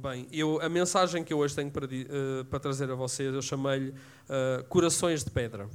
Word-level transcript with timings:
Bem, 0.00 0.28
eu, 0.30 0.60
a 0.62 0.68
mensagem 0.68 1.24
que 1.24 1.32
eu 1.32 1.38
hoje 1.38 1.56
tenho 1.56 1.72
para, 1.72 1.84
uh, 1.84 2.44
para 2.44 2.60
trazer 2.60 2.88
a 2.88 2.94
vocês, 2.94 3.34
eu 3.34 3.42
chamei-lhe 3.42 3.90
uh, 3.90 4.62
Corações 4.68 5.24
de 5.24 5.30
Pedra. 5.32 5.68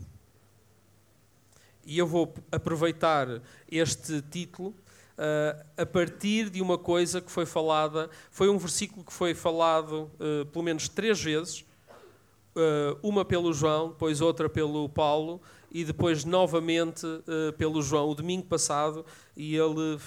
E 1.86 1.98
eu 1.98 2.08
vou 2.08 2.34
aproveitar 2.50 3.28
este 3.70 4.22
título 4.22 4.70
uh, 4.70 5.66
a 5.76 5.86
partir 5.86 6.50
de 6.50 6.62
uma 6.62 6.78
coisa 6.78 7.20
que 7.20 7.30
foi 7.30 7.46
falada, 7.46 8.10
foi 8.32 8.48
um 8.48 8.58
versículo 8.58 9.04
que 9.04 9.12
foi 9.12 9.34
falado 9.34 10.10
pelo 10.54 10.64
menos 10.64 10.88
três 10.88 11.22
vezes, 11.22 11.66
uma 13.02 13.26
pelo 13.26 13.52
João, 13.52 13.90
depois 13.90 14.22
outra 14.22 14.48
pelo 14.48 14.88
Paulo, 14.88 15.42
e 15.70 15.84
depois 15.84 16.24
novamente 16.24 17.06
pelo 17.58 17.82
João, 17.82 18.10
o 18.10 18.16
domingo 18.16 18.46
passado, 18.46 19.06
e 19.36 19.54
ele 19.54 20.00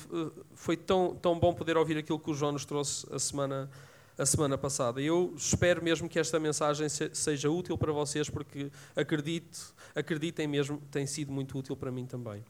foi 0.54 0.76
tão, 0.76 1.14
tão 1.16 1.38
bom 1.38 1.52
poder 1.52 1.76
ouvir 1.76 1.98
aquilo 1.98 2.18
que 2.18 2.30
o 2.30 2.34
João 2.34 2.52
nos 2.52 2.64
trouxe 2.64 3.06
a 3.12 3.18
semana 3.18 3.68
passada 3.68 3.95
a 4.18 4.24
semana 4.24 4.56
passada. 4.56 5.00
Eu 5.00 5.34
espero 5.36 5.82
mesmo 5.82 6.08
que 6.08 6.18
esta 6.18 6.40
mensagem 6.40 6.88
seja 6.88 7.50
útil 7.50 7.76
para 7.76 7.92
vocês, 7.92 8.30
porque 8.30 8.70
acredito, 8.94 9.74
acreditem 9.94 10.46
mesmo, 10.46 10.80
tem 10.90 11.06
sido 11.06 11.30
muito 11.32 11.58
útil 11.58 11.76
para 11.76 11.90
mim 11.90 12.06
também. 12.06 12.40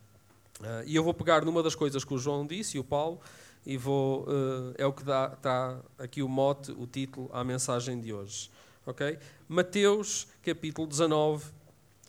Uh, 0.61 0.85
e 0.87 0.97
eu 0.97 1.03
vou 1.03 1.13
pegar 1.13 1.45
numa 1.45 1.63
das 1.63 1.75
coisas 1.75 2.05
que 2.05 2.15
o 2.15 2.19
João 2.19 2.47
disse 2.47 2.77
e 2.77 2.81
o 2.81 2.85
Paulo, 2.85 3.21
e 3.65 3.77
vou, 3.77 4.23
uh, 4.23 4.75
é 4.79 4.87
o 4.87 4.93
que 4.93 5.05
dá 5.05 5.31
tá 5.31 5.81
aqui 5.99 6.23
o 6.23 6.29
mote, 6.29 6.71
o 6.73 6.87
título 6.87 7.29
à 7.33 7.43
mensagem 7.43 8.01
de 8.01 8.13
hoje. 8.13 8.51
Ok? 8.87 9.19
Mateus, 9.49 10.29
capítulo 10.43 10.87
19, 10.87 11.45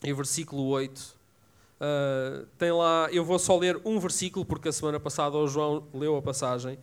e 0.04 0.14
versículo 0.14 0.68
8. 0.68 1.00
Uh, 1.00 1.16
ah, 1.80 2.46
tem 2.58 2.72
lá, 2.72 3.10
eu 3.12 3.26
vou 3.26 3.38
só 3.40 3.58
ler 3.58 3.80
um 3.84 4.00
versículo, 4.00 4.46
porque 4.46 4.70
a 4.70 4.72
semana 4.72 5.00
passada 5.00 5.36
o 5.38 5.48
João 5.48 5.88
leu 5.94 6.16
a 6.16 6.22
passagem. 6.22 6.78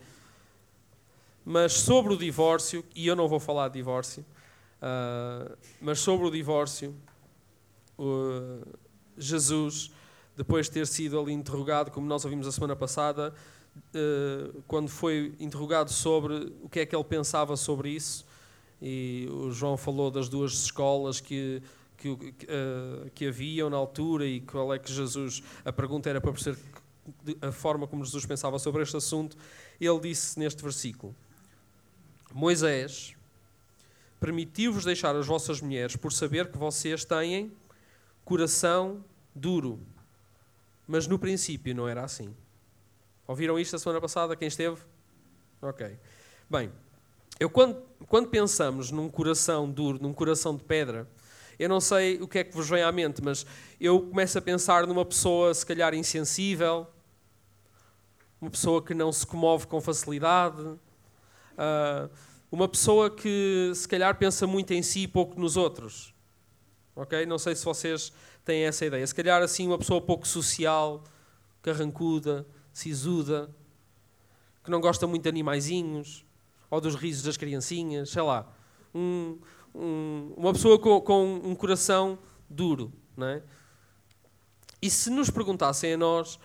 Mas 1.44 1.74
sobre 1.74 2.14
o 2.14 2.16
divórcio, 2.16 2.84
e 2.94 3.06
eu 3.06 3.14
não 3.14 3.28
vou 3.28 3.38
falar 3.38 3.68
de 3.68 3.74
divórcio, 3.74 4.24
uh, 4.80 5.56
mas 5.80 6.00
sobre 6.00 6.26
o 6.26 6.30
divórcio, 6.30 6.95
uh, 7.98 8.66
Jesus, 9.16 9.90
depois 10.36 10.66
de 10.66 10.73
ter 10.73 10.86
sido 10.86 11.20
ali 11.20 11.32
interrogado, 11.32 11.90
como 11.90 12.06
nós 12.06 12.24
ouvimos 12.24 12.46
a 12.46 12.52
semana 12.52 12.74
passada, 12.74 13.34
uh, 13.76 14.62
quando 14.66 14.88
foi 14.88 15.34
interrogado 15.38 15.90
sobre 15.90 16.52
o 16.62 16.68
que 16.68 16.80
é 16.80 16.86
que 16.86 16.96
ele 16.96 17.04
pensava 17.04 17.56
sobre 17.56 17.90
isso, 17.90 18.24
e 18.80 19.29
o 19.30 19.51
João 19.51 19.76
falou 19.76 20.10
das 20.10 20.29
duas 20.29 20.52
escolas 20.52 21.20
que, 21.20 21.62
que, 21.96 22.08
uh, 22.08 23.10
que 23.14 23.26
haviam 23.26 23.70
na 23.70 23.76
altura 23.76 24.26
e 24.26 24.40
qual 24.40 24.73
é 24.74 24.79
que 24.79 24.92
Jesus. 24.92 25.42
A 25.64 25.73
pergunta 25.73 26.10
era 26.10 26.20
para 26.20 26.32
perceber 26.32 26.58
a 27.40 27.52
forma 27.52 27.86
como 27.86 28.04
Jesus 28.04 28.26
pensava 28.26 28.58
sobre 28.58 28.82
este 28.82 28.96
assunto. 28.96 29.36
Ele 29.80 30.01
disse 30.01 30.38
neste 30.38 30.62
versículo: 30.62 31.14
Moisés 32.35 33.15
permitiu-vos 34.18 34.85
deixar 34.85 35.15
as 35.15 35.24
vossas 35.24 35.60
mulheres 35.60 35.95
por 35.95 36.13
saber 36.13 36.51
que 36.51 36.59
vocês 36.59 37.04
têm 37.04 37.52
coração 38.24 39.04
duro. 39.32 39.79
Mas 40.85 41.07
no 41.07 41.16
princípio 41.16 41.73
não 41.76 41.87
era 41.87 42.02
assim. 42.02 42.35
Ouviram 43.24 43.57
isto 43.57 43.76
a 43.76 43.79
semana 43.79 44.01
passada? 44.01 44.35
Quem 44.35 44.49
esteve? 44.49 44.80
Ok. 45.63 45.96
Bem, 46.51 46.73
eu 47.38 47.49
quando, 47.49 47.80
quando 48.09 48.29
pensamos 48.29 48.91
num 48.91 49.09
coração 49.09 49.71
duro, 49.71 50.02
num 50.02 50.13
coração 50.13 50.57
de 50.57 50.65
pedra, 50.65 51.09
eu 51.57 51.69
não 51.69 51.80
sei 51.80 52.21
o 52.21 52.26
que 52.26 52.41
é 52.41 52.45
que 52.45 52.52
vos 52.52 52.69
vem 52.69 52.82
à 52.82 52.91
mente, 52.91 53.23
mas 53.23 53.46
eu 53.80 54.01
começo 54.01 54.37
a 54.37 54.43
pensar 54.43 54.88
numa 54.88 55.04
pessoa 55.04 55.54
se 55.54 55.65
calhar 55.65 55.95
insensível, 55.95 56.85
uma 58.41 58.51
pessoa 58.51 58.82
que 58.82 58.93
não 58.93 59.13
se 59.13 59.24
comove 59.24 59.69
com 59.69 59.80
facilidade, 59.80 60.76
Uh, 61.55 62.10
uma 62.51 62.69
pessoa 62.69 63.10
que 63.10 63.73
se 63.74 63.88
calhar 63.88 64.16
pensa 64.16 64.47
muito 64.47 64.72
em 64.72 64.83
si 64.83 65.00
e 65.00 65.09
pouco 65.09 65.38
nos 65.41 65.56
outros. 65.56 66.15
Ok? 66.94 67.27
Não 67.27 67.38
sei 67.38 67.56
se 67.56 67.65
vocês 67.65 68.12
têm 68.44 68.65
essa 68.65 68.87
ideia. 68.87 69.05
Se 69.06 69.15
calhar 69.15 69.43
assim 69.43 69.66
uma 69.66 69.78
pessoa 69.78 70.00
pouco 70.00 70.26
social, 70.28 71.03
carrancuda, 71.60 72.47
sisuda, 72.72 73.50
que 74.62 74.70
não 74.70 74.81
gosta 74.81 75.06
muito 75.06 75.25
de 75.25 75.28
animaizinhos, 75.28 76.25
ou 76.70 76.81
dos 76.81 76.94
risos 76.94 77.22
das 77.22 77.37
criancinhas, 77.37 78.10
sei 78.10 78.22
lá. 78.22 78.53
Um, 78.94 79.38
um, 79.75 80.34
uma 80.37 80.53
pessoa 80.53 80.78
com, 80.78 81.00
com, 81.00 81.41
um 81.44 81.54
coração 81.54 82.19
duro. 82.48 82.93
Não 83.16 83.26
é? 83.26 83.43
E 84.81 84.91
se 84.91 85.10
nos 85.10 85.31
perguntassem 85.31 85.94
a 85.94 85.97
nós, 85.97 86.38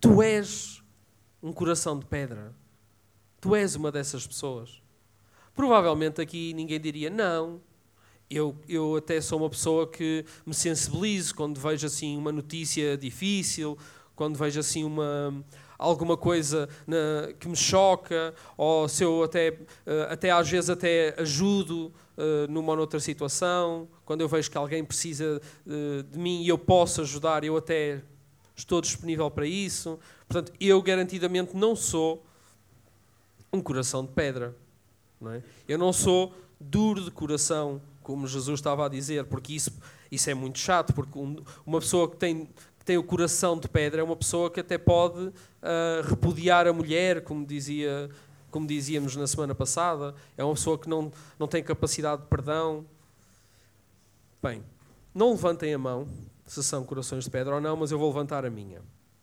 tu 0.00 0.22
és 0.22 0.82
um 1.42 1.52
coração 1.52 1.98
de 1.98 2.06
pedra? 2.06 2.54
Tu 3.40 3.54
és 3.54 3.74
uma 3.74 3.92
dessas 3.92 4.26
pessoas. 4.26 4.82
Provavelmente 5.54 6.20
aqui 6.20 6.52
ninguém 6.54 6.80
diria 6.80 7.10
não. 7.10 7.60
Eu, 8.30 8.54
eu 8.68 8.96
até 8.96 9.20
sou 9.20 9.38
uma 9.38 9.48
pessoa 9.48 9.86
que 9.86 10.24
me 10.44 10.52
sensibilizo 10.52 11.34
quando 11.34 11.58
vejo 11.58 11.86
assim 11.86 12.16
uma 12.16 12.30
notícia 12.30 12.96
difícil, 12.96 13.78
quando 14.14 14.36
vejo 14.36 14.60
assim 14.60 14.84
uma 14.84 15.44
alguma 15.78 16.16
coisa 16.16 16.68
na, 16.86 17.32
que 17.38 17.48
me 17.48 17.56
choca, 17.56 18.34
ou 18.56 18.88
se 18.88 19.04
eu 19.04 19.22
até, 19.22 19.50
uh, 19.50 20.10
até 20.10 20.30
às 20.32 20.50
vezes 20.50 20.68
até 20.68 21.14
ajudo 21.16 21.92
uh, 22.16 22.50
numa 22.50 22.72
ou 22.72 22.76
noutra 22.76 22.98
situação, 22.98 23.88
quando 24.04 24.22
eu 24.22 24.28
vejo 24.28 24.50
que 24.50 24.58
alguém 24.58 24.84
precisa 24.84 25.40
uh, 25.64 26.02
de 26.02 26.18
mim 26.18 26.42
e 26.42 26.48
eu 26.48 26.58
posso 26.58 27.02
ajudar, 27.02 27.44
eu 27.44 27.56
até 27.56 28.02
estou 28.56 28.80
disponível 28.80 29.30
para 29.30 29.46
isso. 29.46 30.00
Portanto, 30.26 30.52
eu 30.60 30.82
garantidamente 30.82 31.56
não 31.56 31.76
sou 31.76 32.26
um 33.52 33.60
coração 33.60 34.04
de 34.04 34.12
pedra. 34.12 34.54
Não 35.20 35.32
é? 35.32 35.42
Eu 35.66 35.78
não 35.78 35.92
sou 35.92 36.34
duro 36.60 37.02
de 37.02 37.10
coração, 37.10 37.80
como 38.02 38.26
Jesus 38.26 38.58
estava 38.58 38.86
a 38.86 38.88
dizer, 38.88 39.24
porque 39.24 39.52
isso, 39.52 39.72
isso 40.10 40.30
é 40.30 40.34
muito 40.34 40.58
chato, 40.58 40.92
porque 40.92 41.18
um, 41.18 41.42
uma 41.66 41.80
pessoa 41.80 42.10
que 42.10 42.16
tem, 42.16 42.46
que 42.78 42.84
tem 42.84 42.96
o 42.96 43.02
coração 43.02 43.58
de 43.58 43.68
pedra 43.68 44.00
é 44.00 44.04
uma 44.04 44.16
pessoa 44.16 44.50
que 44.50 44.60
até 44.60 44.78
pode 44.78 45.26
uh, 45.26 45.32
repudiar 46.08 46.66
a 46.66 46.72
mulher, 46.72 47.22
como, 47.22 47.44
dizia, 47.44 48.10
como 48.50 48.66
dizíamos 48.66 49.14
na 49.16 49.26
semana 49.26 49.54
passada, 49.54 50.14
é 50.36 50.44
uma 50.44 50.54
pessoa 50.54 50.78
que 50.78 50.88
não, 50.88 51.12
não 51.38 51.46
tem 51.46 51.62
capacidade 51.62 52.22
de 52.22 52.28
perdão. 52.28 52.86
Bem, 54.42 54.62
não 55.14 55.32
levantem 55.32 55.74
a 55.74 55.78
mão 55.78 56.08
se 56.46 56.62
são 56.62 56.84
corações 56.84 57.24
de 57.24 57.30
pedra 57.30 57.56
ou 57.56 57.60
não, 57.60 57.76
mas 57.76 57.90
eu 57.90 57.98
vou 57.98 58.08
levantar 58.08 58.44
a 58.44 58.50
minha, 58.50 58.80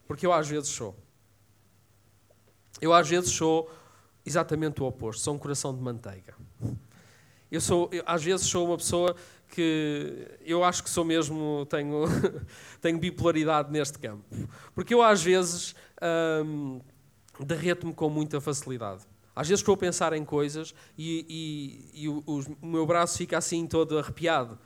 porque 0.08 0.26
eu 0.26 0.34
às 0.34 0.48
vezes 0.48 0.70
sou. 0.70 0.96
Eu 2.80 2.94
às 2.94 3.08
vezes 3.08 3.32
sou 3.32 3.72
exatamente 4.26 4.82
o 4.82 4.86
oposto, 4.86 5.22
sou 5.22 5.36
um 5.36 5.38
coração 5.38 5.74
de 5.76 5.82
manteiga. 5.82 6.34
Eu 7.52 7.62
sou, 7.62 7.90
eu, 7.92 8.04
às 8.06 8.24
vezes 8.24 8.48
sou 8.48 8.68
uma 8.68 8.78
pessoa 8.78 9.16
que 9.50 10.28
eu 10.44 10.64
acho 10.64 10.84
que 10.84 10.90
sou 10.90 11.06
mesmo, 11.06 11.66
tenho, 11.70 12.04
tenho 12.82 12.98
bipolaridade 12.98 13.72
neste 13.72 14.00
campo. 14.00 14.24
Porque 14.74 14.94
eu 14.94 15.02
às 15.02 15.22
vezes 15.24 15.76
hum, 16.46 16.82
derreto-me 17.40 17.94
com 17.94 18.10
muita 18.10 18.42
facilidade. 18.42 19.04
Às 19.36 19.48
vezes 19.50 19.62
estou 19.62 19.76
a 19.76 19.78
pensar 19.78 20.14
em 20.14 20.24
coisas 20.24 20.74
e, 20.98 21.26
e, 21.94 22.04
e 22.04 22.10
o, 22.10 22.24
o, 22.26 22.66
meu 22.66 22.86
braço 22.86 23.18
fica 23.18 23.38
assim 23.38 23.68
todo 23.68 24.00
arrepiado. 24.00 24.58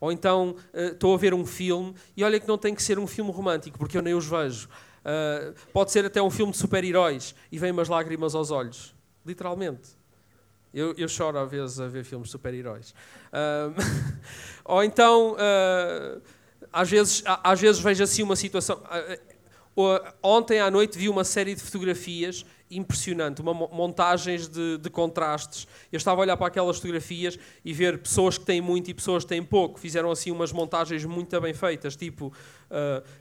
Ou 0.00 0.10
então 0.10 0.56
uh, 0.72 0.92
estou 0.92 1.14
a 1.14 1.18
ver 1.18 1.34
um 1.34 1.44
filme 1.44 1.94
e 2.16 2.24
olha 2.24 2.40
que 2.40 2.48
não 2.48 2.56
tem 2.56 2.74
que 2.74 2.82
ser 2.82 2.98
um 2.98 3.06
filme 3.06 3.30
romântico, 3.30 3.78
porque 3.78 3.98
eu 3.98 4.02
nem 4.02 4.14
os 4.14 4.26
vejo. 4.26 4.68
Uh, 5.00 5.54
pode 5.72 5.90
ser 5.90 6.04
até 6.04 6.20
um 6.20 6.30
filme 6.30 6.52
de 6.52 6.58
super-heróis 6.58 7.34
e 7.50 7.58
vem 7.58 7.70
umas 7.70 7.88
lágrimas 7.88 8.34
aos 8.34 8.50
olhos. 8.50 8.94
Literalmente. 9.24 9.98
Eu, 10.72 10.94
eu 10.96 11.08
choro 11.08 11.38
às 11.38 11.50
vezes 11.50 11.80
a 11.80 11.88
ver 11.88 12.04
filmes 12.04 12.28
de 12.28 12.32
super-heróis. 12.32 12.94
Uh, 13.32 13.74
ou 14.64 14.84
então, 14.84 15.32
uh, 15.32 16.22
às, 16.72 16.88
vezes, 16.90 17.22
às 17.26 17.60
vezes 17.60 17.80
vejo 17.80 18.04
assim 18.04 18.22
uma 18.22 18.36
situação. 18.36 18.80
ontem 20.22 20.60
à 20.60 20.70
noite 20.70 20.98
vi 20.98 21.08
uma 21.08 21.24
série 21.24 21.54
de 21.54 21.62
fotografias 21.62 22.44
impressionante, 22.70 23.40
uma 23.40 23.52
montagens 23.52 24.46
de, 24.46 24.78
de, 24.78 24.90
contrastes. 24.90 25.66
Eu 25.90 25.96
estava 25.96 26.20
a 26.20 26.22
olhar 26.22 26.36
para 26.36 26.46
aquelas 26.46 26.76
fotografias 26.76 27.36
e 27.64 27.72
ver 27.72 27.98
pessoas 27.98 28.38
que 28.38 28.44
têm 28.44 28.60
muito 28.60 28.88
e 28.88 28.94
pessoas 28.94 29.24
que 29.24 29.30
têm 29.30 29.42
pouco. 29.42 29.80
Fizeram 29.80 30.08
assim 30.08 30.30
umas 30.30 30.52
montagens 30.52 31.04
muito 31.04 31.40
bem 31.40 31.52
feitas. 31.52 31.96
Tipo, 31.96 32.32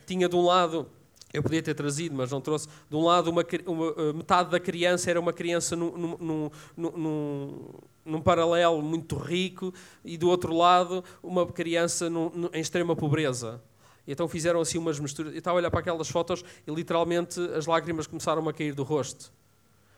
tinha 0.06 0.30
de 0.30 0.36
um 0.36 0.46
lado 0.46 0.88
eu 1.32 1.44
podia 1.44 1.62
ter 1.62 1.76
trazido, 1.76 2.16
mas 2.16 2.32
não 2.32 2.42
trouxe. 2.42 2.68
De 2.90 2.96
um 2.96 3.04
lado, 3.04 3.30
uma, 3.30 3.46
uma, 3.68 3.94
eh, 3.98 4.14
metade 4.14 4.50
da 4.50 4.60
criança 4.60 5.10
era 5.10 5.20
uma 5.20 5.32
criança 5.32 5.76
num, 5.76 6.18
num, 6.18 6.52
num, 6.76 7.70
num, 8.04 8.22
paralelo 8.22 8.82
muito 8.82 9.16
rico, 9.16 9.72
e 10.04 10.18
do 10.18 10.28
outro 10.28 10.56
lado, 10.56 11.04
uma 11.22 11.46
criança 11.46 12.10
em 12.52 12.60
extrema 12.60 12.96
pobreza. 12.96 13.62
E 14.08 14.12
então 14.12 14.28
fizeram 14.28 14.60
assim 14.60 14.80
umas 14.80 15.00
misturas. 15.00 15.34
Eu 15.34 15.38
estava 15.38 15.58
a 15.58 15.60
olhar 15.60 15.70
para 15.70 15.82
aquelas 15.82 16.10
fotos 16.10 16.44
e 16.66 16.72
literalmente 16.72 17.40
as 17.56 17.68
lágrimas 17.68 18.08
começaram 18.08 18.48
a 18.50 18.54
cair 18.54 18.74
do 18.74 18.82
rosto. 18.82 19.32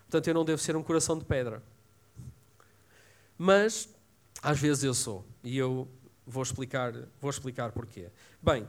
Portanto, 0.01 0.27
eu 0.27 0.33
não 0.33 0.43
devo 0.43 0.61
ser 0.61 0.75
um 0.75 0.83
coração 0.83 1.17
de 1.17 1.23
pedra. 1.23 1.63
Mas, 3.37 3.87
às 4.43 4.59
vezes 4.59 4.83
eu 4.83 4.93
sou. 4.93 5.25
E 5.41 5.57
eu 5.57 5.87
vou 6.27 6.43
explicar, 6.43 6.93
vou 7.21 7.29
explicar 7.29 7.71
porquê. 7.71 8.09
Bem, 8.41 8.67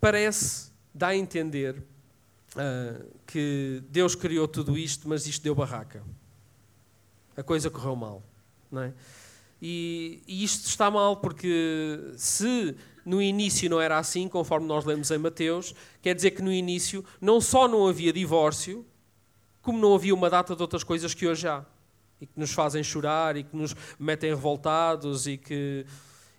parece 0.00 0.67
dá 0.94 1.08
a 1.08 1.16
entender 1.16 1.76
uh, 2.54 3.08
que 3.26 3.82
Deus 3.88 4.14
criou 4.14 4.48
tudo 4.48 4.76
isto, 4.76 5.08
mas 5.08 5.26
isto 5.26 5.42
deu 5.42 5.54
barraca. 5.54 6.02
a 7.36 7.42
coisa 7.42 7.70
correu 7.70 7.96
mal. 7.96 8.22
Não 8.70 8.82
é? 8.82 8.92
e, 9.60 10.22
e 10.26 10.44
isto 10.44 10.66
está 10.66 10.90
mal 10.90 11.16
porque 11.16 12.12
se 12.16 12.76
no 13.04 13.20
início 13.20 13.68
não 13.68 13.80
era 13.80 13.98
assim, 13.98 14.28
conforme 14.28 14.66
nós 14.66 14.84
lemos 14.84 15.10
em 15.10 15.18
Mateus, 15.18 15.74
quer 16.00 16.14
dizer 16.14 16.32
que 16.32 16.42
no 16.42 16.52
início 16.52 17.04
não 17.20 17.40
só 17.40 17.66
não 17.66 17.86
havia 17.86 18.12
divórcio, 18.12 18.86
como 19.62 19.78
não 19.78 19.94
havia 19.94 20.14
uma 20.14 20.30
data 20.30 20.54
de 20.54 20.62
outras 20.62 20.84
coisas 20.84 21.14
que 21.14 21.26
hoje 21.26 21.48
há. 21.48 21.64
E 22.20 22.26
que 22.26 22.38
nos 22.38 22.52
fazem 22.52 22.82
chorar 22.82 23.36
e 23.36 23.44
que 23.44 23.56
nos 23.56 23.74
metem 23.98 24.30
revoltados 24.30 25.26
e 25.26 25.36
que, 25.36 25.86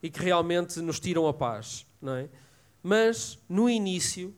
e 0.03 0.09
que 0.09 0.21
realmente 0.21 0.81
nos 0.81 0.99
tiram 0.99 1.25
a 1.25 1.33
paz. 1.33 1.85
Não 2.01 2.15
é? 2.15 2.29
Mas 2.81 3.37
no 3.47 3.69
início, 3.69 4.33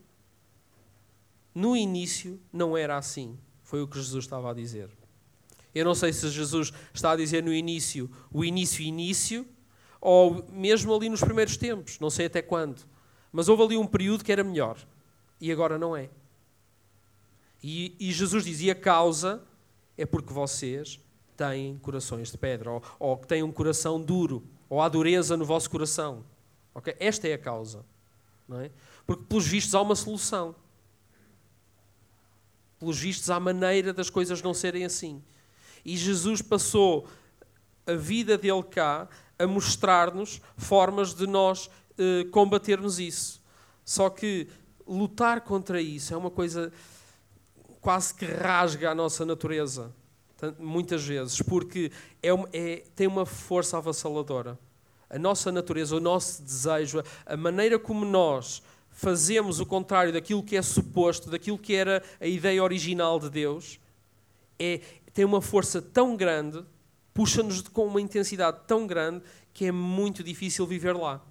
no 1.53 1.75
início 1.75 2.39
não 2.51 2.75
era 2.75 2.97
assim. 2.97 3.37
Foi 3.63 3.81
o 3.81 3.87
que 3.87 3.97
Jesus 3.97 4.25
estava 4.25 4.51
a 4.51 4.53
dizer. 4.53 4.89
Eu 5.73 5.85
não 5.85 5.95
sei 5.95 6.11
se 6.11 6.29
Jesus 6.29 6.73
está 6.93 7.11
a 7.11 7.15
dizer 7.15 7.43
no 7.43 7.53
início, 7.53 8.09
o 8.31 8.43
início, 8.43 8.83
início, 8.83 9.47
ou 10.01 10.45
mesmo 10.51 10.93
ali 10.93 11.07
nos 11.07 11.21
primeiros 11.21 11.55
tempos, 11.55 11.99
não 11.99 12.09
sei 12.09 12.25
até 12.25 12.41
quando. 12.41 12.81
Mas 13.31 13.47
houve 13.47 13.63
ali 13.63 13.77
um 13.77 13.87
período 13.87 14.23
que 14.23 14.31
era 14.31 14.43
melhor 14.43 14.77
e 15.39 15.51
agora 15.51 15.77
não 15.77 15.95
é. 15.95 16.09
E, 17.63 17.95
e 17.99 18.11
Jesus 18.11 18.43
dizia: 18.43 18.73
a 18.73 18.75
causa 18.75 19.41
é 19.97 20.05
porque 20.05 20.33
vocês 20.33 20.99
têm 21.37 21.77
corações 21.79 22.31
de 22.31 22.37
pedra, 22.37 22.71
ou, 22.71 22.83
ou 22.99 23.17
têm 23.17 23.43
um 23.43 23.51
coração 23.51 24.01
duro, 24.01 24.43
ou 24.69 24.81
há 24.81 24.89
dureza 24.89 25.37
no 25.37 25.45
vosso 25.45 25.69
coração. 25.69 26.25
Okay? 26.73 26.95
Esta 26.99 27.27
é 27.27 27.33
a 27.33 27.37
causa. 27.37 27.85
Não 28.51 28.59
é? 28.59 28.69
Porque, 29.07 29.23
pelos 29.23 29.47
vistos, 29.47 29.73
há 29.73 29.81
uma 29.81 29.95
solução. 29.95 30.53
Pelos 32.77 32.99
vistos, 32.99 33.29
há 33.29 33.39
maneira 33.39 33.93
das 33.93 34.09
coisas 34.09 34.41
não 34.41 34.53
serem 34.53 34.83
assim. 34.83 35.23
E 35.85 35.95
Jesus 35.95 36.41
passou 36.41 37.07
a 37.87 37.93
vida 37.93 38.37
dele 38.37 38.61
cá 38.63 39.07
a 39.39 39.47
mostrar-nos 39.47 40.41
formas 40.57 41.13
de 41.13 41.25
nós 41.25 41.69
eh, 41.97 42.25
combatermos 42.25 42.99
isso. 42.99 43.41
Só 43.85 44.09
que 44.09 44.49
lutar 44.85 45.41
contra 45.41 45.81
isso 45.81 46.13
é 46.13 46.17
uma 46.17 46.29
coisa 46.29 46.73
quase 47.79 48.13
que 48.13 48.25
rasga 48.25 48.91
a 48.91 48.95
nossa 48.95 49.25
natureza, 49.25 49.95
muitas 50.59 51.03
vezes, 51.05 51.41
porque 51.41 51.89
é, 52.21 52.29
é, 52.51 52.83
tem 52.95 53.07
uma 53.07 53.25
força 53.25 53.77
avassaladora. 53.77 54.59
A 55.11 55.19
nossa 55.19 55.51
natureza, 55.51 55.95
o 55.95 55.99
nosso 55.99 56.41
desejo, 56.41 57.03
a 57.25 57.37
maneira 57.37 57.77
como 57.77 58.03
nós 58.03 58.63
fazemos 58.89 59.59
o 59.59 59.65
contrário 59.65 60.11
daquilo 60.11 60.41
que 60.41 60.57
é 60.57 60.61
suposto, 60.63 61.29
daquilo 61.29 61.57
que 61.57 61.75
era 61.75 62.01
a 62.19 62.25
ideia 62.25 62.63
original 62.63 63.19
de 63.19 63.29
Deus, 63.29 63.79
é, 64.57 64.79
tem 65.13 65.25
uma 65.25 65.41
força 65.41 65.81
tão 65.81 66.15
grande 66.15 66.63
puxa-nos 67.13 67.61
com 67.61 67.85
uma 67.85 68.01
intensidade 68.01 68.59
tão 68.65 68.87
grande 68.87 69.23
que 69.53 69.65
é 69.65 69.71
muito 69.71 70.23
difícil 70.23 70.65
viver 70.65 70.95
lá. 70.95 71.21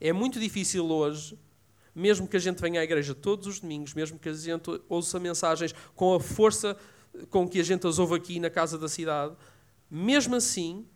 É 0.00 0.12
muito 0.12 0.40
difícil 0.40 0.84
hoje, 0.84 1.38
mesmo 1.94 2.26
que 2.26 2.36
a 2.36 2.40
gente 2.40 2.60
venha 2.60 2.80
à 2.80 2.84
igreja 2.84 3.14
todos 3.14 3.46
os 3.46 3.60
domingos, 3.60 3.94
mesmo 3.94 4.18
que 4.18 4.28
a 4.28 4.32
gente 4.32 4.68
ouça 4.88 5.20
mensagens 5.20 5.72
com 5.94 6.14
a 6.14 6.20
força 6.20 6.76
com 7.30 7.46
que 7.46 7.60
a 7.60 7.62
gente 7.62 7.86
as 7.86 7.98
ouve 7.98 8.14
aqui 8.14 8.40
na 8.40 8.48
casa 8.48 8.78
da 8.78 8.88
cidade, 8.88 9.34
mesmo 9.90 10.34
assim 10.34 10.86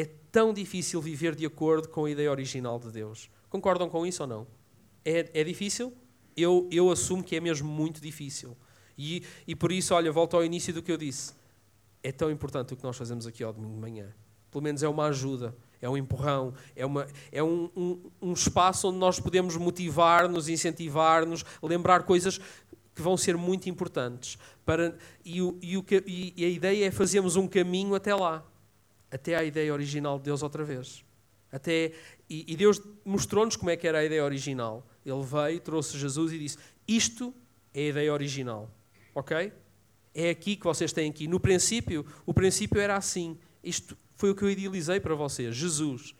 é 0.00 0.04
tão 0.30 0.52
difícil 0.52 1.00
viver 1.00 1.34
de 1.34 1.46
acordo 1.46 1.88
com 1.88 2.04
a 2.04 2.10
ideia 2.10 2.30
original 2.30 2.78
de 2.78 2.90
Deus. 2.90 3.30
Concordam 3.48 3.88
com 3.88 4.06
isso 4.06 4.22
ou 4.22 4.28
não? 4.28 4.46
É, 5.04 5.30
é 5.32 5.44
difícil? 5.44 5.92
Eu, 6.36 6.68
eu 6.70 6.90
assumo 6.90 7.22
que 7.22 7.34
é 7.34 7.40
mesmo 7.40 7.68
muito 7.68 8.00
difícil. 8.00 8.56
E, 8.98 9.22
e 9.46 9.54
por 9.54 9.72
isso, 9.72 9.94
olha, 9.94 10.12
volto 10.12 10.36
ao 10.36 10.44
início 10.44 10.72
do 10.72 10.82
que 10.82 10.92
eu 10.92 10.96
disse 10.96 11.34
é 12.06 12.12
tão 12.12 12.30
importante 12.30 12.72
o 12.72 12.76
que 12.76 12.84
nós 12.84 12.96
fazemos 12.96 13.26
aqui 13.26 13.42
ao 13.42 13.52
domingo 13.52 13.74
de 13.74 13.80
manhã. 13.80 14.14
Pelo 14.50 14.62
menos 14.62 14.80
é 14.82 14.88
uma 14.88 15.06
ajuda, 15.06 15.56
é 15.82 15.90
um 15.90 15.96
empurrão, 15.96 16.54
é, 16.76 16.86
uma, 16.86 17.06
é 17.32 17.42
um, 17.42 17.68
um, 17.76 18.10
um 18.22 18.32
espaço 18.32 18.88
onde 18.88 18.98
nós 18.98 19.18
podemos 19.18 19.56
motivar-nos, 19.56 20.48
incentivar-nos, 20.48 21.44
lembrar 21.60 22.04
coisas 22.04 22.38
que 22.94 23.02
vão 23.02 23.16
ser 23.16 23.36
muito 23.36 23.68
importantes. 23.68 24.38
Para, 24.64 24.96
e, 25.24 25.42
o, 25.42 25.58
e, 25.60 25.76
o, 25.76 25.84
e 26.06 26.44
a 26.44 26.48
ideia 26.48 26.86
é 26.86 26.90
fazermos 26.92 27.34
um 27.34 27.48
caminho 27.48 27.94
até 27.96 28.14
lá, 28.14 28.46
até 29.10 29.34
à 29.36 29.44
ideia 29.44 29.72
original 29.72 30.18
de 30.18 30.24
Deus 30.24 30.42
outra 30.42 30.64
vez. 30.64 31.04
Até, 31.52 31.92
e, 32.28 32.44
e 32.52 32.56
Deus 32.56 32.80
mostrou-nos 33.04 33.56
como 33.56 33.70
é 33.70 33.76
que 33.76 33.86
era 33.86 33.98
a 33.98 34.04
ideia 34.04 34.24
original. 34.24 34.86
Ele 35.04 35.22
veio, 35.22 35.60
trouxe 35.60 35.96
Jesus 35.96 36.32
e 36.32 36.38
disse: 36.38 36.58
Isto 36.86 37.34
é 37.72 37.80
a 37.80 37.88
ideia 37.88 38.12
original. 38.12 38.70
Ok? 39.14 39.52
é 40.16 40.30
aqui 40.30 40.56
que 40.56 40.64
vocês 40.64 40.94
têm 40.94 41.10
aqui. 41.10 41.28
No 41.28 41.38
princípio, 41.38 42.06
o 42.24 42.32
princípio 42.32 42.80
era 42.80 42.96
assim. 42.96 43.38
Isto 43.62 43.96
foi 44.14 44.30
o 44.30 44.34
que 44.34 44.42
eu 44.42 44.50
idealizei 44.50 44.98
para 44.98 45.14
vocês, 45.14 45.54
Jesus. 45.54 46.14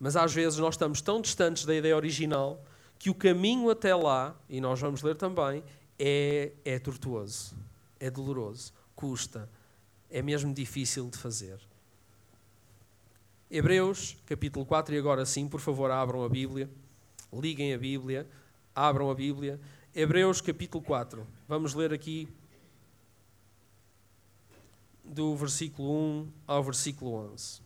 Mas 0.00 0.16
às 0.16 0.32
vezes 0.32 0.58
nós 0.58 0.74
estamos 0.74 1.02
tão 1.02 1.20
distantes 1.20 1.66
da 1.66 1.74
ideia 1.74 1.94
original 1.94 2.64
que 2.98 3.10
o 3.10 3.14
caminho 3.14 3.68
até 3.68 3.94
lá, 3.94 4.34
e 4.48 4.62
nós 4.62 4.80
vamos 4.80 5.02
ler 5.02 5.14
também, 5.14 5.62
é, 5.98 6.52
é 6.64 6.78
tortuoso, 6.78 7.54
é 8.00 8.10
doloroso, 8.10 8.72
custa, 8.96 9.48
é 10.14 10.22
mesmo 10.22 10.54
difícil 10.54 11.10
de 11.10 11.18
fazer. 11.18 11.58
Hebreus, 13.50 14.16
capítulo 14.24 14.64
4, 14.64 14.94
e 14.94 14.98
agora 14.98 15.26
sim, 15.26 15.48
por 15.48 15.58
favor, 15.58 15.90
abram 15.90 16.22
a 16.22 16.28
Bíblia, 16.28 16.70
liguem 17.32 17.74
a 17.74 17.78
Bíblia, 17.78 18.24
abram 18.72 19.10
a 19.10 19.14
Bíblia. 19.14 19.60
Hebreus 19.92 20.40
capítulo 20.40 20.84
4. 20.84 21.26
Vamos 21.48 21.74
ler 21.74 21.92
aqui 21.92 22.28
do 25.04 25.34
versículo 25.34 25.90
1 25.90 26.28
ao 26.46 26.62
versículo 26.62 27.32
11. 27.32 27.60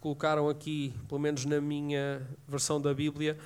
Colocaram 0.00 0.48
aqui, 0.48 0.94
pelo 1.08 1.20
menos 1.20 1.44
na 1.44 1.60
minha 1.60 2.26
versão 2.48 2.80
da 2.80 2.92
Bíblia, 2.94 3.38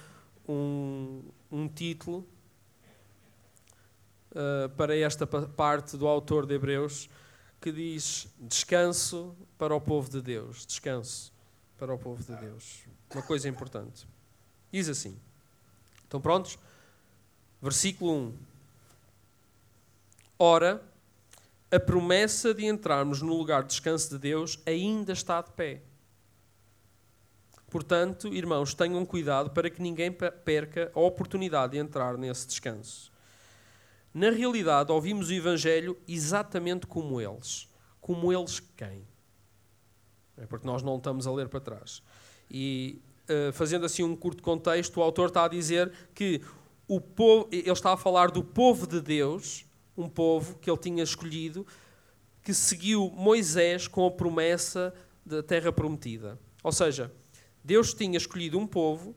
um, 0.49 1.23
um 1.51 1.69
título 1.69 2.27
uh, 4.31 4.69
para 4.77 4.97
esta 4.97 5.27
parte 5.27 5.97
do 5.97 6.07
autor 6.07 6.47
de 6.47 6.55
Hebreus 6.55 7.09
que 7.61 7.73
diz 7.73 8.29
descanso 8.39 9.35
para 9.57 9.75
o 9.75 9.81
povo 9.81 10.11
de 10.11 10.21
Deus. 10.21 10.67
Descanso 10.67 11.33
para 11.79 11.95
o 11.95 11.99
povo 11.99 12.23
de 12.23 12.39
Deus. 12.39 12.85
Uma 13.13 13.23
coisa 13.23 13.49
importante. 13.49 14.07
Diz 14.71 14.89
assim. 14.89 15.19
Estão 16.03 16.21
prontos? 16.21 16.59
Versículo 17.63 18.13
1. 18.13 18.35
Ora, 20.39 20.83
a 21.71 21.81
promessa 21.81 22.53
de 22.53 22.67
entrarmos 22.67 23.23
no 23.23 23.35
lugar 23.35 23.63
de 23.63 23.71
descanso 23.71 24.11
de 24.11 24.19
Deus 24.19 24.61
ainda 24.67 25.13
está 25.13 25.41
de 25.41 25.51
pé. 25.53 25.81
Portanto, 27.75 28.33
irmãos, 28.33 28.73
tenham 28.73 29.05
cuidado 29.05 29.51
para 29.51 29.69
que 29.69 29.83
ninguém 29.83 30.09
perca 30.45 30.93
a 30.95 31.01
oportunidade 31.01 31.73
de 31.73 31.79
entrar 31.79 32.17
nesse 32.17 32.47
descanso. 32.47 33.11
Na 34.15 34.31
realidade, 34.31 34.93
ouvimos 34.93 35.29
o 35.29 35.33
Evangelho 35.33 35.99
exatamente 36.07 36.87
como 36.87 37.21
eles. 37.21 37.69
Como 38.01 38.33
eles 38.33 38.61
quem? 38.77 39.05
É 40.37 40.47
porque 40.47 40.65
nós 40.65 40.85
não 40.85 40.99
estamos 40.99 41.27
a 41.27 41.33
ler 41.33 41.49
para 41.49 41.59
trás. 41.59 42.01
E 42.49 43.03
uh, 43.29 43.53
fazendo 43.53 43.85
assim 43.87 44.05
um 44.05 44.15
curto 44.15 44.41
contexto, 44.41 44.99
o 44.99 45.03
autor 45.03 45.27
está 45.27 45.45
a 45.45 45.49
dizer 45.49 45.91
que 46.15 46.43
o 46.87 47.01
povo, 47.01 47.49
ele 47.51 47.69
está 47.69 47.95
a 47.95 47.97
falar 47.97 48.31
do 48.31 48.45
povo 48.45 48.87
de 48.87 49.01
Deus, 49.01 49.67
um 49.97 50.09
povo 50.09 50.61
que 50.61 50.71
ele 50.71 50.79
tinha 50.79 51.03
escolhido, 51.03 51.67
que 52.41 52.55
seguiu 52.55 53.11
Moisés 53.17 53.89
com 53.89 54.07
a 54.07 54.13
promessa 54.13 54.95
da 55.27 55.43
terra 55.43 55.73
prometida. 55.73 56.39
Ou 56.63 56.71
seja, 56.71 57.11
Deus 57.65 57.95
tinha 57.95 58.19
escolhido 58.19 58.59
um 58.59 58.67
povo, 58.67 59.17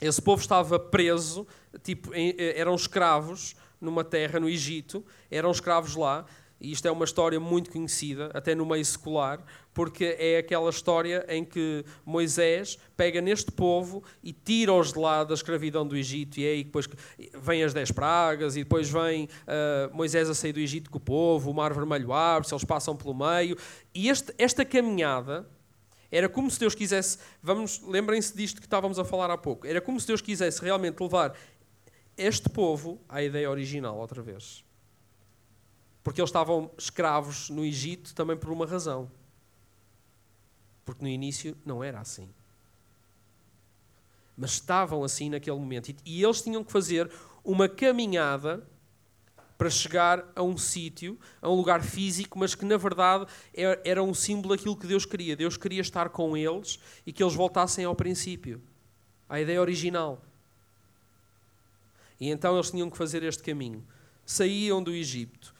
esse 0.00 0.20
povo 0.20 0.40
estava 0.40 0.78
preso, 0.78 1.46
tipo, 1.82 2.10
eh, 2.14 2.54
eram 2.56 2.74
escravos, 2.74 3.56
numa 3.80 4.04
terra 4.04 4.38
no 4.38 4.48
Egito, 4.48 5.04
eram 5.30 5.50
escravos 5.50 5.96
lá, 5.96 6.26
e 6.60 6.70
isto 6.70 6.86
é 6.86 6.90
uma 6.90 7.06
história 7.06 7.40
muito 7.40 7.70
conhecida, 7.70 8.30
até 8.34 8.54
no 8.54 8.66
meio 8.66 8.84
secular, 8.84 9.42
porque 9.72 10.16
é 10.18 10.36
aquela 10.36 10.68
história 10.68 11.24
em 11.28 11.42
que 11.42 11.82
Moisés 12.04 12.78
pega 12.94 13.22
neste 13.22 13.50
povo 13.50 14.04
e 14.22 14.32
tira-os 14.32 14.92
de 14.92 14.98
lá 14.98 15.24
da 15.24 15.32
escravidão 15.32 15.86
do 15.86 15.96
Egito, 15.96 16.38
e 16.38 16.44
é 16.44 16.50
aí 16.50 16.64
depois 16.64 16.86
vem 17.40 17.64
as 17.64 17.72
dez 17.72 17.90
pragas, 17.90 18.56
e 18.56 18.62
depois 18.62 18.90
vem 18.90 19.24
uh, 19.24 19.96
Moisés 19.96 20.28
a 20.28 20.34
sair 20.34 20.52
do 20.52 20.60
Egito 20.60 20.90
com 20.90 20.98
o 20.98 21.00
povo, 21.00 21.50
o 21.50 21.54
mar 21.54 21.72
vermelho 21.72 22.12
abre-se, 22.12 22.52
eles 22.52 22.64
passam 22.64 22.94
pelo 22.94 23.14
meio, 23.14 23.56
e 23.94 24.10
este, 24.10 24.34
esta 24.36 24.62
caminhada 24.62 25.48
era 26.10 26.28
como 26.28 26.50
se 26.50 26.58
Deus 26.58 26.74
quisesse, 26.74 27.18
vamos, 27.42 27.80
lembrem-se 27.82 28.36
disto 28.36 28.60
que 28.60 28.66
estávamos 28.66 28.98
a 28.98 29.04
falar 29.04 29.30
há 29.30 29.38
pouco, 29.38 29.66
era 29.66 29.80
como 29.80 30.00
se 30.00 30.06
Deus 30.06 30.20
quisesse 30.20 30.60
realmente 30.60 31.00
levar 31.00 31.36
este 32.16 32.48
povo 32.48 33.00
à 33.08 33.22
ideia 33.22 33.50
original 33.50 33.96
outra 33.96 34.20
vez. 34.20 34.64
Porque 36.02 36.20
eles 36.20 36.30
estavam 36.30 36.70
escravos 36.76 37.50
no 37.50 37.64
Egito 37.64 38.14
também 38.14 38.36
por 38.36 38.50
uma 38.50 38.66
razão. 38.66 39.10
Porque 40.84 41.02
no 41.02 41.08
início 41.08 41.56
não 41.64 41.84
era 41.84 42.00
assim. 42.00 42.28
Mas 44.36 44.52
estavam 44.52 45.04
assim 45.04 45.28
naquele 45.28 45.58
momento. 45.58 45.94
E 46.04 46.22
eles 46.22 46.42
tinham 46.42 46.64
que 46.64 46.72
fazer 46.72 47.10
uma 47.44 47.68
caminhada 47.68 48.66
para 49.60 49.68
chegar 49.68 50.26
a 50.34 50.42
um 50.42 50.56
sítio, 50.56 51.18
a 51.42 51.50
um 51.50 51.54
lugar 51.54 51.82
físico, 51.82 52.38
mas 52.38 52.54
que 52.54 52.64
na 52.64 52.78
verdade 52.78 53.26
era 53.84 54.02
um 54.02 54.14
símbolo 54.14 54.56
daquilo 54.56 54.74
que 54.74 54.86
Deus 54.86 55.04
queria. 55.04 55.36
Deus 55.36 55.58
queria 55.58 55.82
estar 55.82 56.08
com 56.08 56.34
eles 56.34 56.78
e 57.06 57.12
que 57.12 57.22
eles 57.22 57.34
voltassem 57.34 57.84
ao 57.84 57.94
princípio, 57.94 58.62
à 59.28 59.38
ideia 59.38 59.60
original. 59.60 60.24
E 62.18 62.30
então 62.30 62.54
eles 62.54 62.70
tinham 62.70 62.88
que 62.88 62.96
fazer 62.96 63.22
este 63.22 63.42
caminho. 63.42 63.86
Saíam 64.24 64.82
do 64.82 64.94
Egito. 64.94 65.54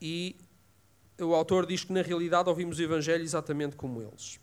E 0.00 0.34
o 1.20 1.34
autor 1.34 1.66
diz 1.66 1.84
que 1.84 1.92
na 1.92 2.00
realidade 2.00 2.48
ouvimos 2.48 2.78
o 2.78 2.82
Evangelho 2.82 3.22
exatamente 3.22 3.76
como 3.76 4.00
eles. 4.00 4.40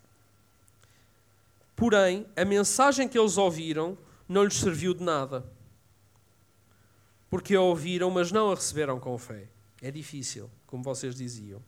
Porém, 1.76 2.28
a 2.36 2.46
mensagem 2.46 3.08
que 3.08 3.18
eles 3.18 3.38
ouviram 3.40 3.98
não 4.30 4.44
lhes 4.44 4.60
serviu 4.60 4.94
de 4.94 5.04
nada 5.04 5.52
porque 7.34 7.56
a 7.56 7.62
ouviram, 7.62 8.12
mas 8.12 8.32
não 8.32 8.52
a 8.52 8.54
receberam 8.54 9.00
com 9.00 9.18
fé. 9.18 9.48
É 9.82 9.90
difícil, 9.90 10.52
como 10.68 10.84
vocês 10.84 11.16
diziam. 11.16 11.60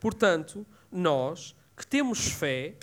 Portanto, 0.00 0.66
nós 0.90 1.54
que 1.76 1.86
temos 1.86 2.26
fé, 2.26 2.74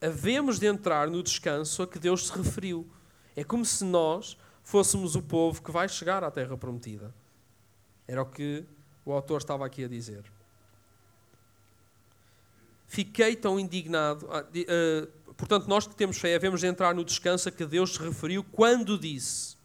havemos 0.00 0.58
de 0.58 0.66
entrar 0.66 1.08
no 1.08 1.22
descanso 1.22 1.80
a 1.80 1.86
que 1.86 1.96
Deus 1.96 2.26
se 2.26 2.36
referiu. 2.36 2.90
É 3.36 3.44
como 3.44 3.64
se 3.64 3.84
nós 3.84 4.36
fôssemos 4.64 5.14
o 5.14 5.22
povo 5.22 5.62
que 5.62 5.70
vai 5.70 5.88
chegar 5.88 6.24
à 6.24 6.30
terra 6.32 6.56
prometida. 6.56 7.14
Era 8.08 8.22
o 8.22 8.26
que 8.26 8.64
o 9.04 9.12
autor 9.12 9.38
estava 9.38 9.64
aqui 9.64 9.84
a 9.84 9.88
dizer. 9.88 10.24
Fiquei 12.88 13.36
tão 13.36 13.60
indignado. 13.60 14.28
Ah, 14.28 14.40
uh, 14.42 15.34
portanto, 15.34 15.68
nós 15.68 15.86
que 15.86 15.94
temos 15.94 16.18
fé, 16.18 16.34
havemos 16.34 16.62
de 16.62 16.66
entrar 16.66 16.96
no 16.96 17.04
descanso 17.04 17.48
a 17.48 17.52
que 17.52 17.64
Deus 17.64 17.94
se 17.94 18.02
referiu 18.02 18.42
quando 18.42 18.98
disse 18.98 19.61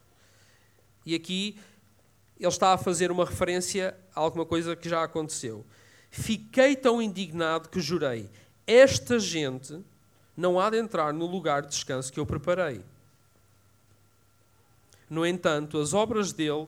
e 1.08 1.16
aqui 1.16 1.58
ele 2.38 2.50
está 2.50 2.74
a 2.74 2.78
fazer 2.78 3.10
uma 3.10 3.24
referência 3.24 3.98
a 4.14 4.20
alguma 4.20 4.46
coisa 4.46 4.76
que 4.76 4.90
já 4.90 5.02
aconteceu. 5.02 5.66
Fiquei 6.12 6.76
tão 6.76 7.02
indignado 7.02 7.70
que 7.70 7.80
jurei: 7.80 8.30
esta 8.68 9.18
gente 9.18 9.82
não 10.36 10.60
há 10.60 10.70
de 10.70 10.78
entrar 10.78 11.14
no 11.14 11.26
lugar 11.26 11.62
de 11.62 11.70
descanso 11.70 12.12
que 12.12 12.20
eu 12.20 12.26
preparei. 12.26 12.84
No 15.10 15.26
entanto, 15.26 15.80
as 15.80 15.94
obras 15.94 16.34
dele 16.34 16.68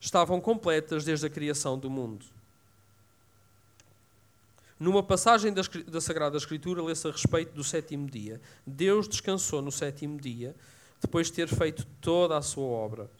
estavam 0.00 0.40
completas 0.40 1.04
desde 1.04 1.26
a 1.26 1.30
criação 1.30 1.78
do 1.78 1.90
mundo. 1.90 2.24
Numa 4.80 5.02
passagem 5.02 5.52
da 5.52 6.00
Sagrada 6.00 6.38
Escritura, 6.38 6.82
lê-se 6.82 7.06
a 7.06 7.10
respeito 7.10 7.52
do 7.52 7.62
sétimo 7.62 8.08
dia. 8.08 8.40
Deus 8.66 9.06
descansou 9.06 9.60
no 9.60 9.70
sétimo 9.70 10.18
dia, 10.18 10.56
depois 11.02 11.26
de 11.26 11.34
ter 11.34 11.48
feito 11.48 11.86
toda 12.00 12.38
a 12.38 12.42
sua 12.42 12.64
obra. 12.64 13.10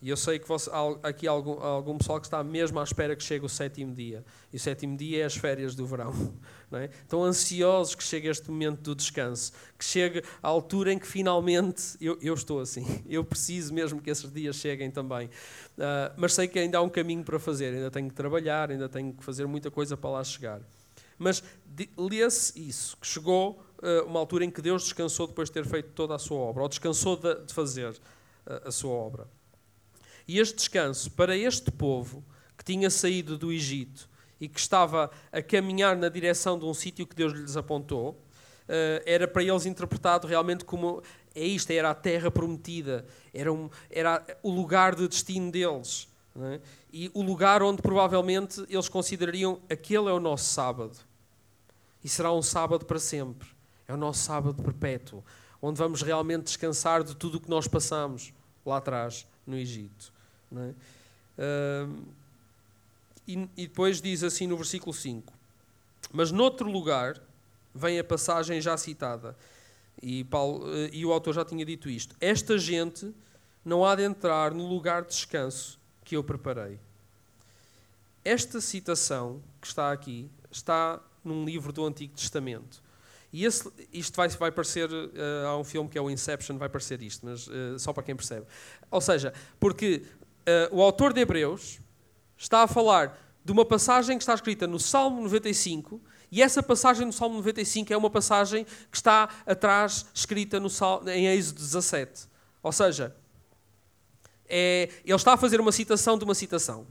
E 0.00 0.10
eu 0.10 0.16
sei 0.16 0.38
que 0.38 0.46
você, 0.46 0.70
há 0.70 1.08
aqui 1.08 1.26
algum, 1.26 1.60
algum 1.60 1.98
pessoal 1.98 2.20
que 2.20 2.26
está 2.26 2.42
mesmo 2.44 2.78
à 2.78 2.84
espera 2.84 3.16
que 3.16 3.22
chegue 3.22 3.44
o 3.44 3.48
sétimo 3.48 3.92
dia. 3.92 4.24
E 4.52 4.56
o 4.56 4.60
sétimo 4.60 4.96
dia 4.96 5.22
é 5.22 5.24
as 5.24 5.36
férias 5.36 5.74
do 5.74 5.84
verão. 5.84 6.12
Não 6.70 6.78
é? 6.78 6.84
Estão 6.84 7.24
ansiosos 7.24 7.96
que 7.96 8.02
chegue 8.04 8.28
este 8.28 8.48
momento 8.48 8.80
do 8.80 8.94
descanso. 8.94 9.52
Que 9.76 9.84
chegue 9.84 10.22
a 10.40 10.48
altura 10.48 10.92
em 10.92 10.98
que 10.98 11.06
finalmente. 11.06 11.96
Eu, 12.00 12.16
eu 12.22 12.34
estou 12.34 12.60
assim. 12.60 13.02
Eu 13.08 13.24
preciso 13.24 13.74
mesmo 13.74 14.00
que 14.00 14.08
esses 14.08 14.32
dias 14.32 14.54
cheguem 14.54 14.88
também. 14.88 15.26
Uh, 15.26 16.14
mas 16.16 16.32
sei 16.34 16.46
que 16.46 16.58
ainda 16.60 16.78
há 16.78 16.82
um 16.82 16.88
caminho 16.88 17.24
para 17.24 17.38
fazer. 17.40 17.74
Ainda 17.74 17.90
tenho 17.90 18.08
que 18.08 18.14
trabalhar, 18.14 18.70
ainda 18.70 18.88
tenho 18.88 19.12
que 19.12 19.24
fazer 19.24 19.46
muita 19.46 19.68
coisa 19.68 19.96
para 19.96 20.10
lá 20.10 20.22
chegar. 20.22 20.60
Mas 21.18 21.42
lê-se 21.96 22.68
isso, 22.68 22.96
que 22.98 23.06
chegou 23.06 23.60
uh, 23.82 24.06
uma 24.06 24.20
altura 24.20 24.44
em 24.44 24.50
que 24.50 24.62
Deus 24.62 24.84
descansou 24.84 25.26
depois 25.26 25.48
de 25.48 25.54
ter 25.54 25.66
feito 25.66 25.90
toda 25.90 26.14
a 26.14 26.18
sua 26.18 26.38
obra, 26.38 26.62
ou 26.62 26.68
descansou 26.68 27.16
de, 27.16 27.34
de 27.46 27.52
fazer 27.52 27.90
uh, 27.90 28.68
a 28.68 28.70
sua 28.70 28.92
obra. 28.92 29.37
E 30.28 30.38
este 30.38 30.56
descanso 30.56 31.10
para 31.12 31.34
este 31.34 31.70
povo 31.70 32.22
que 32.56 32.62
tinha 32.62 32.90
saído 32.90 33.38
do 33.38 33.50
Egito 33.50 34.08
e 34.38 34.46
que 34.46 34.60
estava 34.60 35.10
a 35.32 35.40
caminhar 35.40 35.96
na 35.96 36.10
direção 36.10 36.58
de 36.58 36.66
um 36.66 36.74
sítio 36.74 37.06
que 37.06 37.16
Deus 37.16 37.32
lhes 37.32 37.56
apontou, 37.56 38.22
eh, 38.68 39.02
era 39.06 39.26
para 39.26 39.42
eles 39.42 39.64
interpretado 39.64 40.26
realmente 40.26 40.66
como 40.66 41.02
é 41.34 41.44
isto, 41.44 41.70
era 41.70 41.90
a 41.90 41.94
terra 41.94 42.30
prometida, 42.30 43.06
era, 43.32 43.50
um, 43.50 43.70
era 43.90 44.24
o 44.42 44.50
lugar 44.50 44.94
de 44.94 45.08
destino 45.08 45.50
deles. 45.50 46.06
É? 46.40 46.60
E 46.92 47.10
o 47.14 47.22
lugar 47.22 47.62
onde 47.62 47.82
provavelmente 47.82 48.64
eles 48.68 48.88
considerariam 48.88 49.60
aquele 49.68 50.08
é 50.08 50.12
o 50.12 50.20
nosso 50.20 50.44
sábado. 50.44 50.96
E 52.04 52.08
será 52.08 52.32
um 52.32 52.42
sábado 52.42 52.84
para 52.84 52.98
sempre. 52.98 53.48
É 53.88 53.94
o 53.94 53.96
nosso 53.96 54.20
sábado 54.20 54.62
perpétuo, 54.62 55.24
onde 55.60 55.78
vamos 55.78 56.02
realmente 56.02 56.44
descansar 56.44 57.02
de 57.02 57.16
tudo 57.16 57.38
o 57.38 57.40
que 57.40 57.48
nós 57.48 57.66
passamos 57.66 58.32
lá 58.64 58.76
atrás 58.76 59.26
no 59.46 59.56
Egito. 59.56 60.12
É? 60.56 60.74
E, 63.28 63.48
e 63.56 63.66
depois 63.66 64.00
diz 64.00 64.22
assim 64.22 64.46
no 64.46 64.56
versículo 64.56 64.94
5: 64.94 65.32
Mas 66.10 66.32
noutro 66.32 66.70
lugar 66.70 67.20
vem 67.74 67.98
a 67.98 68.04
passagem 68.04 68.60
já 68.60 68.76
citada, 68.76 69.36
e, 70.02 70.24
Paulo, 70.24 70.66
uh, 70.66 70.88
e 70.92 71.04
o 71.04 71.12
autor 71.12 71.34
já 71.34 71.44
tinha 71.44 71.64
dito 71.64 71.90
isto: 71.90 72.16
Esta 72.20 72.56
gente 72.56 73.14
não 73.64 73.84
há 73.84 73.94
de 73.94 74.02
entrar 74.02 74.52
no 74.52 74.66
lugar 74.66 75.02
de 75.02 75.08
descanso 75.08 75.78
que 76.04 76.16
eu 76.16 76.24
preparei. 76.24 76.78
Esta 78.24 78.60
citação 78.60 79.42
que 79.60 79.66
está 79.66 79.92
aqui 79.92 80.30
está 80.50 81.00
num 81.22 81.44
livro 81.44 81.72
do 81.72 81.84
Antigo 81.84 82.14
Testamento. 82.14 82.82
E 83.30 83.44
esse, 83.44 83.70
isto 83.92 84.16
vai, 84.16 84.28
vai 84.28 84.50
parecer. 84.50 84.90
Uh, 84.90 85.46
há 85.46 85.58
um 85.58 85.64
filme 85.64 85.88
que 85.90 85.98
é 85.98 86.00
o 86.00 86.08
Inception, 86.08 86.56
vai 86.56 86.68
parecer 86.68 87.02
isto, 87.02 87.26
mas 87.26 87.46
uh, 87.46 87.78
só 87.78 87.92
para 87.92 88.02
quem 88.02 88.16
percebe. 88.16 88.46
Ou 88.90 89.00
seja, 89.00 89.34
porque 89.60 90.02
uh, 90.48 90.74
o 90.76 90.82
autor 90.82 91.12
de 91.12 91.20
Hebreus 91.20 91.80
está 92.36 92.62
a 92.62 92.66
falar 92.66 93.18
de 93.44 93.52
uma 93.52 93.64
passagem 93.64 94.16
que 94.16 94.22
está 94.22 94.34
escrita 94.34 94.66
no 94.66 94.78
Salmo 94.78 95.22
95, 95.22 96.00
e 96.30 96.42
essa 96.42 96.62
passagem 96.62 97.06
no 97.06 97.12
Salmo 97.12 97.36
95 97.36 97.92
é 97.92 97.96
uma 97.96 98.10
passagem 98.10 98.64
que 98.90 98.96
está 98.96 99.28
atrás, 99.46 100.06
escrita 100.12 100.60
no 100.60 100.68
Salmo, 100.68 101.08
em 101.08 101.26
Êxodo 101.26 101.60
17. 101.60 102.28
Ou 102.62 102.72
seja, 102.72 103.16
é, 104.46 104.90
ele 105.04 105.14
está 105.14 105.34
a 105.34 105.36
fazer 105.36 105.60
uma 105.60 105.72
citação 105.72 106.18
de 106.18 106.24
uma 106.24 106.34
citação. 106.34 106.86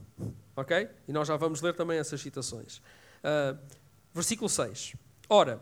Ok? 0.56 0.88
E 1.06 1.12
nós 1.12 1.28
já 1.28 1.36
vamos 1.36 1.60
ler 1.60 1.74
também 1.74 1.98
essas 1.98 2.20
citações. 2.20 2.78
Uh, 3.22 3.56
versículo 4.12 4.48
6. 4.48 4.94
Ora, 5.28 5.60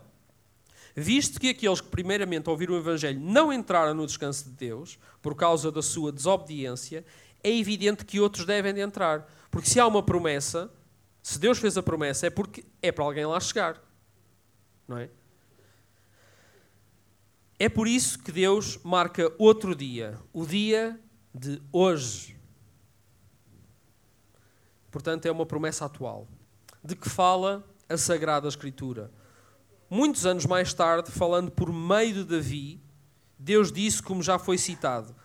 visto 0.99 1.39
que 1.39 1.49
aqueles 1.49 1.79
que 1.79 1.89
primeiramente 1.89 2.49
ouviram 2.49 2.73
o 2.73 2.77
Evangelho 2.77 3.19
não 3.19 3.53
entraram 3.53 3.93
no 3.93 4.07
descanso 4.07 4.45
de 4.45 4.51
Deus, 4.51 4.97
por 5.21 5.35
causa 5.35 5.71
da 5.71 5.83
sua 5.83 6.11
desobediência, 6.11 7.05
é 7.43 7.55
evidente 7.55 8.03
que 8.03 8.19
outros 8.19 8.47
devem 8.47 8.73
de 8.73 8.81
entrar. 8.81 9.31
Porque 9.51 9.69
se 9.69 9.79
há 9.79 9.85
uma 9.85 10.01
promessa, 10.01 10.71
se 11.21 11.37
Deus 11.37 11.59
fez 11.59 11.77
a 11.77 11.83
promessa, 11.83 12.25
é 12.25 12.29
porque 12.31 12.65
é 12.81 12.91
para 12.91 13.03
alguém 13.03 13.27
lá 13.27 13.39
chegar. 13.39 13.79
Não 14.87 14.97
é? 14.97 15.09
É 17.59 17.69
por 17.69 17.87
isso 17.87 18.17
que 18.17 18.31
Deus 18.31 18.79
marca 18.83 19.31
outro 19.37 19.75
dia, 19.75 20.17
o 20.33 20.47
dia 20.47 20.99
de 21.33 21.61
hoje. 21.71 22.35
Portanto, 24.89 25.27
é 25.27 25.31
uma 25.31 25.45
promessa 25.45 25.85
atual. 25.85 26.27
De 26.83 26.95
que 26.95 27.07
fala 27.07 27.63
a 27.87 27.97
Sagrada 27.97 28.47
Escritura. 28.47 29.11
Muitos 29.89 30.25
anos 30.25 30.45
mais 30.45 30.73
tarde, 30.73 31.11
falando 31.11 31.49
por 31.49 31.71
meio 31.71 32.13
de 32.13 32.23
Davi, 32.25 32.81
Deus 33.39 33.71
disse, 33.71 34.01
como 34.03 34.21
já 34.21 34.37
foi 34.37 34.57
citado, 34.57 35.15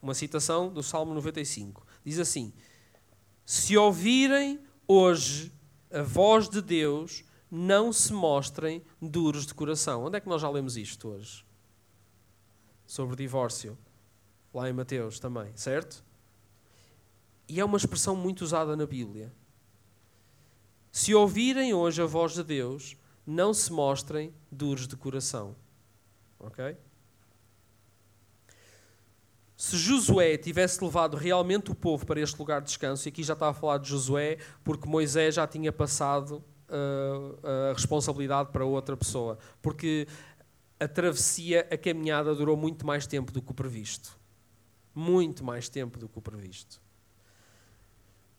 uma 0.00 0.14
citação 0.14 0.72
do 0.72 0.82
Salmo 0.82 1.12
95. 1.14 1.86
Diz 2.04 2.18
assim: 2.18 2.52
Se 3.44 3.76
ouvirem 3.76 4.58
hoje 4.88 5.52
a 5.92 6.02
voz 6.02 6.48
de 6.48 6.62
Deus, 6.62 7.24
não 7.50 7.92
se 7.92 8.12
mostrem 8.12 8.82
duros 9.02 9.46
de 9.46 9.52
coração. 9.52 10.04
Onde 10.04 10.16
é 10.16 10.20
que 10.20 10.28
nós 10.28 10.40
já 10.40 10.48
lemos 10.48 10.76
isto 10.76 11.08
hoje? 11.08 11.44
Sobre 12.86 13.16
divórcio. 13.16 13.76
Lá 14.54 14.68
em 14.68 14.72
Mateus 14.72 15.20
também, 15.20 15.52
certo? 15.54 16.02
E 17.48 17.60
é 17.60 17.64
uma 17.64 17.76
expressão 17.76 18.16
muito 18.16 18.42
usada 18.42 18.76
na 18.76 18.86
Bíblia. 18.86 19.32
Se 20.90 21.14
ouvirem 21.14 21.72
hoje 21.74 22.02
a 22.02 22.06
voz 22.06 22.32
de 22.32 22.42
Deus, 22.42 22.96
não 23.26 23.54
se 23.54 23.72
mostrem 23.72 24.34
duros 24.50 24.86
de 24.86 24.96
coração. 24.96 25.56
Ok? 26.38 26.76
se 29.60 29.76
Josué 29.76 30.38
tivesse 30.38 30.82
levado 30.82 31.18
realmente 31.18 31.70
o 31.70 31.74
povo 31.74 32.06
para 32.06 32.18
este 32.18 32.38
lugar 32.38 32.62
de 32.62 32.68
descanso, 32.68 33.06
e 33.06 33.10
aqui 33.10 33.22
já 33.22 33.34
estava 33.34 33.50
a 33.50 33.54
falar 33.54 33.76
de 33.76 33.90
Josué, 33.90 34.38
porque 34.64 34.88
Moisés 34.88 35.34
já 35.34 35.46
tinha 35.46 35.70
passado 35.70 36.42
uh, 36.66 37.46
a 37.70 37.74
responsabilidade 37.74 38.52
para 38.52 38.64
outra 38.64 38.96
pessoa, 38.96 39.38
porque 39.60 40.08
a 40.80 40.88
travessia, 40.88 41.68
a 41.70 41.76
caminhada 41.76 42.34
durou 42.34 42.56
muito 42.56 42.86
mais 42.86 43.06
tempo 43.06 43.30
do 43.32 43.42
que 43.42 43.50
o 43.50 43.54
previsto. 43.54 44.18
Muito 44.94 45.44
mais 45.44 45.68
tempo 45.68 45.98
do 45.98 46.08
que 46.08 46.18
o 46.18 46.22
previsto. 46.22 46.80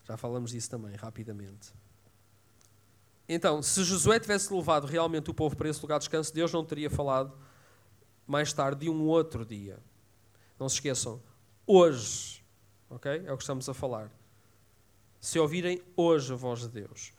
Já 0.05 0.17
falamos 0.17 0.49
disso 0.49 0.71
também, 0.71 0.95
rapidamente. 0.95 1.71
Então, 3.33 3.61
se 3.61 3.81
Josué 3.85 4.19
tivesse 4.19 4.53
levado 4.53 4.85
realmente 4.85 5.29
o 5.29 5.33
povo 5.33 5.55
para 5.55 5.69
esse 5.69 5.81
lugar 5.81 5.99
de 5.99 6.03
descanso, 6.03 6.33
Deus 6.33 6.51
não 6.51 6.65
teria 6.65 6.89
falado 6.89 7.33
mais 8.27 8.51
tarde 8.51 8.81
de 8.81 8.89
um 8.89 9.07
outro 9.07 9.45
dia. 9.45 9.79
Não 10.59 10.67
se 10.67 10.75
esqueçam, 10.75 11.23
hoje, 11.65 12.43
ok? 12.89 13.23
É 13.25 13.31
o 13.31 13.37
que 13.37 13.43
estamos 13.43 13.69
a 13.69 13.73
falar. 13.73 14.11
Se 15.17 15.39
ouvirem 15.39 15.81
hoje 15.95 16.33
a 16.33 16.35
voz 16.35 16.59
de 16.59 16.67
Deus. 16.67 17.13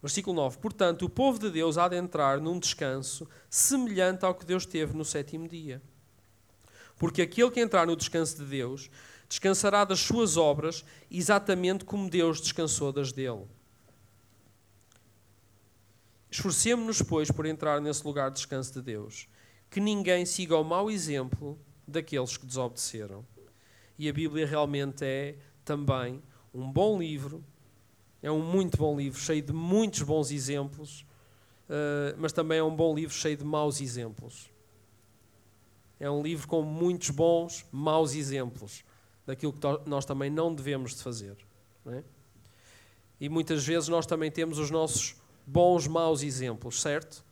Versículo 0.00 0.36
9: 0.36 0.58
Portanto, 0.58 1.04
o 1.04 1.10
povo 1.10 1.40
de 1.40 1.50
Deus 1.50 1.76
há 1.76 1.88
de 1.88 1.96
entrar 1.96 2.40
num 2.40 2.60
descanso 2.60 3.28
semelhante 3.50 4.24
ao 4.24 4.36
que 4.36 4.46
Deus 4.46 4.66
teve 4.66 4.96
no 4.96 5.04
sétimo 5.04 5.48
dia. 5.48 5.82
Porque 6.96 7.22
aquele 7.22 7.50
que 7.50 7.58
entrar 7.58 7.88
no 7.88 7.96
descanso 7.96 8.36
de 8.36 8.44
Deus 8.44 8.88
descansará 9.28 9.84
das 9.84 9.98
suas 9.98 10.36
obras, 10.36 10.84
exatamente 11.10 11.84
como 11.84 12.08
Deus 12.08 12.40
descansou 12.40 12.92
das 12.92 13.10
dele. 13.10 13.48
Esforcemos-nos, 16.30 17.02
pois, 17.02 17.30
por 17.30 17.46
entrar 17.46 17.80
nesse 17.80 18.04
lugar 18.04 18.30
de 18.30 18.36
descanso 18.36 18.72
de 18.72 18.82
Deus. 18.82 19.28
Que 19.70 19.80
ninguém 19.80 20.24
siga 20.26 20.56
o 20.56 20.64
mau 20.64 20.90
exemplo 20.90 21.58
daqueles 21.86 22.36
que 22.36 22.46
desobedeceram. 22.46 23.24
E 23.98 24.08
a 24.08 24.12
Bíblia 24.12 24.46
realmente 24.46 25.04
é 25.04 25.36
também 25.64 26.22
um 26.52 26.70
bom 26.70 26.98
livro, 26.98 27.44
é 28.22 28.30
um 28.30 28.40
muito 28.40 28.76
bom 28.76 28.96
livro, 28.96 29.18
cheio 29.18 29.42
de 29.42 29.52
muitos 29.52 30.02
bons 30.02 30.30
exemplos, 30.30 31.06
uh, 31.68 32.16
mas 32.18 32.32
também 32.32 32.58
é 32.58 32.62
um 32.62 32.74
bom 32.74 32.94
livro 32.94 33.14
cheio 33.14 33.36
de 33.36 33.44
maus 33.44 33.80
exemplos. 33.80 34.50
É 35.98 36.10
um 36.10 36.22
livro 36.22 36.46
com 36.46 36.62
muitos 36.62 37.10
bons, 37.10 37.64
maus 37.72 38.14
exemplos 38.14 38.84
daquilo 39.26 39.52
que 39.52 39.60
nós 39.86 40.04
também 40.04 40.30
não 40.30 40.54
devemos 40.54 40.94
de 40.94 41.02
fazer. 41.02 41.36
É? 41.86 42.02
E 43.20 43.28
muitas 43.28 43.66
vezes 43.66 43.88
nós 43.88 44.06
também 44.06 44.30
temos 44.30 44.58
os 44.58 44.70
nossos 44.70 45.16
bons, 45.46 45.86
maus 45.86 46.22
exemplos, 46.22 46.80
certo? 46.80 47.24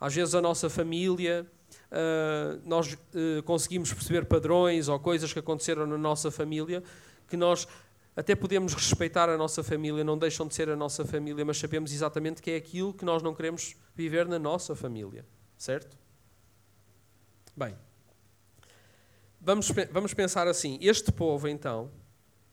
Às 0.00 0.14
vezes 0.14 0.34
a 0.34 0.42
nossa 0.42 0.68
família, 0.68 1.46
uh, 1.90 2.60
nós 2.64 2.92
uh, 2.92 3.42
conseguimos 3.44 3.92
perceber 3.92 4.26
padrões 4.26 4.88
ou 4.88 4.98
coisas 4.98 5.32
que 5.32 5.38
aconteceram 5.38 5.86
na 5.86 5.96
nossa 5.96 6.30
família 6.30 6.82
que 7.28 7.36
nós 7.36 7.66
até 8.16 8.34
podemos 8.34 8.72
respeitar 8.72 9.28
a 9.28 9.36
nossa 9.36 9.62
família, 9.62 10.02
não 10.02 10.16
deixam 10.16 10.48
de 10.48 10.54
ser 10.54 10.70
a 10.70 10.76
nossa 10.76 11.04
família, 11.04 11.44
mas 11.44 11.58
sabemos 11.58 11.92
exatamente 11.92 12.40
que 12.40 12.50
é 12.50 12.56
aquilo 12.56 12.94
que 12.94 13.04
nós 13.04 13.22
não 13.22 13.34
queremos 13.34 13.76
viver 13.94 14.26
na 14.26 14.38
nossa 14.38 14.74
família, 14.74 15.24
certo? 15.58 15.98
Bem, 17.54 17.76
vamos, 19.38 19.70
vamos 19.92 20.14
pensar 20.14 20.48
assim: 20.48 20.78
este 20.80 21.12
povo, 21.12 21.46
então, 21.46 21.90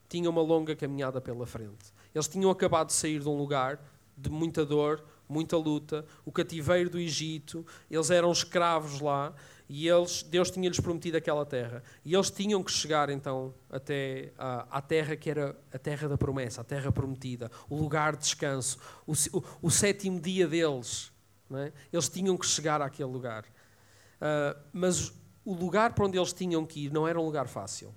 tinha 0.09 0.29
uma 0.29 0.41
longa 0.41 0.75
caminhada 0.75 1.21
pela 1.21 1.45
frente. 1.45 1.93
Eles 2.13 2.27
tinham 2.27 2.51
acabado 2.51 2.87
de 2.87 2.93
sair 2.93 3.19
de 3.19 3.29
um 3.29 3.37
lugar 3.37 3.81
de 4.17 4.29
muita 4.29 4.65
dor, 4.65 5.03
muita 5.27 5.57
luta, 5.57 6.05
o 6.25 6.31
cativeiro 6.31 6.89
do 6.89 6.99
Egito, 6.99 7.65
eles 7.89 8.09
eram 8.09 8.31
escravos 8.31 8.99
lá 8.99 9.33
e 9.67 9.87
eles, 9.87 10.23
Deus 10.23 10.51
tinha-lhes 10.51 10.79
prometido 10.79 11.17
aquela 11.17 11.45
terra. 11.45 11.81
E 12.05 12.13
eles 12.13 12.29
tinham 12.29 12.61
que 12.63 12.71
chegar 12.71 13.09
então 13.09 13.53
até 13.69 14.31
à, 14.37 14.77
à, 14.77 14.81
terra 14.81 15.15
que 15.15 15.29
era 15.29 15.57
a 15.73 15.79
terra 15.79 16.07
da 16.07 16.17
promessa, 16.17 16.61
a 16.61 16.63
terra 16.63 16.91
prometida, 16.91 17.49
o 17.69 17.75
lugar 17.75 18.15
de 18.15 18.23
descanso, 18.23 18.77
o, 19.07 19.13
o, 19.13 19.43
o 19.63 19.71
sétimo 19.71 20.19
dia 20.19 20.47
deles. 20.47 21.11
É? 21.51 21.71
Eles 21.91 22.09
tinham 22.09 22.37
que 22.37 22.45
chegar 22.45 22.81
àquele 22.81 23.09
lugar. 23.09 23.45
Uh, 23.45 24.59
mas 24.71 25.11
o 25.45 25.53
lugar 25.53 25.93
para 25.93 26.05
onde 26.05 26.17
eles 26.17 26.33
tinham 26.33 26.65
que 26.65 26.85
ir 26.85 26.91
não 26.91 27.07
era 27.07 27.19
um 27.19 27.25
lugar 27.25 27.47
fácil. 27.47 27.93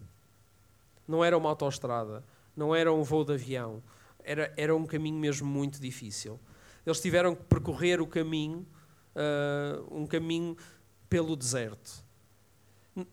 Não 1.07 1.25
era 1.25 1.37
uma 1.37 1.51
autoestrada, 1.51 2.25
não 2.57 2.75
era 2.75 2.93
um 2.93 3.03
voo 3.03 3.25
de 3.25 3.35
avião. 3.35 3.83
Era, 4.27 4.53
era 4.57 4.75
um 4.75 4.85
caminho 4.85 5.17
mesmo 5.17 5.47
muito 5.47 5.81
difícil. 5.81 6.41
Eles 6.85 7.01
tiveram 7.01 7.35
que 7.35 7.45
percorrer 7.45 8.01
o 8.01 8.07
caminho, 8.07 8.67
uh, 9.15 9.97
um 9.97 10.05
caminho 10.05 10.57
pelo 11.09 11.37
deserto. 11.37 12.05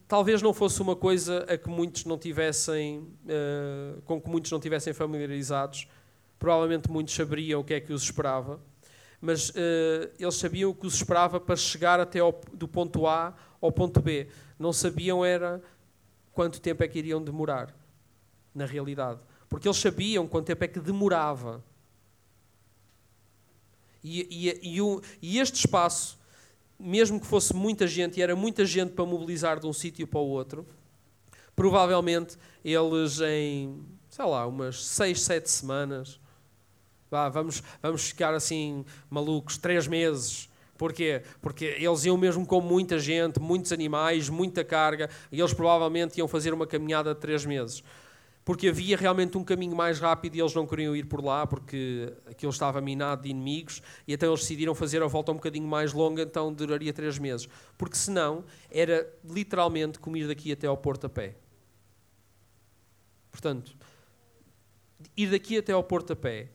Talvez 0.08 0.42
não 0.42 0.54
fosse 0.54 0.82
uma 0.82 0.96
coisa 0.96 1.46
a 1.48 1.56
que 1.56 1.70
muitos 1.70 2.06
não 2.06 2.18
tivessem, 2.18 3.00
uh, 3.26 4.02
com 4.02 4.20
que 4.20 4.28
muitos 4.28 4.52
não 4.52 4.60
tivessem 4.60 4.92
familiarizados. 4.92 5.88
Provavelmente 6.40 6.90
muitos 6.90 7.14
saberiam 7.14 7.62
o 7.62 7.64
que 7.64 7.76
é 7.76 7.80
que 7.80 7.94
os 7.94 8.02
esperava, 8.02 8.60
mas 9.22 9.50
uh, 9.50 9.54
eles 10.18 10.36
sabiam 10.36 10.72
o 10.72 10.76
que 10.76 10.88
os 10.88 10.96
esperava 10.96 11.40
para 11.40 11.56
chegar 11.56 12.00
até 12.00 12.20
ao, 12.20 12.42
do 12.52 12.68
ponto 12.68 13.06
A 13.06 13.36
ao 13.62 13.72
ponto 13.72 14.02
B. 14.02 14.28
Não 14.58 14.74
sabiam 14.74 15.24
era 15.24 15.62
quanto 16.32 16.60
tempo 16.60 16.84
é 16.84 16.88
que 16.88 16.98
iriam 16.98 17.24
demorar, 17.24 17.74
na 18.54 18.66
realidade. 18.66 19.20
Porque 19.54 19.68
eles 19.68 19.78
sabiam 19.78 20.28
quanto 20.28 20.48
tempo 20.48 20.64
é 20.64 20.68
que 20.68 20.80
demorava. 20.80 21.64
E, 24.04 24.50
e, 24.50 24.80
e, 24.80 25.02
e 25.22 25.40
este 25.40 25.60
espaço, 25.60 26.18
mesmo 26.80 27.20
que 27.20 27.28
fosse 27.28 27.56
muita 27.56 27.86
gente, 27.86 28.18
e 28.18 28.24
era 28.24 28.36
muita 28.36 28.66
gente 28.66 28.94
para 28.94 29.06
mobilizar 29.06 29.60
de 29.60 29.68
um 29.68 29.72
sítio 29.72 30.08
para 30.08 30.20
o 30.20 30.28
outro, 30.28 30.66
provavelmente 31.56 32.36
eles 32.66 33.22
em, 33.22 33.86
sei 34.10 34.26
lá, 34.26 34.48
umas 34.48 34.84
seis, 34.84 35.22
sete 35.22 35.52
semanas, 35.52 36.20
vá, 37.12 37.30
vamos, 37.30 37.62
vamos 37.80 38.08
ficar 38.08 38.34
assim 38.34 38.84
malucos, 39.08 39.60
três 39.60 39.86
meses, 39.86 40.50
Porquê? 40.76 41.22
Porque 41.40 41.78
eles 41.80 42.04
iam 42.04 42.18
mesmo 42.18 42.46
com 42.46 42.60
muita 42.60 42.98
gente, 42.98 43.40
muitos 43.40 43.72
animais, 43.72 44.28
muita 44.28 44.64
carga, 44.64 45.10
e 45.32 45.40
eles 45.40 45.54
provavelmente 45.54 46.18
iam 46.18 46.28
fazer 46.28 46.52
uma 46.54 46.66
caminhada 46.66 47.14
de 47.14 47.22
três 47.22 47.46
meses. 47.46 47.84
Porque 48.46 48.68
havia 48.68 48.98
realmente 48.98 49.38
um 49.38 49.44
caminho 49.44 49.76
mais 49.76 50.00
rápido 50.00 50.36
e 50.36 50.42
eles 50.42 50.54
não 50.54 50.68
queriam 50.68 50.96
ir 50.96 51.06
por 51.06 51.24
lá 51.24 51.48
porque 51.48 52.14
aquilo 52.26 52.52
estava 52.52 52.82
minado 52.82 53.24
de 53.24 53.30
inimigos 53.30 53.82
e 54.06 54.14
então 54.14 54.30
eles 54.30 54.42
decidiram 54.42 54.76
fazer 54.76 55.02
a 55.02 55.08
volta 55.08 55.32
um 55.32 55.36
bocadinho 55.36 55.68
mais 55.68 55.94
longa, 55.94 56.24
então 56.24 56.54
duraria 56.54 56.92
três 56.92 57.18
meses. 57.18 57.48
Porque 57.78 57.96
senão 57.96 58.44
era 58.70 59.10
literalmente 59.24 59.98
comer 59.98 60.28
daqui 60.28 60.52
até 60.52 60.68
ao 60.68 60.76
Porto 60.76 61.06
a 61.06 61.10
pé. 61.10 61.36
Portanto, 63.32 63.76
ir 65.16 65.32
daqui 65.32 65.58
até 65.58 65.72
ao 65.72 65.84
Porto 65.84 66.12
a 66.12 66.16
pé 66.16 66.50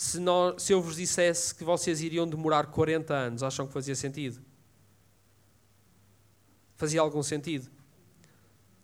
se, 0.00 0.18
nós, 0.18 0.62
se 0.62 0.72
eu 0.72 0.80
vos 0.80 0.96
dissesse 0.96 1.54
que 1.54 1.62
vocês 1.62 2.00
iriam 2.00 2.26
demorar 2.26 2.68
40 2.68 3.12
anos, 3.12 3.42
acham 3.42 3.66
que 3.66 3.72
fazia 3.74 3.94
sentido? 3.94 4.40
Fazia 6.74 7.02
algum 7.02 7.22
sentido? 7.22 7.70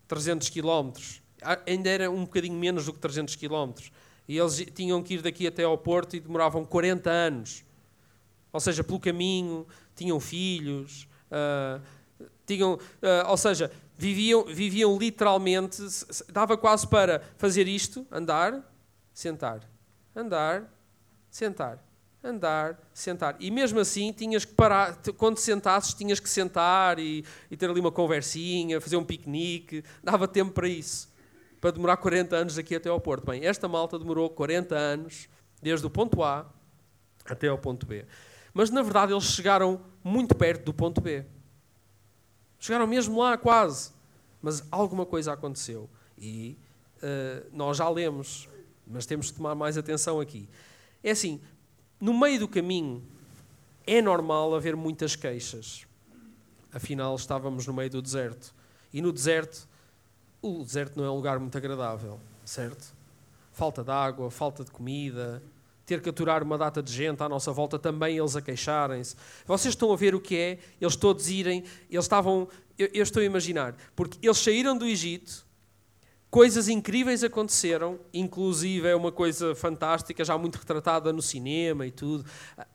300 0.06 0.50
quilómetros. 0.50 1.22
Ainda 1.66 1.90
era 1.90 2.11
um 2.11 2.25
bocadinho 2.25 2.59
menos 2.59 2.87
do 2.87 2.92
que 2.92 2.99
300 2.99 3.37
quilómetros. 3.37 3.90
E 4.29 4.38
eles 4.38 4.57
tinham 4.75 5.03
que 5.03 5.14
ir 5.14 5.22
daqui 5.22 5.46
até 5.46 5.62
ao 5.62 5.79
Porto 5.79 6.16
e 6.16 6.20
demoravam 6.20 6.64
40 6.64 7.11
anos. 7.11 7.64
Ou 8.53 8.61
seja, 8.61 8.83
pelo 8.83 8.99
caminho, 8.99 9.66
tinham 9.94 10.18
filhos, 10.18 11.07
uh, 11.31 11.81
tinham, 12.46 12.75
uh, 12.75 13.29
ou 13.29 13.37
seja, 13.37 13.70
viviam, 13.96 14.44
viviam 14.44 14.96
literalmente, 14.99 15.83
dava 16.31 16.57
quase 16.57 16.87
para 16.87 17.22
fazer 17.37 17.68
isto, 17.68 18.07
andar, 18.11 18.62
sentar, 19.12 19.61
andar, 20.14 20.72
sentar. 21.31 21.83
Andar, 22.25 22.81
sentar. 22.92 23.37
E 23.38 23.53
mesmo 23.53 23.79
assim, 23.79 24.12
tinhas 24.12 24.44
que 24.44 24.53
parar, 24.53 24.99
quando 25.16 25.38
sentasses, 25.38 25.94
tinhas 25.94 26.18
que 26.18 26.29
sentar 26.29 26.99
e, 26.99 27.25
e 27.49 27.57
ter 27.57 27.70
ali 27.70 27.79
uma 27.79 27.92
conversinha, 27.92 28.81
fazer 28.81 28.96
um 28.96 29.05
piquenique. 29.05 29.85
Dava 30.03 30.27
tempo 30.27 30.51
para 30.51 30.66
isso. 30.66 31.09
Para 31.66 31.72
demorar 31.72 31.96
40 31.96 32.37
anos 32.37 32.59
aqui 32.59 32.76
até 32.76 32.88
ao 32.88 33.00
Porto. 33.00 33.26
Bem, 33.26 33.44
esta 33.44 33.66
malta 33.66 33.98
demorou 33.98 34.31
40 34.31 34.76
anos, 34.76 35.29
desde 35.61 35.85
o 35.85 35.90
ponto 35.90 36.22
A 36.22 36.48
até 37.24 37.48
ao 37.48 37.59
ponto 37.59 37.85
B. 37.85 38.07
Mas 38.55 38.70
na 38.70 38.83
verdade, 38.83 39.12
eles 39.12 39.24
chegaram 39.24 39.81
muito 40.05 40.37
perto 40.37 40.66
do 40.66 40.72
ponto 40.72 41.00
B. 41.00 41.26
Chegaram 42.61 42.87
mesmo 42.87 43.18
lá, 43.18 43.37
quase. 43.37 43.90
Mas 44.40 44.62
alguma 44.70 45.05
coisa 45.05 45.33
aconteceu. 45.33 45.90
E 46.16 46.57
uh, 46.98 47.48
nós 47.52 47.79
já 47.79 47.88
lemos, 47.88 48.48
mas 48.87 49.05
temos 49.05 49.26
de 49.26 49.33
tomar 49.35 49.57
mais 49.57 49.76
atenção 49.76 50.20
aqui. 50.20 50.48
É 51.02 51.11
assim, 51.11 51.40
no 52.00 52.16
meio 52.16 52.38
do 52.38 52.46
caminho 52.46 53.02
é 53.85 54.00
normal 54.00 54.55
haver 54.55 54.76
muitas 54.76 55.16
queixas. 55.16 55.85
Afinal, 56.72 57.16
estávamos 57.16 57.66
no 57.66 57.72
meio 57.72 57.90
do 57.90 58.00
deserto. 58.00 58.55
E 58.92 59.02
no 59.02 59.12
deserto, 59.12 59.68
o 60.46 60.64
deserto 60.64 60.96
não 60.96 61.04
é 61.04 61.11
um 61.11 61.14
lugar 61.14 61.38
muito 61.38 61.56
agradável, 61.56 62.20
certo? 62.44 62.94
Falta 63.52 63.82
de 63.82 63.90
água, 63.90 64.30
falta 64.30 64.64
de 64.64 64.70
comida, 64.70 65.42
ter 65.87 66.02
que 66.02 66.09
aturar 66.09 66.42
uma 66.42 66.59
data 66.59 66.82
de 66.82 66.92
gente 66.92 67.22
à 67.22 67.28
nossa 67.28 67.52
volta, 67.52 67.78
também 67.78 68.18
eles 68.18 68.35
a 68.35 68.42
queixarem-se. 68.42 69.14
Vocês 69.46 69.72
estão 69.72 69.92
a 69.92 69.96
ver 69.96 70.14
o 70.14 70.20
que 70.20 70.37
é? 70.37 70.59
Eles 70.80 70.96
todos 70.96 71.28
irem, 71.28 71.62
eles 71.88 72.04
estavam, 72.04 72.48
eu, 72.76 72.90
eu 72.92 73.02
estou 73.04 73.22
a 73.22 73.24
imaginar, 73.24 73.74
porque 73.94 74.18
eles 74.20 74.38
saíram 74.38 74.76
do 74.76 74.85
Egito, 74.85 75.46
coisas 76.28 76.68
incríveis 76.68 77.22
aconteceram, 77.22 78.00
inclusive 78.12 78.88
é 78.88 78.96
uma 78.96 79.12
coisa 79.12 79.54
fantástica, 79.54 80.24
já 80.24 80.37
muito 80.37 80.56
retratada 80.56 81.12
no 81.12 81.22
cinema 81.22 81.87
e 81.87 81.90
tudo. 81.90 82.26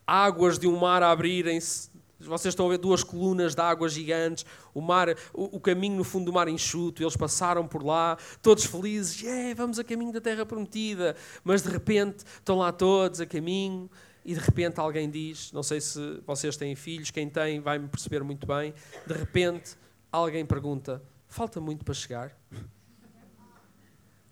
Águas 0.07 0.57
de 0.57 0.67
um 0.67 0.79
mar 0.79 1.03
a 1.03 1.11
abrirem-se. 1.11 1.90
Vocês 2.25 2.53
estão 2.53 2.65
a 2.67 2.69
ver 2.69 2.77
duas 2.77 3.03
colunas 3.03 3.55
de 3.55 3.61
águas 3.61 3.93
gigantes, 3.93 4.45
o 4.73 4.81
mar, 4.81 5.09
o, 5.33 5.57
o, 5.57 5.59
caminho 5.59 5.95
no 5.95 6.03
fundo 6.03 6.25
do 6.25 6.33
mar 6.33 6.47
enxuto, 6.47 7.03
eles 7.03 7.15
passaram 7.15 7.67
por 7.67 7.83
lá, 7.83 8.17
todos 8.41 8.65
felizes, 8.65 9.21
yeah, 9.21 9.53
vamos 9.55 9.79
a 9.79 9.83
caminho 9.83 10.11
da 10.11 10.21
terra 10.21 10.45
prometida, 10.45 11.15
mas 11.43 11.61
de 11.61 11.69
repente 11.69 12.19
estão 12.19 12.57
lá 12.57 12.71
todos 12.71 13.21
a 13.21 13.25
caminho 13.25 13.89
e 14.23 14.33
de 14.33 14.39
repente 14.39 14.79
alguém 14.79 15.09
diz, 15.09 15.51
não 15.51 15.63
sei 15.63 15.81
se 15.81 16.21
vocês 16.25 16.55
têm 16.55 16.75
filhos, 16.75 17.11
quem 17.11 17.29
tem 17.29 17.59
vai 17.59 17.79
me 17.79 17.87
perceber 17.87 18.23
muito 18.23 18.45
bem, 18.45 18.73
de 19.05 19.13
repente 19.13 19.75
alguém 20.11 20.45
pergunta: 20.45 21.01
falta 21.27 21.59
muito 21.59 21.85
para 21.85 21.93
chegar? 21.93 22.37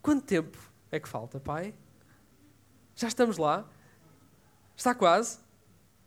Quanto 0.01 0.25
tempo 0.25 0.57
é 0.91 0.99
que 0.99 1.07
falta, 1.07 1.39
pai? 1.39 1.73
Já 2.95 3.07
estamos 3.07 3.37
lá? 3.37 3.67
Está 4.75 4.93
quase? 4.93 5.39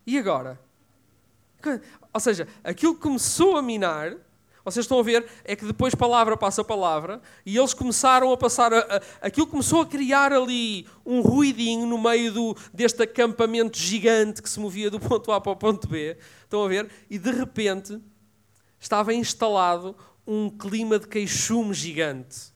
E 0.05 0.17
agora? 0.17 0.59
Ou 2.13 2.19
seja, 2.19 2.47
aquilo 2.63 2.95
começou 2.95 3.57
a 3.57 3.61
minar 3.61 4.15
vocês 4.65 4.85
estão 4.85 4.97
a 4.97 5.03
ver, 5.03 5.25
é 5.43 5.57
que 5.57 5.65
depois 5.65 5.93
palavra 5.93 6.37
passa 6.37 6.63
palavra 6.63 7.21
e 7.45 7.57
eles 7.57 7.73
começaram 7.73 8.31
a 8.31 8.37
passar. 8.37 8.73
A, 8.73 8.79
a, 8.79 9.27
aquilo 9.27 9.45
começou 9.45 9.81
a 9.81 9.85
criar 9.85 10.31
ali 10.31 10.87
um 11.05 11.19
ruidinho 11.19 11.85
no 11.85 12.01
meio 12.01 12.31
do, 12.31 12.57
deste 12.73 13.03
acampamento 13.03 13.77
gigante 13.77 14.41
que 14.41 14.49
se 14.49 14.59
movia 14.59 14.89
do 14.89 15.01
ponto 15.01 15.31
A 15.33 15.41
para 15.41 15.51
o 15.51 15.55
ponto 15.55 15.87
B. 15.87 16.17
Estão 16.43 16.63
a 16.63 16.67
ver? 16.69 16.89
E 17.09 17.19
de 17.19 17.31
repente 17.31 18.01
estava 18.79 19.13
instalado 19.13 19.95
um 20.25 20.49
clima 20.49 20.97
de 20.97 21.07
queixume 21.07 21.73
gigante. 21.73 22.53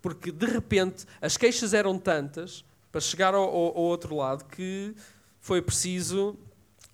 Porque 0.00 0.30
de 0.30 0.46
repente 0.46 1.04
as 1.20 1.36
queixas 1.36 1.74
eram 1.74 1.98
tantas 1.98 2.64
para 2.92 3.00
chegar 3.00 3.34
ao, 3.34 3.42
ao 3.42 3.74
outro 3.74 4.14
lado 4.14 4.44
que 4.44 4.94
foi 5.40 5.60
preciso 5.60 6.38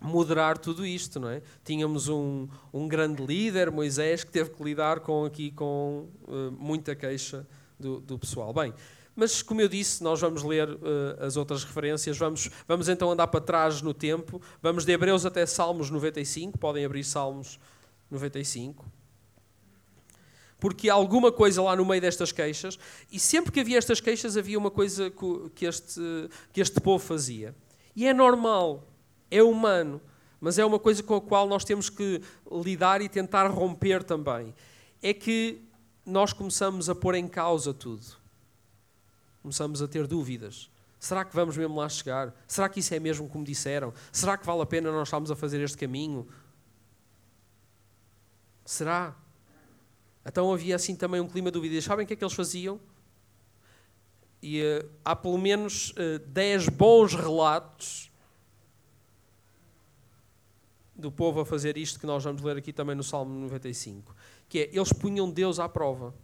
moderar 0.02 0.58
tudo 0.58 0.84
isto, 0.84 1.20
não 1.20 1.28
é? 1.28 1.42
Tínhamos 1.64 2.08
um, 2.08 2.48
um 2.72 2.88
grande 2.88 3.24
líder, 3.24 3.70
Moisés, 3.70 4.24
que 4.24 4.32
teve 4.32 4.50
que 4.50 4.62
lidar 4.62 5.00
com 5.00 5.24
aqui 5.24 5.50
com 5.52 6.08
uh, 6.24 6.50
muita 6.58 6.94
queixa 6.94 7.46
do, 7.78 8.00
do, 8.00 8.18
pessoal. 8.18 8.52
Bem, 8.52 8.74
mas 9.14 9.42
como 9.42 9.60
eu 9.60 9.68
disse, 9.68 10.02
nós 10.02 10.20
vamos 10.20 10.42
ler 10.42 10.68
uh, 10.68 10.78
as 11.20 11.36
outras 11.36 11.62
referências, 11.62 12.18
vamos, 12.18 12.50
vamos 12.66 12.88
então 12.88 13.10
andar 13.10 13.28
para 13.28 13.40
trás 13.40 13.80
no 13.80 13.94
tempo, 13.94 14.42
vamos 14.60 14.84
de 14.84 14.92
Hebreus 14.92 15.24
até 15.24 15.46
Salmos 15.46 15.88
95, 15.88 16.58
podem 16.58 16.84
abrir 16.84 17.04
Salmos 17.04 17.60
95. 18.10 18.84
Porque 20.58 20.88
alguma 20.88 21.32
coisa 21.32 21.60
lá 21.62 21.74
no 21.74 21.84
meio 21.84 22.00
destas 22.00 22.30
queixas, 22.30 22.78
e 23.10 23.18
sempre 23.18 23.50
que 23.50 23.60
havia 23.60 23.78
estas 23.78 24.00
queixas 24.00 24.36
havia 24.36 24.58
uma 24.58 24.70
coisa 24.70 25.12
que 25.54 25.66
este, 25.66 26.00
que 26.52 26.60
este 26.60 26.80
povo 26.80 27.04
fazia. 27.04 27.54
E 27.96 28.06
é 28.06 28.14
normal, 28.14 28.91
é 29.32 29.42
humano, 29.42 30.00
mas 30.38 30.58
é 30.58 30.64
uma 30.64 30.78
coisa 30.78 31.02
com 31.02 31.16
a 31.16 31.20
qual 31.20 31.48
nós 31.48 31.64
temos 31.64 31.88
que 31.88 32.20
lidar 32.50 33.00
e 33.00 33.08
tentar 33.08 33.46
romper 33.46 34.04
também. 34.04 34.54
É 35.00 35.14
que 35.14 35.64
nós 36.04 36.32
começamos 36.32 36.90
a 36.90 36.94
pôr 36.94 37.14
em 37.14 37.26
causa 37.26 37.72
tudo. 37.72 38.04
Começamos 39.40 39.80
a 39.80 39.88
ter 39.88 40.06
dúvidas. 40.06 40.70
Será 41.00 41.24
que 41.24 41.34
vamos 41.34 41.56
mesmo 41.56 41.76
lá 41.76 41.88
chegar? 41.88 42.34
Será 42.46 42.68
que 42.68 42.80
isso 42.80 42.94
é 42.94 43.00
mesmo 43.00 43.28
como 43.28 43.44
disseram? 43.44 43.94
Será 44.12 44.36
que 44.36 44.44
vale 44.44 44.60
a 44.60 44.66
pena 44.66 44.92
nós 44.92 45.08
estarmos 45.08 45.30
a 45.30 45.36
fazer 45.36 45.60
este 45.60 45.78
caminho? 45.78 46.28
Será? 48.64 49.16
Então 50.24 50.52
havia 50.52 50.76
assim 50.76 50.94
também 50.94 51.20
um 51.20 51.26
clima 51.26 51.50
de 51.50 51.54
dúvidas. 51.54 51.82
Sabem 51.82 52.04
o 52.04 52.06
que 52.06 52.12
é 52.12 52.16
que 52.16 52.22
eles 52.22 52.34
faziam? 52.34 52.78
E 54.42 54.62
uh, 54.62 54.90
há 55.04 55.16
pelo 55.16 55.38
menos 55.38 55.90
uh, 55.92 56.18
10 56.26 56.68
bons 56.68 57.14
relatos 57.14 58.11
do 60.94 61.10
povo 61.10 61.40
a 61.40 61.46
fazer 61.46 61.76
isto 61.76 61.98
que 61.98 62.06
nós 62.06 62.22
vamos 62.22 62.42
ler 62.42 62.56
aqui 62.56 62.72
também 62.72 62.94
no 62.94 63.02
Salmo 63.02 63.32
95, 63.40 64.14
que 64.48 64.60
é, 64.60 64.70
eles 64.72 64.92
punham 64.92 65.30
Deus 65.30 65.58
à 65.58 65.68
prova. 65.68 66.14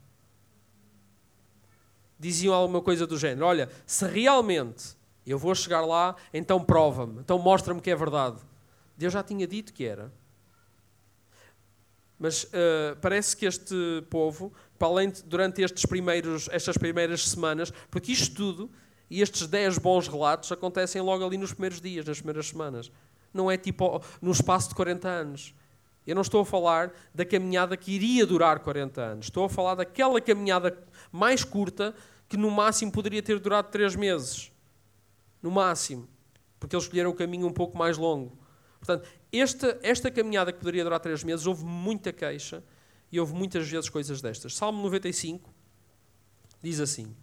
Diziam 2.18 2.54
alguma 2.54 2.82
coisa 2.82 3.06
do 3.06 3.16
género, 3.16 3.46
olha, 3.46 3.70
se 3.86 4.06
realmente 4.06 4.96
eu 5.26 5.38
vou 5.38 5.54
chegar 5.54 5.82
lá, 5.82 6.16
então 6.32 6.62
prova-me, 6.62 7.20
então 7.20 7.38
mostra-me 7.38 7.80
que 7.80 7.90
é 7.90 7.96
verdade. 7.96 8.38
Deus 8.96 9.12
já 9.12 9.22
tinha 9.22 9.46
dito 9.46 9.72
que 9.72 9.84
era. 9.84 10.12
Mas 12.18 12.44
uh, 12.44 12.96
parece 13.00 13.36
que 13.36 13.46
este 13.46 13.74
povo, 14.10 14.52
para 14.76 14.88
além 14.88 15.10
de, 15.10 15.22
durante 15.22 15.62
estes 15.62 15.86
primeiros, 15.86 16.48
estas 16.50 16.76
primeiras 16.76 17.28
semanas, 17.28 17.72
porque 17.90 18.10
isto 18.10 18.34
tudo, 18.34 18.70
e 19.08 19.22
estes 19.22 19.46
10 19.46 19.78
bons 19.78 20.08
relatos, 20.08 20.50
acontecem 20.50 21.00
logo 21.00 21.24
ali 21.24 21.38
nos 21.38 21.52
primeiros 21.52 21.80
dias, 21.80 22.04
nas 22.04 22.18
primeiras 22.18 22.48
semanas 22.48 22.90
não 23.32 23.50
é 23.50 23.56
tipo 23.56 24.02
no 24.20 24.30
espaço 24.30 24.70
de 24.70 24.74
40 24.74 25.08
anos. 25.08 25.54
Eu 26.06 26.14
não 26.14 26.22
estou 26.22 26.40
a 26.40 26.44
falar 26.44 26.92
da 27.14 27.24
caminhada 27.24 27.76
que 27.76 27.92
iria 27.92 28.24
durar 28.24 28.60
40 28.60 29.00
anos. 29.00 29.26
Estou 29.26 29.44
a 29.44 29.48
falar 29.48 29.74
daquela 29.74 30.20
caminhada 30.20 30.82
mais 31.12 31.44
curta 31.44 31.94
que 32.28 32.36
no 32.36 32.50
máximo 32.50 32.90
poderia 32.90 33.22
ter 33.22 33.38
durado 33.38 33.68
3 33.70 33.94
meses. 33.94 34.50
No 35.42 35.50
máximo. 35.50 36.08
Porque 36.58 36.74
eles 36.74 36.84
escolheram 36.84 37.10
o 37.10 37.14
caminho 37.14 37.46
um 37.46 37.52
pouco 37.52 37.76
mais 37.76 37.98
longo. 37.98 38.38
Portanto, 38.78 39.08
esta, 39.30 39.78
esta 39.82 40.10
caminhada 40.10 40.52
que 40.52 40.58
poderia 40.58 40.82
durar 40.82 40.98
3 40.98 41.24
meses, 41.24 41.46
houve 41.46 41.64
muita 41.64 42.12
queixa 42.12 42.64
e 43.12 43.20
houve 43.20 43.34
muitas 43.34 43.68
vezes 43.68 43.90
coisas 43.90 44.22
destas. 44.22 44.56
Salmo 44.56 44.82
95 44.82 45.52
diz 46.62 46.80
assim. 46.80 47.14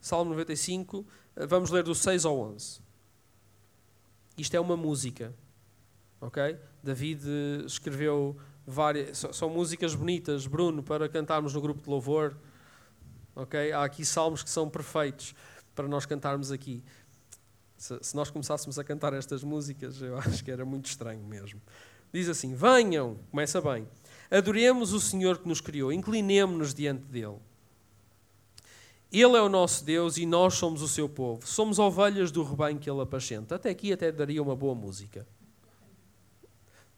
Salmo 0.00 0.30
95, 0.30 1.06
vamos 1.48 1.70
ler 1.70 1.82
do 1.82 1.94
6 1.94 2.24
ao 2.24 2.38
11. 2.38 2.83
Isto 4.36 4.56
é 4.56 4.60
uma 4.60 4.76
música, 4.76 5.34
ok? 6.20 6.58
David 6.82 7.22
escreveu 7.66 8.36
várias, 8.66 9.24
são 9.32 9.48
músicas 9.48 9.94
bonitas, 9.94 10.46
Bruno, 10.46 10.82
para 10.82 11.08
cantarmos 11.08 11.54
no 11.54 11.60
grupo 11.60 11.82
de 11.82 11.88
louvor, 11.88 12.36
ok? 13.36 13.72
Há 13.72 13.84
aqui 13.84 14.04
salmos 14.04 14.42
que 14.42 14.50
são 14.50 14.68
perfeitos 14.68 15.34
para 15.74 15.86
nós 15.86 16.06
cantarmos 16.06 16.50
aqui. 16.50 16.82
Se, 17.76 17.98
se 18.02 18.16
nós 18.16 18.30
começássemos 18.30 18.78
a 18.78 18.84
cantar 18.84 19.12
estas 19.12 19.44
músicas, 19.44 20.00
eu 20.00 20.16
acho 20.18 20.42
que 20.42 20.50
era 20.50 20.64
muito 20.64 20.86
estranho 20.86 21.24
mesmo. 21.24 21.60
Diz 22.12 22.28
assim: 22.28 22.54
Venham, 22.54 23.18
começa 23.30 23.60
bem, 23.60 23.88
adoremos 24.30 24.92
o 24.92 25.00
Senhor 25.00 25.38
que 25.38 25.48
nos 25.48 25.60
criou, 25.60 25.92
inclinemos-nos 25.92 26.74
diante 26.74 27.04
dele. 27.04 27.38
Ele 29.16 29.36
é 29.36 29.40
o 29.40 29.48
nosso 29.48 29.84
Deus 29.84 30.16
e 30.16 30.26
nós 30.26 30.54
somos 30.54 30.82
o 30.82 30.88
seu 30.88 31.08
povo. 31.08 31.46
Somos 31.46 31.78
ovelhas 31.78 32.32
do 32.32 32.42
rebanho 32.42 32.80
que 32.80 32.90
ele 32.90 33.00
apacenta. 33.00 33.54
Até 33.54 33.70
aqui 33.70 33.92
até 33.92 34.10
daria 34.10 34.42
uma 34.42 34.56
boa 34.56 34.74
música. 34.74 35.24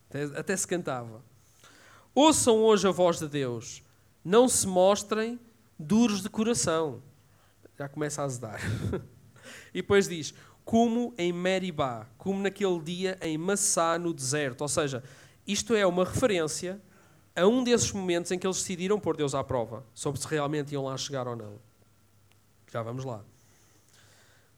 Até, 0.09 0.23
até 0.39 0.57
se 0.57 0.67
cantava. 0.67 1.23
Ouçam 2.15 2.63
hoje 2.63 2.89
a 2.89 2.91
voz 2.91 3.19
de 3.19 3.29
Deus. 3.29 3.83
Não 4.25 4.49
se 4.49 4.67
mostrem 4.67 5.39
duros 5.79 6.23
de 6.23 6.31
coração. 6.31 7.03
Já 7.79 7.87
começa 7.87 8.23
a 8.23 8.25
azedar. 8.25 8.61
e 9.75 9.83
depois 9.83 10.09
diz: 10.09 10.33
como 10.65 11.13
em 11.19 11.35
Meribá, 11.35 12.07
como 12.17 12.41
naquele 12.41 12.81
dia 12.81 13.19
em 13.21 13.37
Massá, 13.37 13.99
no 13.99 14.15
deserto. 14.15 14.63
Ou 14.63 14.69
seja, 14.69 15.05
isto 15.47 15.75
é 15.75 15.87
uma 15.87 16.07
referência 16.07 16.81
a 17.37 17.47
um 17.47 17.63
desses 17.63 17.93
momentos 17.93 18.33
em 18.33 18.39
que 18.39 18.47
eles 18.47 18.57
decidiram 18.57 18.99
pôr 18.99 19.19
Deus 19.19 19.35
à 19.35 19.45
prova 19.45 19.85
sobre 19.93 20.19
se 20.19 20.27
realmente 20.27 20.73
iam 20.73 20.85
lá 20.85 20.97
chegar 20.97 21.29
ou 21.29 21.37
não. 21.37 21.66
Já 22.71 22.83
vamos 22.83 23.05
lá. 23.05 23.23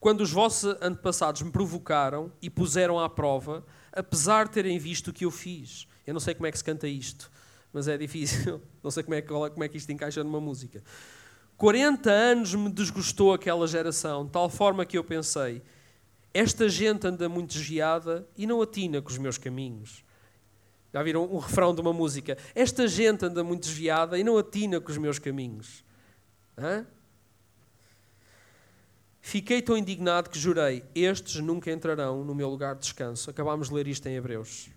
Quando 0.00 0.20
os 0.20 0.30
vossos 0.30 0.76
antepassados 0.80 1.42
me 1.42 1.50
provocaram 1.50 2.32
e 2.40 2.48
puseram 2.48 3.00
à 3.00 3.08
prova, 3.08 3.64
apesar 3.92 4.46
de 4.46 4.52
terem 4.52 4.78
visto 4.78 5.08
o 5.08 5.12
que 5.12 5.24
eu 5.24 5.30
fiz. 5.30 5.88
Eu 6.06 6.14
não 6.14 6.20
sei 6.20 6.34
como 6.34 6.46
é 6.46 6.52
que 6.52 6.58
se 6.58 6.64
canta 6.64 6.86
isto, 6.86 7.30
mas 7.72 7.88
é 7.88 7.98
difícil. 7.98 8.62
Não 8.82 8.90
sei 8.90 9.02
como 9.02 9.14
é 9.14 9.20
que, 9.20 9.28
como 9.28 9.64
é 9.64 9.68
que 9.68 9.76
isto 9.76 9.92
encaixa 9.92 10.24
numa 10.24 10.40
música. 10.40 10.82
40 11.58 12.10
anos 12.10 12.54
me 12.54 12.70
desgostou 12.70 13.34
aquela 13.34 13.66
geração, 13.66 14.24
de 14.24 14.30
tal 14.30 14.48
forma 14.48 14.86
que 14.86 14.96
eu 14.96 15.04
pensei: 15.04 15.60
esta 16.32 16.68
gente 16.68 17.06
anda 17.06 17.28
muito 17.28 17.52
desviada 17.52 18.26
e 18.36 18.46
não 18.46 18.62
atina 18.62 19.02
com 19.02 19.10
os 19.10 19.18
meus 19.18 19.36
caminhos. 19.36 20.02
Já 20.94 21.02
viram 21.02 21.24
um 21.24 21.38
refrão 21.38 21.74
de 21.74 21.80
uma 21.80 21.92
música? 21.92 22.38
Esta 22.54 22.88
gente 22.88 23.24
anda 23.24 23.44
muito 23.44 23.64
desviada 23.64 24.18
e 24.18 24.24
não 24.24 24.38
atina 24.38 24.80
com 24.80 24.90
os 24.90 24.96
meus 24.96 25.18
caminhos. 25.18 25.84
Hã? 26.56 26.86
Fiquei 29.28 29.60
tão 29.60 29.76
indignado 29.76 30.30
que 30.30 30.38
jurei: 30.38 30.82
estes 30.94 31.38
nunca 31.42 31.70
entrarão 31.70 32.24
no 32.24 32.34
meu 32.34 32.48
lugar 32.48 32.74
de 32.74 32.80
descanso. 32.80 33.28
Acabámos 33.28 33.68
de 33.68 33.74
ler 33.74 33.86
isto 33.86 34.06
em 34.06 34.14
Hebreus. 34.14 34.70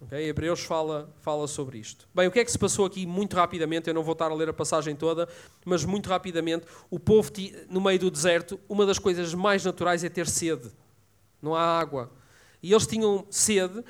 Okay? 0.00 0.26
Hebreus 0.26 0.60
fala, 0.60 1.14
fala 1.20 1.46
sobre 1.46 1.76
isto. 1.76 2.08
Bem, 2.14 2.26
o 2.26 2.30
que 2.30 2.38
é 2.38 2.44
que 2.46 2.50
se 2.50 2.58
passou 2.58 2.86
aqui 2.86 3.04
muito 3.04 3.36
rapidamente? 3.36 3.88
Eu 3.88 3.94
não 3.94 4.02
vou 4.02 4.14
estar 4.14 4.30
a 4.30 4.34
ler 4.34 4.48
a 4.48 4.54
passagem 4.54 4.96
toda, 4.96 5.28
mas 5.66 5.84
muito 5.84 6.08
rapidamente. 6.08 6.64
O 6.88 6.98
povo, 6.98 7.30
no 7.68 7.78
meio 7.78 7.98
do 7.98 8.10
deserto, 8.10 8.58
uma 8.66 8.86
das 8.86 8.98
coisas 8.98 9.34
mais 9.34 9.62
naturais 9.62 10.02
é 10.02 10.08
ter 10.08 10.26
sede. 10.26 10.70
Não 11.42 11.54
há 11.54 11.60
água. 11.60 12.10
E 12.62 12.72
eles 12.72 12.86
tinham 12.86 13.26
sede 13.28 13.84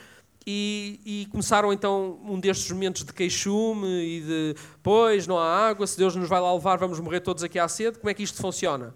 e, 0.50 1.00
e, 1.04 1.26
começaram 1.26 1.70
então 1.70 2.18
um 2.24 2.40
destes 2.40 2.70
momentos 2.70 3.04
de 3.04 3.12
queixume 3.12 3.86
e 3.86 4.20
de 4.22 4.54
pois 4.82 5.26
não 5.26 5.38
há 5.38 5.68
água, 5.68 5.86
se 5.86 5.98
Deus 5.98 6.16
nos 6.16 6.26
vai 6.26 6.40
lá 6.40 6.50
levar, 6.54 6.78
vamos 6.78 6.98
morrer 7.00 7.20
todos 7.20 7.44
aqui 7.44 7.58
à 7.58 7.68
sede. 7.68 7.98
Como 7.98 8.08
é 8.08 8.14
que 8.14 8.22
isto 8.22 8.40
funciona? 8.40 8.94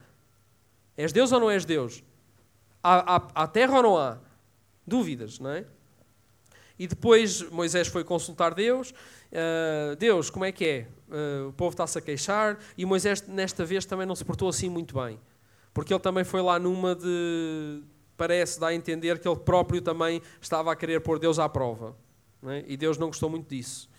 És 0.96 1.12
Deus 1.12 1.30
ou 1.30 1.38
não 1.38 1.50
és 1.50 1.66
Deus? 1.66 2.02
Há, 2.82 3.16
há, 3.16 3.42
há 3.42 3.46
terra 3.46 3.76
ou 3.76 3.82
não 3.82 3.98
há? 3.98 4.18
Dúvidas, 4.86 5.38
não 5.38 5.50
é? 5.50 5.66
E 6.78 6.86
depois 6.86 7.42
Moisés 7.50 7.86
foi 7.86 8.02
consultar 8.02 8.54
Deus. 8.54 8.94
Uh, 9.30 9.94
Deus, 9.96 10.30
como 10.30 10.46
é 10.46 10.52
que 10.52 10.64
é? 10.64 10.88
Uh, 11.06 11.48
o 11.50 11.52
povo 11.52 11.74
está-se 11.74 11.98
a 11.98 12.00
queixar. 12.00 12.58
E 12.78 12.86
Moisés, 12.86 13.26
nesta 13.26 13.62
vez, 13.62 13.84
também 13.84 14.06
não 14.06 14.16
se 14.16 14.24
portou 14.24 14.48
assim 14.48 14.70
muito 14.70 14.94
bem. 14.94 15.20
Porque 15.74 15.92
ele 15.92 16.00
também 16.00 16.24
foi 16.24 16.40
lá 16.40 16.58
numa 16.58 16.94
de. 16.94 17.82
Parece 18.22 18.60
dar 18.60 18.68
a 18.68 18.74
entender 18.74 19.18
que 19.18 19.26
ele 19.26 19.40
próprio 19.40 19.82
também 19.82 20.22
estava 20.40 20.70
a 20.70 20.76
querer 20.76 21.00
pôr 21.00 21.18
Deus 21.18 21.40
à 21.40 21.48
prova. 21.48 21.96
É? 22.46 22.62
E 22.68 22.76
Deus 22.76 22.96
não 22.96 23.08
gostou 23.08 23.28
muito 23.28 23.48
disso. 23.48 23.90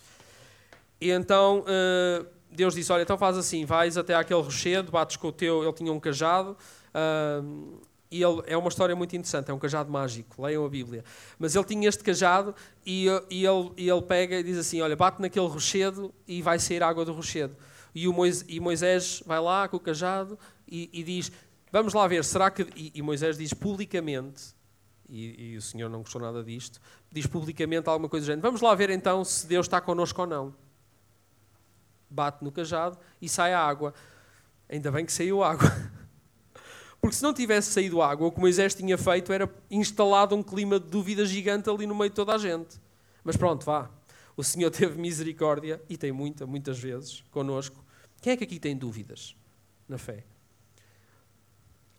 E 1.02 1.12
então 1.12 1.66
uh, 1.68 2.26
Deus 2.50 2.74
disse: 2.74 2.90
Olha, 2.94 3.02
então 3.02 3.18
faz 3.18 3.38
assim, 3.38 3.66
vais 3.66 3.98
até 3.98 4.16
aquele 4.16 4.42
rochedo, 4.42 4.94
bates 4.94 5.18
com 5.18 5.28
o 5.28 5.32
teu. 5.34 5.62
Ele 5.62 5.74
tinha 5.74 5.92
um 5.92 6.00
cajado. 6.00 6.56
Uh, 6.96 7.82
e 8.10 8.24
ele, 8.24 8.44
é 8.48 8.56
uma 8.56 8.70
história 8.70 8.96
muito 8.96 9.14
interessante, 9.14 9.52
é 9.52 9.54
um 9.54 9.60
cajado 9.60 9.92
mágico, 9.92 10.42
leiam 10.42 10.64
a 10.64 10.70
Bíblia. 10.70 11.04
Mas 11.38 11.54
ele 11.54 11.66
tinha 11.66 11.90
este 11.90 12.02
cajado 12.02 12.56
e, 12.86 13.08
e, 13.30 13.46
ele, 13.46 13.72
e 13.76 13.90
ele 13.90 14.02
pega 14.04 14.38
e 14.38 14.44
diz 14.44 14.58
assim: 14.58 14.80
Olha, 14.80 14.96
bate 14.96 15.22
naquele 15.22 15.48
rochedo 15.48 16.14
e 16.26 16.42
vai 16.42 16.60
sair 16.60 16.82
água 16.82 17.04
do 17.04 17.12
rochedo. 17.12 17.58
E, 17.94 18.08
o 18.08 18.14
Moisés, 18.14 18.46
e 18.48 18.58
Moisés 18.62 19.22
vai 19.26 19.42
lá 19.42 19.68
com 19.68 19.76
o 19.76 19.82
cajado 19.82 20.40
e, 20.66 20.90
e 20.94 21.04
diz: 21.04 21.30
Vamos 21.74 21.96
lá 21.96 22.08
ver, 22.08 22.24
será 22.24 22.52
que. 22.52 22.68
E, 22.76 22.92
e 22.94 23.02
Moisés 23.02 23.36
diz 23.36 23.52
publicamente, 23.52 24.54
e, 25.10 25.54
e, 25.54 25.58
o 25.58 25.62
Senhor 25.62 25.90
não 25.90 26.04
gostou 26.04 26.22
nada 26.22 26.44
disto, 26.44 26.80
diz 27.12 27.26
publicamente 27.26 27.90
alguma 27.90 28.08
coisa 28.08 28.24
do 28.24 28.28
género: 28.28 28.44
Vamos 28.44 28.62
lá 28.62 28.76
ver 28.76 28.92
então 28.92 29.26
se 29.26 29.48
Deus 29.48 29.66
está 29.66 29.82
connosco 29.82 30.22
ou 30.22 30.28
não. 30.28 30.56
Bate 32.08 32.44
no 32.44 32.52
cajado 32.52 33.00
e 33.20 33.28
sai 33.28 33.56
a 33.56 33.60
água. 33.60 33.92
Ainda 34.70 34.92
bem 34.92 35.04
que 35.04 35.12
saiu 35.12 35.44
água. 35.44 35.68
Porque 37.02 37.16
se 37.16 37.24
não 37.24 37.34
tivesse 37.34 37.72
saído 37.72 38.04
água, 38.04 38.28
o 38.28 38.32
que 38.32 38.40
Moisés 38.40 38.76
tinha 38.76 38.96
feito 38.96 39.34
era 39.34 39.52
instalado 39.72 40.36
um 40.36 40.44
clima 40.44 40.80
de 40.80 40.92
dúvida 40.92 41.26
gigante 41.26 41.72
ali 41.72 41.88
no 41.88 41.96
meio 41.96 42.12
de 42.12 42.16
toda 42.16 42.36
a 42.36 42.38
gente. 42.38 42.80
Mas 43.24 43.36
pronto, 43.36 43.66
vá. 43.66 43.90
O 44.38 44.44
Senhor 44.44 44.70
teve 44.72 45.02
misericórdia, 45.02 45.82
e 45.90 45.98
tem 45.98 46.12
muita, 46.12 46.46
muitas 46.46 46.78
vezes, 46.78 47.24
conosco. 47.32 47.84
Quem 48.22 48.34
é 48.34 48.38
que 48.38 48.44
aqui 48.44 48.60
tem 48.60 48.78
dúvidas 48.78 49.36
na 49.90 49.98
fé? 49.98 50.24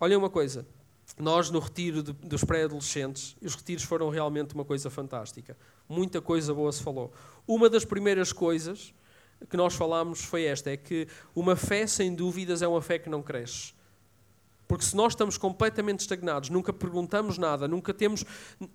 Olha 0.04 0.18
uma 0.18 0.28
coisa. 0.28 0.66
Nós, 1.18 1.48
no 1.48 1.58
retiro 1.58 2.02
de, 2.02 2.12
dos 2.12 2.44
pré-adolescentes, 2.44 3.34
os 3.40 3.54
retiros 3.54 3.84
foram 3.84 4.10
realmente 4.10 4.54
uma 4.54 4.62
coisa 4.62 4.90
fantástica. 4.90 5.56
Muita 5.88 6.20
coisa 6.20 6.52
boa 6.52 6.70
se 6.70 6.82
falou. 6.82 7.10
Uma 7.48 7.70
das 7.70 7.86
primeiras 7.86 8.30
coisas 8.30 8.92
que 9.48 9.56
nós 9.56 9.72
falámos 9.72 10.22
foi 10.22 10.44
esta: 10.44 10.70
é 10.70 10.76
que 10.76 11.08
uma 11.34 11.56
fé 11.56 11.86
sem 11.86 12.14
dúvidas 12.14 12.60
é 12.60 12.68
uma 12.68 12.82
fé 12.82 12.98
que 12.98 13.08
não 13.08 13.22
cresce. 13.22 13.72
Porque 14.68 14.84
se 14.84 14.94
nós 14.94 15.14
estamos 15.14 15.38
completamente 15.38 16.00
estagnados, 16.00 16.50
nunca 16.50 16.70
perguntamos 16.70 17.38
nada, 17.38 17.66
nunca 17.66 17.94
temos, 17.94 18.26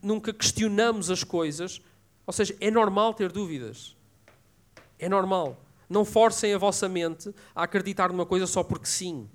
nunca 0.02 0.34
questionamos 0.34 1.12
as 1.12 1.24
coisas, 1.24 1.80
ou 2.26 2.34
seja, 2.34 2.58
é 2.60 2.72
normal 2.72 3.14
ter 3.14 3.32
dúvidas. 3.32 3.96
É 4.98 5.08
normal. 5.08 5.64
Não 5.88 6.04
forcem 6.04 6.56
a 6.56 6.58
vossa 6.58 6.90
mente 6.90 7.32
a 7.54 7.66
acreditar 7.66 8.10
numa 8.10 8.26
coisa 8.26 8.48
só 8.48 8.64
porque 8.64 8.88
sim. 8.88 9.30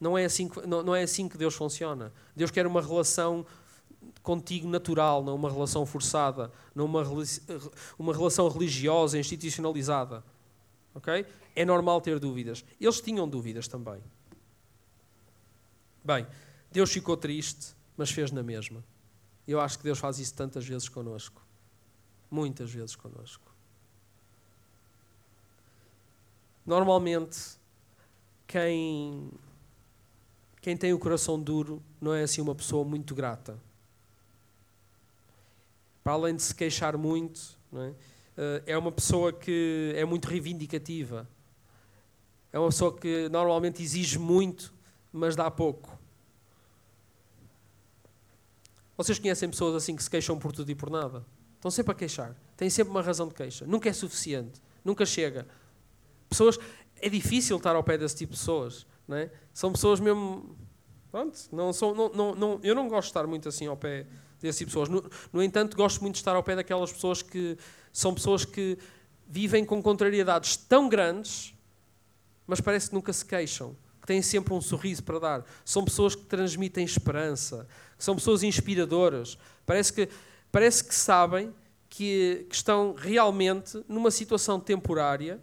Não 0.00 0.16
é 0.16 0.24
assim 0.24 0.48
que, 0.48 0.66
não, 0.66 0.82
não 0.82 0.94
é 0.94 1.02
assim 1.02 1.28
que 1.28 1.36
Deus 1.36 1.54
funciona. 1.54 2.12
Deus 2.34 2.50
quer 2.50 2.66
uma 2.66 2.80
relação 2.80 3.44
contigo 4.22 4.68
natural, 4.68 5.22
não 5.22 5.34
uma 5.34 5.50
relação 5.50 5.84
forçada, 5.84 6.50
não 6.74 6.86
uma, 6.86 7.02
uma 7.98 8.14
relação 8.14 8.48
religiosa, 8.48 9.18
institucionalizada. 9.18 10.24
Ok? 10.94 11.26
É 11.54 11.64
normal 11.64 12.00
ter 12.00 12.18
dúvidas. 12.18 12.64
Eles 12.80 13.00
tinham 13.00 13.28
dúvidas 13.28 13.68
também. 13.68 14.02
Bem, 16.02 16.26
Deus 16.72 16.90
ficou 16.90 17.16
triste, 17.16 17.74
mas 17.96 18.10
fez 18.10 18.30
na 18.30 18.42
mesma. 18.42 18.82
Eu 19.46 19.60
acho 19.60 19.78
que 19.78 19.84
Deus 19.84 19.98
faz 19.98 20.18
isso 20.18 20.34
tantas 20.34 20.66
vezes 20.66 20.88
connosco. 20.88 21.44
Muitas 22.30 22.70
vezes 22.70 22.96
connosco. 22.96 23.50
Normalmente, 26.64 27.58
quem, 28.46 29.30
quem 30.60 30.76
tem 30.76 30.92
o 30.92 30.98
coração 30.98 31.40
duro 31.40 31.82
não 32.00 32.14
é 32.14 32.22
assim 32.22 32.40
uma 32.40 32.54
pessoa 32.54 32.84
muito 32.84 33.14
grata. 33.14 33.58
Para 36.02 36.12
além 36.14 36.36
de 36.36 36.42
se 36.42 36.54
queixar 36.54 36.96
muito, 36.96 37.58
é? 37.74 37.92
Eh, 38.36 38.62
é 38.66 38.78
uma 38.78 38.90
pessoa 38.92 39.32
que 39.32 39.92
é 39.96 40.04
muito 40.04 40.26
reivindicativa. 40.28 41.28
É 42.52 42.58
uma 42.58 42.68
pessoa 42.68 42.96
que 42.96 43.28
normalmente 43.28 43.82
exige 43.82 44.18
muito 44.18 44.72
mas 45.12 45.34
dá 45.34 45.50
pouco. 45.50 45.98
Vocês 48.96 49.18
conhecem 49.18 49.48
pessoas 49.48 49.74
assim 49.74 49.96
que 49.96 50.02
se 50.02 50.10
queixam 50.10 50.38
por 50.38 50.52
tudo 50.52 50.70
e 50.70 50.74
por 50.74 50.90
nada? 50.90 51.24
Estão 51.56 51.70
sempre 51.70 51.92
a 51.92 51.94
queixar. 51.94 52.36
Têm 52.56 52.68
sempre 52.68 52.90
uma 52.90 53.02
razão 53.02 53.26
de 53.28 53.34
queixa. 53.34 53.66
Nunca 53.66 53.88
é 53.88 53.92
suficiente. 53.92 54.60
Nunca 54.84 55.04
chega. 55.06 55.46
Pessoas. 56.28 56.58
É 57.02 57.08
difícil 57.08 57.56
estar 57.56 57.74
ao 57.74 57.82
pé 57.82 57.96
desse 57.96 58.16
tipo 58.16 58.34
de 58.34 58.38
pessoas. 58.38 58.86
Não 59.10 59.16
é? 59.16 59.28
São 59.52 59.72
pessoas 59.72 59.98
mesmo. 59.98 60.56
Pronto, 61.10 61.36
não 61.50 61.72
são, 61.72 61.92
não, 61.92 62.08
não, 62.10 62.34
não, 62.36 62.60
eu 62.62 62.76
não 62.76 62.88
gosto 62.88 63.06
de 63.06 63.10
estar 63.10 63.26
muito 63.26 63.48
assim 63.48 63.66
ao 63.66 63.76
pé 63.76 64.06
desse 64.40 64.58
tipo 64.58 64.70
pessoas. 64.70 64.88
No, 64.88 65.10
no 65.32 65.42
entanto, 65.42 65.76
gosto 65.76 66.00
muito 66.00 66.14
de 66.14 66.20
estar 66.20 66.36
ao 66.36 66.42
pé 66.44 66.54
daquelas 66.54 66.92
pessoas 66.92 67.20
que 67.20 67.58
são 67.92 68.14
pessoas 68.14 68.44
que 68.44 68.78
vivem 69.26 69.64
com 69.64 69.82
contrariedades 69.82 70.56
tão 70.56 70.88
grandes, 70.88 71.52
mas 72.46 72.60
parece 72.60 72.90
que 72.90 72.94
nunca 72.94 73.12
se 73.12 73.24
queixam 73.24 73.76
que 74.00 74.06
têm 74.06 74.22
sempre 74.22 74.54
um 74.54 74.60
sorriso 74.60 75.02
para 75.02 75.18
dar. 75.18 75.44
São 75.64 75.84
pessoas 75.84 76.14
que 76.14 76.24
transmitem 76.24 76.84
esperança, 76.84 77.66
que 77.98 78.04
são 78.04 78.14
pessoas 78.14 78.44
inspiradoras. 78.44 79.36
Parece 79.66 79.92
que, 79.92 80.08
parece 80.52 80.84
que 80.84 80.94
sabem 80.94 81.52
que, 81.88 82.46
que 82.48 82.54
estão 82.54 82.94
realmente 82.96 83.84
numa 83.88 84.12
situação 84.12 84.60
temporária, 84.60 85.40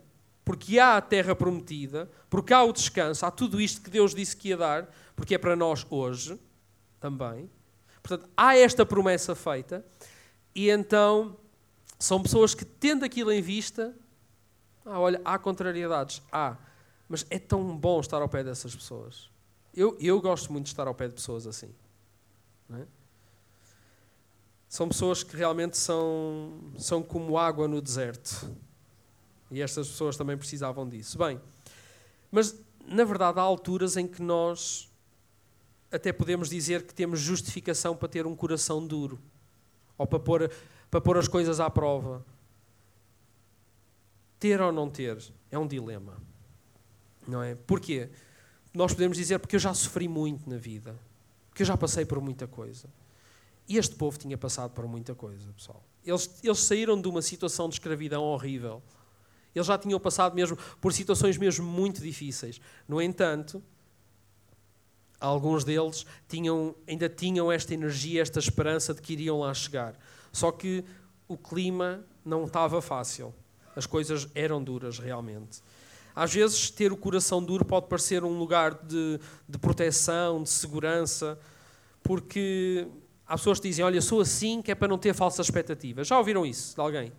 porque 0.47 0.79
há 0.79 0.95
a 0.95 1.01
terra 1.01 1.35
prometida, 1.35 2.09
porque 2.29 2.53
há 2.53 2.63
o 2.63 2.71
descanso, 2.71 3.25
há 3.25 3.29
tudo 3.29 3.59
isto 3.59 3.81
que 3.81 3.89
Deus 3.89 4.15
disse 4.15 4.33
que 4.33 4.47
ia 4.47 4.55
dar, 4.55 4.89
porque 5.13 5.35
é 5.35 5.37
para 5.37 5.57
nós 5.57 5.85
hoje 5.89 6.39
também. 7.01 7.51
Portanto, 8.01 8.29
há 8.37 8.55
esta 8.55 8.85
promessa 8.85 9.35
feita, 9.35 9.85
e 10.55 10.69
então 10.69 11.35
são 11.99 12.23
pessoas 12.23 12.55
que, 12.55 12.63
tendo 12.63 13.03
aquilo 13.03 13.29
em 13.29 13.41
vista, 13.41 13.93
ah, 14.85 14.97
olha, 14.97 15.19
há 15.25 15.37
contrariedades, 15.37 16.21
há. 16.31 16.55
Mas 17.09 17.25
é 17.29 17.37
tão 17.37 17.77
bom 17.77 17.99
estar 17.99 18.21
ao 18.21 18.29
pé 18.29 18.41
dessas 18.41 18.73
pessoas. 18.73 19.29
Eu, 19.73 19.97
eu 19.99 20.21
gosto 20.21 20.49
muito 20.49 20.63
de 20.63 20.71
estar 20.71 20.87
ao 20.87 20.95
pé 20.95 21.09
de 21.09 21.15
pessoas 21.15 21.45
assim. 21.45 21.75
É? 22.73 22.87
São 24.69 24.87
pessoas 24.87 25.23
que 25.23 25.35
realmente 25.35 25.77
são, 25.77 26.71
são 26.77 27.03
como 27.03 27.37
água 27.37 27.67
no 27.67 27.81
deserto. 27.81 28.49
E 29.49 29.61
estas 29.61 29.87
pessoas 29.87 30.17
também 30.17 30.37
precisavam 30.37 30.87
disso. 30.87 31.17
Bem, 31.17 31.39
mas 32.31 32.59
na 32.85 33.03
verdade 33.03 33.39
há 33.39 33.41
alturas 33.41 33.97
em 33.97 34.07
que 34.07 34.21
nós 34.21 34.89
até 35.91 36.11
podemos 36.11 36.49
dizer 36.49 36.83
que 36.83 36.93
temos 36.93 37.19
justificação 37.19 37.95
para 37.95 38.07
ter 38.07 38.25
um 38.25 38.35
coração 38.35 38.85
duro 38.85 39.19
ou 39.97 40.05
para 40.05 40.19
pôr, 40.19 40.51
para 40.91 41.01
pôr 41.01 41.17
as 41.17 41.27
coisas 41.27 41.59
à 41.59 41.69
prova. 41.69 42.25
Ter 44.39 44.61
ou 44.61 44.71
não 44.71 44.89
ter 44.89 45.17
é 45.49 45.57
um 45.57 45.67
dilema. 45.67 46.17
Não 47.27 47.41
é? 47.41 47.55
Porquê? 47.55 48.09
Nós 48.73 48.93
podemos 48.93 49.17
dizer 49.17 49.39
porque 49.39 49.55
eu 49.55 49.59
já 49.59 49.73
sofri 49.73 50.07
muito 50.07 50.49
na 50.49 50.57
vida, 50.57 50.95
porque 51.49 51.63
eu 51.63 51.65
já 51.65 51.75
passei 51.75 52.05
por 52.05 52.21
muita 52.21 52.47
coisa. 52.47 52.87
E 53.67 53.77
este 53.77 53.95
povo 53.95 54.17
tinha 54.17 54.37
passado 54.37 54.71
por 54.71 54.87
muita 54.87 55.13
coisa, 55.13 55.51
pessoal. 55.53 55.83
Eles, 56.05 56.39
eles 56.41 56.59
saíram 56.59 56.99
de 57.01 57.07
uma 57.07 57.21
situação 57.21 57.67
de 57.67 57.75
escravidão 57.75 58.23
horrível. 58.23 58.81
Eles 59.57 59.67
já 59.67 59.77
tinham 59.77 59.99
passado 59.99 60.35
mesmo 60.35 60.57
por 60.79 60.93
situações 60.93 61.37
mesmo 61.37 61.65
muito 61.65 62.01
difíceis. 62.01 62.61
No 62.87 63.01
entanto, 63.01 63.61
alguns 65.19 65.63
deles 65.63 66.05
tinham, 66.27 66.75
ainda 66.87 67.09
tinham 67.09 67.51
esta 67.51 67.73
energia, 67.73 68.21
esta 68.21 68.39
esperança 68.39 68.93
de 68.93 69.01
que 69.01 69.13
iriam 69.13 69.39
lá 69.39 69.53
chegar. 69.53 69.95
Só 70.31 70.51
que 70.51 70.83
o 71.27 71.37
clima 71.37 72.05
não 72.23 72.45
estava 72.45 72.81
fácil. 72.81 73.33
As 73.75 73.85
coisas 73.85 74.27
eram 74.33 74.63
duras 74.63 74.99
realmente. 74.99 75.61
Às 76.15 76.33
vezes, 76.33 76.71
ter 76.71 76.91
o 76.91 76.97
coração 76.97 77.43
duro 77.43 77.63
pode 77.63 77.87
parecer 77.87 78.23
um 78.23 78.39
lugar 78.39 78.73
de, 78.73 79.19
de 79.47 79.57
proteção, 79.59 80.41
de 80.41 80.49
segurança, 80.49 81.37
porque 82.01 82.87
há 83.27 83.37
pessoas 83.37 83.59
que 83.59 83.67
dizem: 83.67 83.85
Olha, 83.85 83.97
eu 83.97 84.01
sou 84.01 84.21
assim 84.21 84.61
que 84.61 84.71
é 84.71 84.75
para 84.75 84.87
não 84.87 84.97
ter 84.97 85.13
falsas 85.13 85.45
expectativas. 85.45 86.07
Já 86.07 86.17
ouviram 86.17 86.43
isso 86.43 86.73
de 86.73 86.81
alguém? 86.81 87.11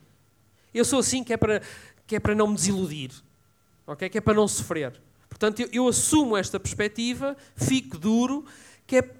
Eu 0.74 0.85
sou 0.85 0.98
assim 0.98 1.22
que 1.22 1.33
é 1.33 1.37
para, 1.37 1.62
que 2.09 2.16
é 2.16 2.21
para 2.21 2.35
não 2.35 2.49
me 2.49 2.55
desiludir, 2.55 3.12
okay? 3.87 4.09
que 4.09 4.16
é 4.16 4.21
para 4.21 4.33
não 4.33 4.49
sofrer. 4.49 4.99
Portanto, 5.29 5.61
eu, 5.61 5.68
eu 5.71 5.88
assumo 5.88 6.37
esta 6.37 6.59
perspectiva, 6.59 7.37
fico 7.55 7.99
duro, 7.99 8.47
que 8.87 8.97
é, 8.97 9.14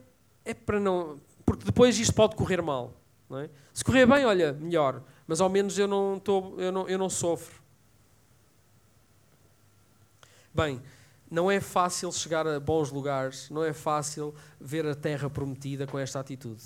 é 0.47 0.55
para 0.55 0.81
não. 0.81 1.21
Porque 1.45 1.67
depois 1.67 1.99
isto 1.99 2.15
pode 2.15 2.35
correr 2.35 2.63
mal. 2.63 2.95
É? 3.31 3.51
Se 3.75 3.85
correr 3.85 4.07
bem, 4.07 4.25
olha, 4.25 4.55
melhor, 4.55 5.03
mas 5.27 5.39
ao 5.39 5.51
menos 5.51 5.79
eu 5.79 5.87
não, 5.87 6.19
tô, 6.19 6.59
eu 6.59 6.73
não, 6.73 6.89
eu 6.89 6.99
não 6.99 7.11
sofro. 7.11 7.55
Bem, 10.55 10.81
não 11.31 11.51
é 11.51 11.61
fácil 11.61 12.11
chegar 12.11 12.47
a 12.47 12.59
bons 12.59 12.91
lugares, 12.91 13.51
não 13.51 13.63
é 13.63 13.75
fácil 13.75 14.35
ver 14.59 14.87
a 14.87 14.95
terra 14.95 15.29
prometida 15.29 15.87
com 15.87 15.99
esta 15.99 16.19
atitude. 16.19 16.65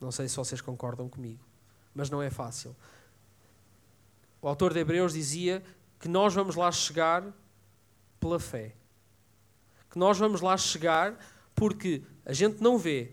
Não 0.00 0.10
sei 0.10 0.28
se 0.28 0.36
vocês 0.36 0.60
concordam 0.60 1.08
comigo, 1.08 1.40
mas 1.94 2.10
não 2.10 2.20
é 2.20 2.30
fácil. 2.30 2.74
O 4.40 4.48
autor 4.48 4.72
de 4.72 4.80
Hebreus 4.80 5.12
dizia 5.12 5.62
que 5.98 6.08
nós 6.08 6.34
vamos 6.34 6.56
lá 6.56 6.70
chegar 6.70 7.24
pela 8.20 8.38
fé. 8.38 8.74
Que 9.90 9.98
nós 9.98 10.18
vamos 10.18 10.40
lá 10.40 10.56
chegar 10.56 11.18
porque 11.54 12.02
a 12.24 12.32
gente 12.32 12.62
não 12.62 12.76
vê, 12.76 13.12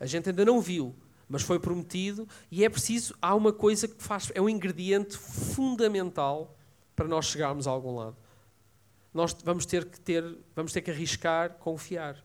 a 0.00 0.06
gente 0.06 0.28
ainda 0.28 0.44
não 0.44 0.60
viu, 0.60 0.94
mas 1.28 1.42
foi 1.42 1.58
prometido 1.58 2.28
e 2.50 2.64
é 2.64 2.68
preciso, 2.68 3.16
há 3.22 3.34
uma 3.34 3.52
coisa 3.52 3.86
que 3.86 4.02
faz, 4.02 4.30
é 4.34 4.40
um 4.40 4.48
ingrediente 4.48 5.16
fundamental 5.16 6.56
para 6.94 7.06
nós 7.06 7.26
chegarmos 7.26 7.66
a 7.66 7.70
algum 7.70 7.94
lado. 7.96 8.16
Nós 9.12 9.36
vamos 9.44 9.64
ter 9.64 9.84
que 9.84 10.00
ter, 10.00 10.24
vamos 10.56 10.72
ter 10.72 10.82
que 10.82 10.90
arriscar, 10.90 11.50
confiar. 11.54 12.22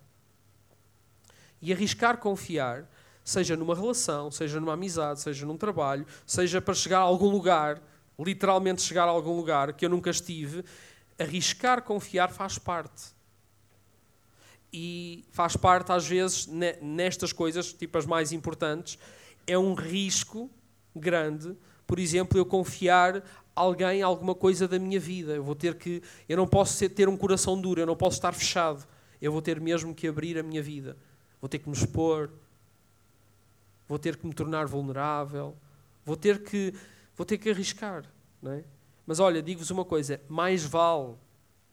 E 1.61 1.71
arriscar 1.71 2.17
confiar, 2.17 2.89
seja 3.23 3.55
numa 3.55 3.75
relação, 3.75 4.31
seja 4.31 4.59
numa 4.59 4.73
amizade, 4.73 5.21
seja 5.21 5.45
num 5.45 5.57
trabalho, 5.57 6.05
seja 6.25 6.59
para 6.59 6.73
chegar 6.73 6.99
a 6.99 7.01
algum 7.01 7.29
lugar, 7.29 7.81
literalmente 8.19 8.81
chegar 8.81 9.05
a 9.05 9.11
algum 9.11 9.35
lugar 9.35 9.73
que 9.73 9.85
eu 9.85 9.89
nunca 9.89 10.09
estive, 10.09 10.63
arriscar 11.17 11.81
confiar 11.81 12.29
faz 12.31 12.57
parte. 12.57 13.17
E 14.71 15.25
faz 15.31 15.55
parte, 15.55 15.91
às 15.91 16.07
vezes, 16.07 16.47
nestas 16.81 17.33
coisas, 17.33 17.73
tipo 17.73 17.97
as 17.97 18.05
mais 18.05 18.31
importantes, 18.31 18.99
é 19.47 19.57
um 19.57 19.73
risco 19.73 20.49
grande. 20.95 21.55
Por 21.87 21.97
exemplo, 21.97 22.37
eu 22.37 22.45
confiar 22.45 23.23
alguém 23.55 24.01
alguma 24.01 24.35
coisa 24.35 24.67
da 24.67 24.77
minha 24.77 24.99
vida. 24.99 25.33
Eu 25.33 25.43
vou 25.43 25.55
ter 25.55 25.75
que, 25.75 26.01
eu 26.27 26.37
não 26.37 26.47
posso 26.47 26.87
ter 26.89 27.09
um 27.09 27.17
coração 27.17 27.59
duro, 27.59 27.81
eu 27.81 27.85
não 27.85 27.95
posso 27.95 28.17
estar 28.17 28.31
fechado. 28.31 28.87
Eu 29.21 29.31
vou 29.31 29.41
ter 29.41 29.59
mesmo 29.59 29.93
que 29.93 30.07
abrir 30.07 30.37
a 30.37 30.43
minha 30.43 30.61
vida. 30.61 30.95
Vou 31.41 31.49
ter 31.49 31.59
que 31.59 31.67
me 31.67 31.75
expor. 31.75 32.29
Vou 33.87 33.97
ter 33.97 34.15
que 34.15 34.25
me 34.25 34.33
tornar 34.33 34.67
vulnerável. 34.67 35.57
Vou 36.05 36.15
ter 36.15 36.43
que, 36.43 36.73
vou 37.19 37.25
ter 37.25 37.37
que 37.37 37.49
arriscar, 37.49 38.05
não 38.41 38.53
é? 38.53 38.63
Mas 39.05 39.19
olha, 39.19 39.43
digo-vos 39.43 39.69
uma 39.69 39.83
coisa: 39.83 40.21
mais 40.29 40.63
vale, 40.63 41.15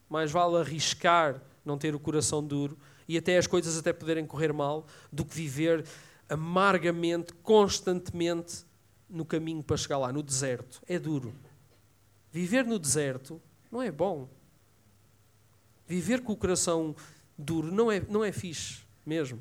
mais 0.09 0.33
vale 0.33 0.57
arriscar 0.57 1.41
não 1.65 1.79
ter 1.79 1.95
o 1.95 2.01
coração 2.01 2.45
duro 2.45 2.77
e 3.07 3.17
até 3.17 3.39
as 3.39 3.47
coisas 3.47 3.79
até 3.79 3.93
poderem 3.93 4.27
correr 4.27 4.53
mal, 4.53 4.87
do 5.13 5.25
que 5.25 5.37
viver 5.37 5.87
amargamente, 6.29 7.33
constantemente 7.45 8.65
no 9.09 9.25
caminho 9.25 9.63
para 9.63 9.77
chegar 9.77 9.99
lá, 9.99 10.13
no 10.13 10.21
deserto. 10.21 10.83
É 10.85 10.99
duro. 10.99 11.33
Viver 12.33 12.65
no 12.65 12.77
deserto 12.77 13.41
não 13.71 13.81
é 13.81 13.93
bom. 13.93 14.29
Viver 15.87 16.23
com 16.23 16.33
o 16.33 16.37
coração 16.37 16.97
duro 17.39 17.71
não 17.71 17.93
é, 17.93 18.01
não 18.01 18.25
é 18.25 18.33
fixe, 18.33 18.81
mesmo. 19.05 19.41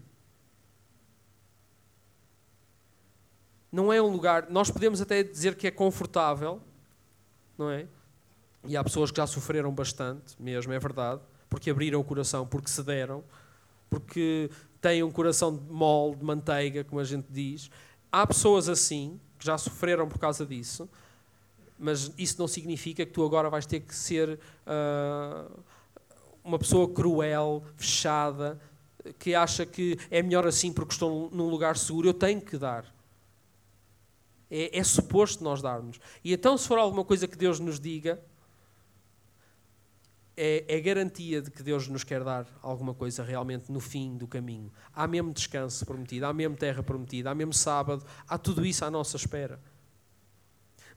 Não 3.75 3.91
é 3.91 4.01
um 4.01 4.07
lugar. 4.07 4.49
Nós 4.49 4.71
podemos 4.71 5.01
até 5.01 5.21
dizer 5.21 5.55
que 5.55 5.67
é 5.67 5.71
confortável, 5.71 6.61
não 7.57 7.69
é? 7.69 7.85
E 8.63 8.77
há 8.77 8.81
pessoas 8.81 9.11
que 9.11 9.17
já 9.17 9.27
sofreram 9.27 9.69
bastante, 9.69 10.41
mesmo, 10.41 10.71
é 10.71 10.79
verdade, 10.79 11.19
porque 11.49 11.69
abriram 11.69 11.99
o 11.99 12.03
coração, 12.05 12.47
porque 12.47 12.69
cederam, 12.69 13.21
porque 13.89 14.49
têm 14.79 15.03
um 15.03 15.11
coração 15.11 15.53
de 15.53 15.69
mole, 15.69 16.15
de 16.15 16.23
manteiga, 16.23 16.85
como 16.85 17.01
a 17.01 17.03
gente 17.03 17.25
diz. 17.29 17.69
Há 18.09 18.25
pessoas 18.25 18.69
assim, 18.69 19.19
que 19.37 19.45
já 19.45 19.57
sofreram 19.57 20.07
por 20.07 20.19
causa 20.19 20.45
disso, 20.45 20.87
mas 21.77 22.13
isso 22.17 22.39
não 22.39 22.47
significa 22.47 23.05
que 23.05 23.11
tu 23.11 23.25
agora 23.25 23.49
vais 23.49 23.65
ter 23.65 23.81
que 23.81 23.93
ser 23.93 24.39
uh, 24.65 25.59
uma 26.45 26.57
pessoa 26.57 26.87
cruel, 26.87 27.61
fechada, 27.75 28.57
que 29.19 29.35
acha 29.35 29.65
que 29.65 29.99
é 30.09 30.23
melhor 30.23 30.47
assim 30.47 30.71
porque 30.71 30.93
estou 30.93 31.29
num 31.29 31.49
lugar 31.49 31.75
seguro. 31.75 32.07
Eu 32.07 32.13
tenho 32.13 32.39
que 32.39 32.57
dar. 32.57 32.94
É, 34.49 34.77
é 34.77 34.83
suposto 34.83 35.43
nós 35.43 35.61
darmos. 35.61 35.99
E 36.23 36.33
então, 36.33 36.57
se 36.57 36.67
for 36.67 36.77
alguma 36.77 37.03
coisa 37.03 37.27
que 37.27 37.37
Deus 37.37 37.59
nos 37.59 37.79
diga, 37.79 38.21
é, 40.37 40.65
é, 40.67 40.81
garantia 40.81 41.41
de 41.41 41.49
que 41.49 41.63
Deus 41.63 41.87
nos 41.87 42.03
quer 42.03 42.23
dar 42.23 42.45
alguma 42.61 42.93
coisa 42.93 43.23
realmente 43.23 43.71
no 43.71 43.79
fim 43.79 44.17
do 44.17 44.27
caminho. 44.27 44.71
Há 44.93 45.07
mesmo 45.07 45.33
descanso 45.33 45.85
prometido, 45.85 46.25
há 46.25 46.33
mesmo 46.33 46.57
terra 46.57 46.83
prometida, 46.83 47.31
há 47.31 47.35
mesmo 47.35 47.53
sábado, 47.53 48.05
há 48.27 48.37
tudo 48.37 48.65
isso 48.65 48.83
à 48.83 48.91
nossa 48.91 49.15
espera. 49.15 49.59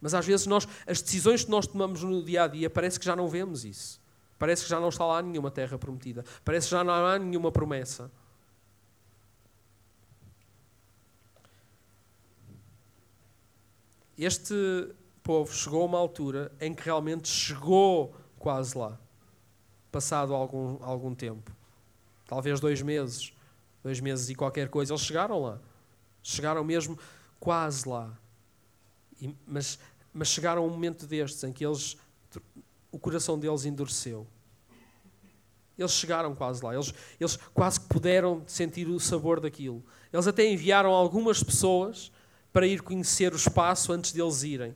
Mas 0.00 0.14
às 0.14 0.26
vezes 0.26 0.46
nós, 0.46 0.66
as 0.86 1.00
decisões 1.00 1.44
que 1.44 1.50
nós 1.50 1.66
tomamos 1.66 2.02
no 2.02 2.22
dia 2.22 2.44
a 2.44 2.48
dia, 2.48 2.68
parece 2.68 2.98
que 2.98 3.04
já 3.04 3.14
não 3.14 3.28
vemos 3.28 3.64
isso. 3.64 4.00
Parece 4.38 4.64
que 4.64 4.70
já 4.70 4.78
não 4.78 4.88
está 4.88 5.04
lá 5.04 5.20
nenhuma 5.20 5.50
terra 5.50 5.76
prometida. 5.76 6.24
Parece 6.44 6.68
que 6.68 6.70
já 6.72 6.84
não 6.84 6.94
há 6.94 7.18
nenhuma 7.18 7.50
promessa. 7.50 8.10
Este 14.18 14.54
povo 15.22 15.54
chegou 15.54 15.82
a 15.82 15.86
uma 15.86 15.98
altura 15.98 16.52
em 16.60 16.74
que 16.74 16.82
realmente 16.82 17.28
chegou 17.28 18.14
quase 18.38 18.76
lá 18.76 18.98
passado 19.90 20.34
algum, 20.34 20.78
algum 20.82 21.14
tempo. 21.14 21.50
Talvez 22.26 22.60
dois 22.60 22.82
meses, 22.82 23.32
dois 23.82 24.00
meses 24.00 24.28
e 24.28 24.34
qualquer 24.34 24.68
coisa. 24.68 24.92
Eles 24.92 25.02
chegaram 25.02 25.40
lá. 25.40 25.58
Chegaram 26.22 26.62
mesmo 26.62 26.98
quase 27.40 27.88
lá. 27.88 28.16
E, 29.20 29.34
mas, 29.46 29.78
mas 30.12 30.28
chegaram 30.28 30.62
a 30.62 30.66
um 30.66 30.70
momento 30.70 31.06
destes 31.06 31.42
em 31.44 31.52
que 31.52 31.64
eles, 31.64 31.96
o 32.92 32.98
coração 32.98 33.38
deles 33.38 33.64
endureceu. 33.64 34.26
Eles 35.76 35.92
chegaram 35.92 36.34
quase 36.34 36.62
lá. 36.62 36.74
Eles, 36.74 36.92
eles 37.18 37.36
quase 37.54 37.80
que 37.80 37.86
puderam 37.86 38.42
sentir 38.46 38.88
o 38.88 38.98
sabor 39.00 39.40
daquilo. 39.40 39.82
Eles 40.12 40.26
até 40.26 40.46
enviaram 40.46 40.90
algumas 40.90 41.42
pessoas 41.42 42.12
para 42.52 42.66
ir 42.66 42.82
conhecer 42.82 43.32
o 43.32 43.36
espaço 43.36 43.92
antes 43.92 44.12
deles 44.12 44.42
irem. 44.42 44.74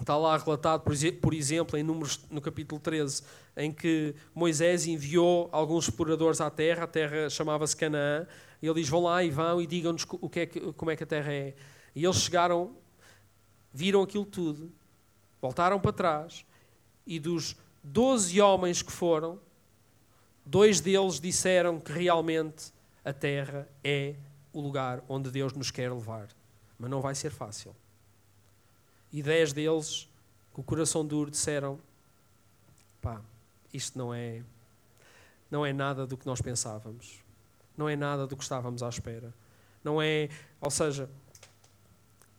Está 0.00 0.16
lá 0.16 0.36
relatado, 0.36 0.82
por 1.20 1.34
exemplo, 1.34 1.76
em 1.76 1.82
Números, 1.82 2.20
no 2.30 2.40
capítulo 2.40 2.80
13, 2.80 3.22
em 3.54 3.70
que 3.70 4.14
Moisés 4.34 4.86
enviou 4.86 5.50
alguns 5.52 5.84
exploradores 5.84 6.40
à 6.40 6.48
terra, 6.48 6.84
a 6.84 6.86
terra 6.86 7.28
chamava-se 7.28 7.76
Canaã, 7.76 8.26
e 8.62 8.66
ele 8.66 8.80
diz: 8.80 8.88
vão 8.88 9.02
lá 9.02 9.22
e 9.22 9.30
vão 9.30 9.60
e 9.60 9.66
digam-nos 9.66 10.06
o 10.10 10.28
que 10.28 10.40
é 10.40 10.46
que, 10.46 10.72
como 10.72 10.90
é 10.90 10.96
que 10.96 11.04
a 11.04 11.06
terra 11.06 11.32
é. 11.32 11.54
E 11.94 12.02
eles 12.02 12.16
chegaram, 12.16 12.74
viram 13.72 14.00
aquilo 14.00 14.24
tudo, 14.24 14.72
voltaram 15.40 15.78
para 15.78 15.92
trás, 15.92 16.46
e 17.06 17.18
dos 17.18 17.56
doze 17.82 18.40
homens 18.40 18.80
que 18.80 18.92
foram, 18.92 19.38
dois 20.46 20.80
deles 20.80 21.20
disseram 21.20 21.78
que 21.78 21.92
realmente 21.92 22.72
a 23.04 23.12
terra 23.12 23.68
é 23.84 24.14
o 24.52 24.60
lugar 24.60 25.02
onde 25.08 25.30
Deus 25.30 25.52
nos 25.52 25.70
quer 25.70 25.92
levar. 25.92 26.28
Mas 26.78 26.90
não 26.90 27.00
vai 27.00 27.14
ser 27.14 27.30
fácil. 27.30 27.74
E 29.12 29.22
dez 29.22 29.52
deles, 29.52 30.08
com 30.52 30.60
o 30.60 30.64
coração 30.64 31.04
duro, 31.04 31.30
disseram: 31.30 31.78
pá, 33.00 33.20
isto 33.72 33.98
não 33.98 34.14
é, 34.14 34.42
não 35.50 35.64
é 35.64 35.72
nada 35.72 36.06
do 36.06 36.16
que 36.16 36.26
nós 36.26 36.40
pensávamos. 36.40 37.18
Não 37.76 37.88
é 37.88 37.96
nada 37.96 38.26
do 38.26 38.36
que 38.36 38.42
estávamos 38.42 38.82
à 38.82 38.88
espera. 38.88 39.32
Não 39.82 40.00
é, 40.00 40.28
ou 40.60 40.70
seja, 40.70 41.08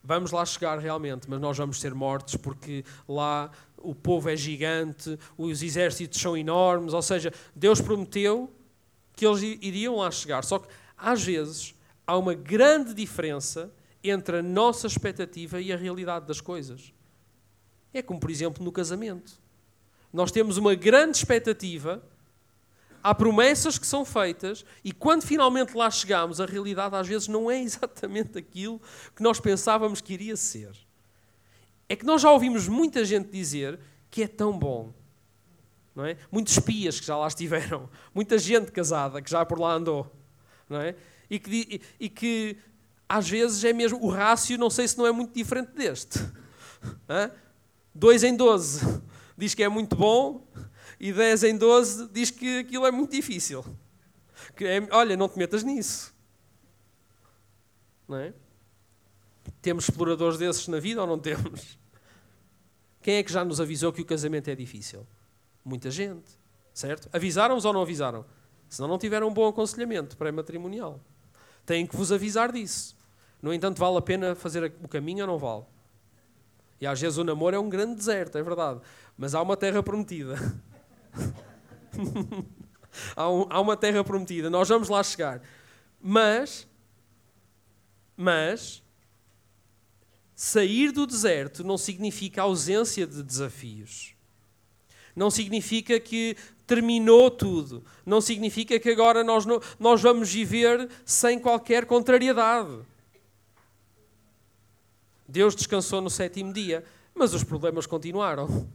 vamos 0.03 0.31
lá 0.31 0.45
chegar 0.45 0.77
realmente, 0.79 1.29
mas 1.29 1.39
nós 1.39 1.57
vamos 1.57 1.79
ser 1.79 1.93
mortos 1.93 2.35
porque 2.35 2.85
lá 3.07 3.51
o 3.77 3.95
povo 3.95 4.29
é 4.29 4.35
gigante, 4.35 5.17
os 5.37 5.63
exércitos 5.63 6.21
são 6.21 6.37
enormes, 6.37 6.93
ou 6.93 7.01
seja, 7.01 7.33
Deus 7.55 7.81
prometeu 7.81 8.51
que 9.13 9.25
eles 9.25 9.41
iriam 9.41 9.97
lá 9.97 10.11
chegar. 10.11 10.43
Só 10.43 10.59
que 10.59 10.67
às 10.97 11.23
vezes 11.23 11.75
há 12.11 12.17
uma 12.17 12.33
grande 12.33 12.93
diferença 12.93 13.71
entre 14.03 14.39
a 14.39 14.43
nossa 14.43 14.85
expectativa 14.85 15.61
e 15.61 15.71
a 15.71 15.77
realidade 15.77 16.25
das 16.25 16.41
coisas. 16.41 16.93
É 17.93 18.01
como, 18.01 18.19
por 18.19 18.29
exemplo, 18.29 18.63
no 18.65 18.71
casamento. 18.71 19.39
Nós 20.11 20.29
temos 20.29 20.57
uma 20.57 20.75
grande 20.75 21.17
expectativa, 21.17 22.03
há 23.01 23.15
promessas 23.15 23.77
que 23.77 23.87
são 23.87 24.03
feitas, 24.03 24.65
e 24.83 24.91
quando 24.91 25.23
finalmente 25.23 25.73
lá 25.73 25.89
chegamos, 25.89 26.41
a 26.41 26.45
realidade 26.45 26.97
às 26.97 27.07
vezes 27.07 27.29
não 27.29 27.49
é 27.49 27.61
exatamente 27.63 28.37
aquilo 28.37 28.81
que 29.15 29.23
nós 29.23 29.39
pensávamos 29.39 30.01
que 30.01 30.11
iria 30.11 30.35
ser. 30.35 30.71
É 31.87 31.95
que 31.95 32.05
nós 32.05 32.21
já 32.21 32.29
ouvimos 32.29 32.67
muita 32.67 33.05
gente 33.05 33.29
dizer 33.29 33.79
que 34.09 34.23
é 34.23 34.27
tão 34.27 34.59
bom. 34.59 34.93
Não 35.95 36.05
é? 36.05 36.17
Muitos 36.29 36.57
espias 36.57 36.99
que 36.99 37.05
já 37.05 37.15
lá 37.15 37.27
estiveram, 37.27 37.89
muita 38.13 38.37
gente 38.37 38.69
casada 38.69 39.21
que 39.21 39.31
já 39.31 39.45
por 39.45 39.57
lá 39.57 39.73
andou, 39.73 40.11
não 40.67 40.81
é? 40.81 40.93
E 41.31 41.39
que, 41.39 41.81
e, 41.97 42.09
que 42.09 42.57
às 43.07 43.29
vezes 43.29 43.63
é 43.63 43.71
mesmo 43.71 44.03
o 44.03 44.09
rácio, 44.09 44.57
não 44.57 44.69
sei 44.69 44.85
se 44.85 44.97
não 44.97 45.07
é 45.07 45.13
muito 45.13 45.33
diferente 45.33 45.71
deste. 45.71 46.19
2 47.95 48.23
em 48.25 48.35
12 48.35 49.01
diz 49.37 49.55
que 49.55 49.63
é 49.63 49.69
muito 49.69 49.95
bom 49.95 50.45
e 50.99 51.13
10 51.13 51.43
em 51.45 51.57
12 51.57 52.09
diz 52.09 52.31
que 52.31 52.59
aquilo 52.59 52.85
é 52.85 52.91
muito 52.91 53.11
difícil. 53.11 53.63
Que 54.57 54.65
é, 54.65 54.87
olha, 54.91 55.15
não 55.15 55.29
te 55.29 55.37
metas 55.37 55.63
nisso. 55.63 56.13
Não 58.09 58.17
é? 58.17 58.33
Temos 59.61 59.85
exploradores 59.85 60.37
desses 60.37 60.67
na 60.67 60.81
vida 60.81 60.99
ou 60.99 61.07
não 61.07 61.17
temos? 61.17 61.79
Quem 63.01 63.15
é 63.15 63.23
que 63.23 63.31
já 63.31 63.45
nos 63.45 63.61
avisou 63.61 63.93
que 63.93 64.01
o 64.01 64.05
casamento 64.05 64.49
é 64.49 64.55
difícil? 64.55 65.07
Muita 65.63 65.89
gente, 65.89 66.29
certo? 66.73 67.07
Avisaram-os 67.13 67.63
ou 67.63 67.71
não 67.71 67.83
avisaram? 67.83 68.25
Senão 68.67 68.89
não 68.89 68.97
tiveram 68.97 69.29
um 69.29 69.33
bom 69.33 69.47
aconselhamento 69.47 70.17
pré-matrimonial. 70.17 70.99
Têm 71.71 71.87
que 71.87 71.95
vos 71.95 72.11
avisar 72.11 72.51
disso. 72.51 72.97
No 73.41 73.53
entanto, 73.53 73.79
vale 73.79 73.95
a 73.97 74.01
pena 74.01 74.35
fazer 74.35 74.73
o 74.83 74.89
caminho 74.89 75.21
ou 75.21 75.31
não 75.31 75.37
vale? 75.39 75.63
E 76.81 76.85
às 76.85 76.99
vezes 76.99 77.17
o 77.17 77.23
namoro 77.23 77.55
é 77.55 77.59
um 77.59 77.69
grande 77.69 77.95
deserto, 77.95 78.37
é 78.37 78.43
verdade. 78.43 78.81
Mas 79.17 79.33
há 79.33 79.41
uma 79.41 79.55
terra 79.55 79.81
prometida. 79.81 80.35
há, 83.15 83.29
um, 83.29 83.47
há 83.49 83.61
uma 83.61 83.77
terra 83.77 84.03
prometida, 84.03 84.49
nós 84.49 84.67
vamos 84.67 84.89
lá 84.89 85.01
chegar. 85.01 85.41
Mas, 86.01 86.67
mas, 88.17 88.83
sair 90.35 90.91
do 90.91 91.07
deserto 91.07 91.63
não 91.63 91.77
significa 91.77 92.41
ausência 92.41 93.07
de 93.07 93.23
desafios. 93.23 94.10
Não 95.15 95.29
significa 95.29 95.99
que 95.99 96.35
terminou 96.65 97.29
tudo. 97.29 97.83
Não 98.05 98.21
significa 98.21 98.79
que 98.79 98.89
agora 98.89 99.23
nós, 99.23 99.45
não, 99.45 99.61
nós 99.79 100.01
vamos 100.01 100.31
viver 100.31 100.89
sem 101.05 101.39
qualquer 101.39 101.85
contrariedade. 101.85 102.79
Deus 105.27 105.55
descansou 105.55 106.01
no 106.01 106.09
sétimo 106.09 106.51
dia, 106.51 106.83
mas 107.13 107.33
os 107.33 107.43
problemas 107.43 107.85
continuaram. 107.85 108.69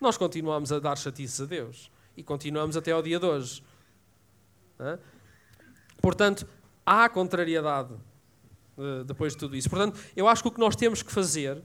Nós 0.00 0.16
continuamos 0.16 0.72
a 0.72 0.78
dar 0.78 0.96
chatices 0.96 1.40
a 1.40 1.44
Deus 1.44 1.90
e 2.16 2.22
continuamos 2.22 2.76
até 2.76 2.92
ao 2.92 3.02
dia 3.02 3.18
de 3.18 3.26
hoje. 3.26 3.62
Portanto, 6.00 6.46
há 6.84 7.08
contrariedade 7.08 7.94
eh, 8.78 9.04
depois 9.04 9.34
de 9.34 9.38
tudo 9.38 9.54
isso. 9.54 9.68
Portanto, 9.68 10.00
eu 10.16 10.26
acho 10.26 10.42
que 10.42 10.48
o 10.48 10.52
que 10.52 10.60
nós 10.60 10.74
temos 10.74 11.02
que 11.02 11.12
fazer 11.12 11.62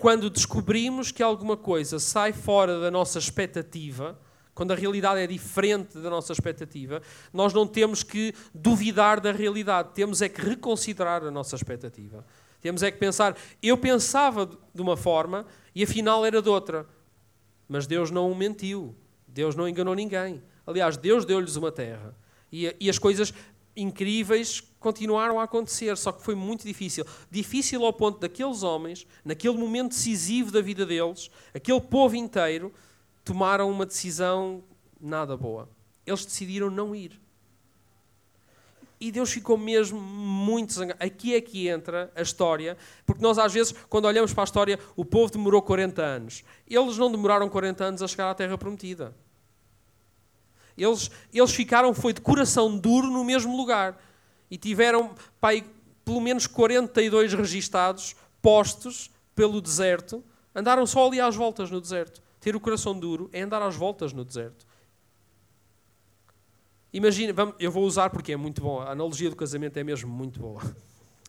quando 0.00 0.30
descobrimos 0.30 1.12
que 1.12 1.22
alguma 1.22 1.56
coisa 1.56 1.98
sai 1.98 2.32
fora 2.32 2.80
da 2.80 2.90
nossa 2.90 3.18
expectativa, 3.18 4.18
quando 4.54 4.72
a 4.72 4.74
realidade 4.74 5.20
é 5.20 5.26
diferente 5.26 5.98
da 5.98 6.08
nossa 6.08 6.32
expectativa, 6.32 7.02
nós 7.32 7.52
não 7.52 7.66
temos 7.66 8.02
que 8.02 8.34
duvidar 8.54 9.20
da 9.20 9.30
realidade, 9.30 9.90
temos 9.94 10.22
é 10.22 10.28
que 10.28 10.40
reconsiderar 10.40 11.22
a 11.22 11.30
nossa 11.30 11.54
expectativa. 11.54 12.24
Temos 12.62 12.82
é 12.82 12.90
que 12.90 12.98
pensar, 12.98 13.36
eu 13.62 13.76
pensava 13.76 14.46
de 14.74 14.82
uma 14.82 14.96
forma 14.96 15.46
e 15.74 15.82
afinal 15.82 16.24
era 16.24 16.40
de 16.40 16.48
outra. 16.48 16.86
Mas 17.68 17.86
Deus 17.86 18.10
não 18.10 18.34
mentiu. 18.34 18.96
Deus 19.28 19.54
não 19.54 19.68
enganou 19.68 19.94
ninguém. 19.94 20.42
Aliás, 20.66 20.96
Deus 20.96 21.24
deu-lhes 21.24 21.56
uma 21.56 21.70
terra. 21.70 22.14
E, 22.50 22.74
e 22.80 22.90
as 22.90 22.98
coisas 22.98 23.32
incríveis 23.76 24.62
continuaram 24.78 25.38
a 25.38 25.44
acontecer, 25.44 25.96
só 25.96 26.10
que 26.10 26.22
foi 26.22 26.34
muito 26.34 26.66
difícil. 26.66 27.04
Difícil 27.30 27.84
ao 27.84 27.92
ponto 27.92 28.18
daqueles 28.18 28.62
homens, 28.62 29.06
naquele 29.24 29.56
momento 29.56 29.90
decisivo 29.90 30.50
da 30.50 30.60
vida 30.60 30.86
deles, 30.86 31.30
aquele 31.54 31.80
povo 31.80 32.16
inteiro, 32.16 32.72
tomaram 33.24 33.70
uma 33.70 33.86
decisão 33.86 34.64
nada 35.00 35.36
boa. 35.36 35.68
Eles 36.06 36.24
decidiram 36.24 36.70
não 36.70 36.94
ir. 36.94 37.20
E 39.00 39.10
Deus 39.10 39.32
ficou 39.32 39.56
mesmo 39.56 39.98
muito 39.98 40.74
zangado. 40.74 41.02
Aqui 41.02 41.34
é 41.34 41.40
que 41.40 41.68
entra 41.68 42.12
a 42.14 42.20
história, 42.20 42.76
porque 43.06 43.22
nós 43.22 43.38
às 43.38 43.52
vezes, 43.52 43.74
quando 43.88 44.04
olhamos 44.04 44.34
para 44.34 44.42
a 44.42 44.44
história, 44.44 44.78
o 44.94 45.06
povo 45.06 45.32
demorou 45.32 45.62
40 45.62 46.02
anos. 46.02 46.44
Eles 46.68 46.98
não 46.98 47.10
demoraram 47.10 47.48
40 47.48 47.84
anos 47.84 48.02
a 48.02 48.08
chegar 48.08 48.30
à 48.30 48.34
Terra 48.34 48.58
Prometida. 48.58 49.14
Eles, 50.82 51.10
eles 51.32 51.52
ficaram, 51.52 51.92
foi 51.92 52.12
de 52.12 52.20
coração 52.20 52.76
duro 52.76 53.08
no 53.08 53.24
mesmo 53.24 53.56
lugar. 53.56 54.00
E 54.50 54.56
tiveram, 54.56 55.14
pai, 55.40 55.64
pelo 56.04 56.20
menos 56.20 56.46
42 56.46 57.34
registados, 57.34 58.16
postos 58.40 59.10
pelo 59.34 59.60
deserto. 59.60 60.24
Andaram 60.54 60.86
só 60.86 61.06
ali 61.06 61.20
às 61.20 61.36
voltas 61.36 61.70
no 61.70 61.80
deserto. 61.80 62.22
Ter 62.40 62.56
o 62.56 62.60
coração 62.60 62.98
duro 62.98 63.28
é 63.32 63.42
andar 63.42 63.62
às 63.62 63.76
voltas 63.76 64.12
no 64.12 64.24
deserto. 64.24 64.66
Imagina, 66.92 67.32
vamos, 67.32 67.54
eu 67.58 67.70
vou 67.70 67.84
usar 67.84 68.10
porque 68.10 68.32
é 68.32 68.36
muito 68.36 68.60
bom. 68.62 68.80
A 68.80 68.90
analogia 68.92 69.30
do 69.30 69.36
casamento 69.36 69.76
é 69.76 69.84
mesmo 69.84 70.10
muito 70.10 70.40
boa. 70.40 70.60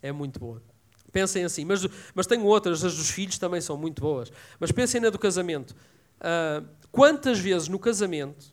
É 0.01 0.11
muito 0.11 0.39
boa. 0.39 0.59
Pensem 1.11 1.43
assim, 1.43 1.63
mas, 1.63 1.85
mas 2.15 2.25
tenho 2.25 2.43
outras, 2.45 2.83
as 2.83 2.95
dos 2.95 3.11
filhos 3.11 3.37
também 3.37 3.61
são 3.61 3.77
muito 3.77 4.01
boas. 4.01 4.31
Mas 4.59 4.71
pensem 4.71 4.99
na 4.99 5.11
do 5.11 5.19
casamento. 5.19 5.75
Uh, 6.17 6.65
quantas 6.91 7.37
vezes 7.37 7.67
no 7.67 7.77
casamento, 7.77 8.51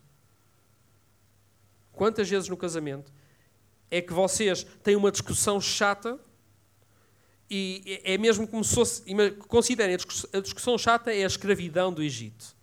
quantas 1.99 2.29
vezes 2.29 2.47
no 2.47 2.55
casamento 2.55 3.11
é 3.91 4.01
que 4.01 4.13
vocês 4.13 4.65
têm 4.81 4.95
uma 4.95 5.11
discussão 5.11 5.59
chata 5.59 6.17
e 7.49 7.99
é 8.05 8.17
mesmo 8.17 8.47
como 8.47 8.63
se 8.63 8.73
fosse. 8.73 9.03
Considerem, 9.49 9.97
a 10.31 10.39
discussão 10.39 10.77
chata 10.77 11.13
é 11.13 11.25
a 11.25 11.27
escravidão 11.27 11.91
do 11.91 12.01
Egito. 12.01 12.55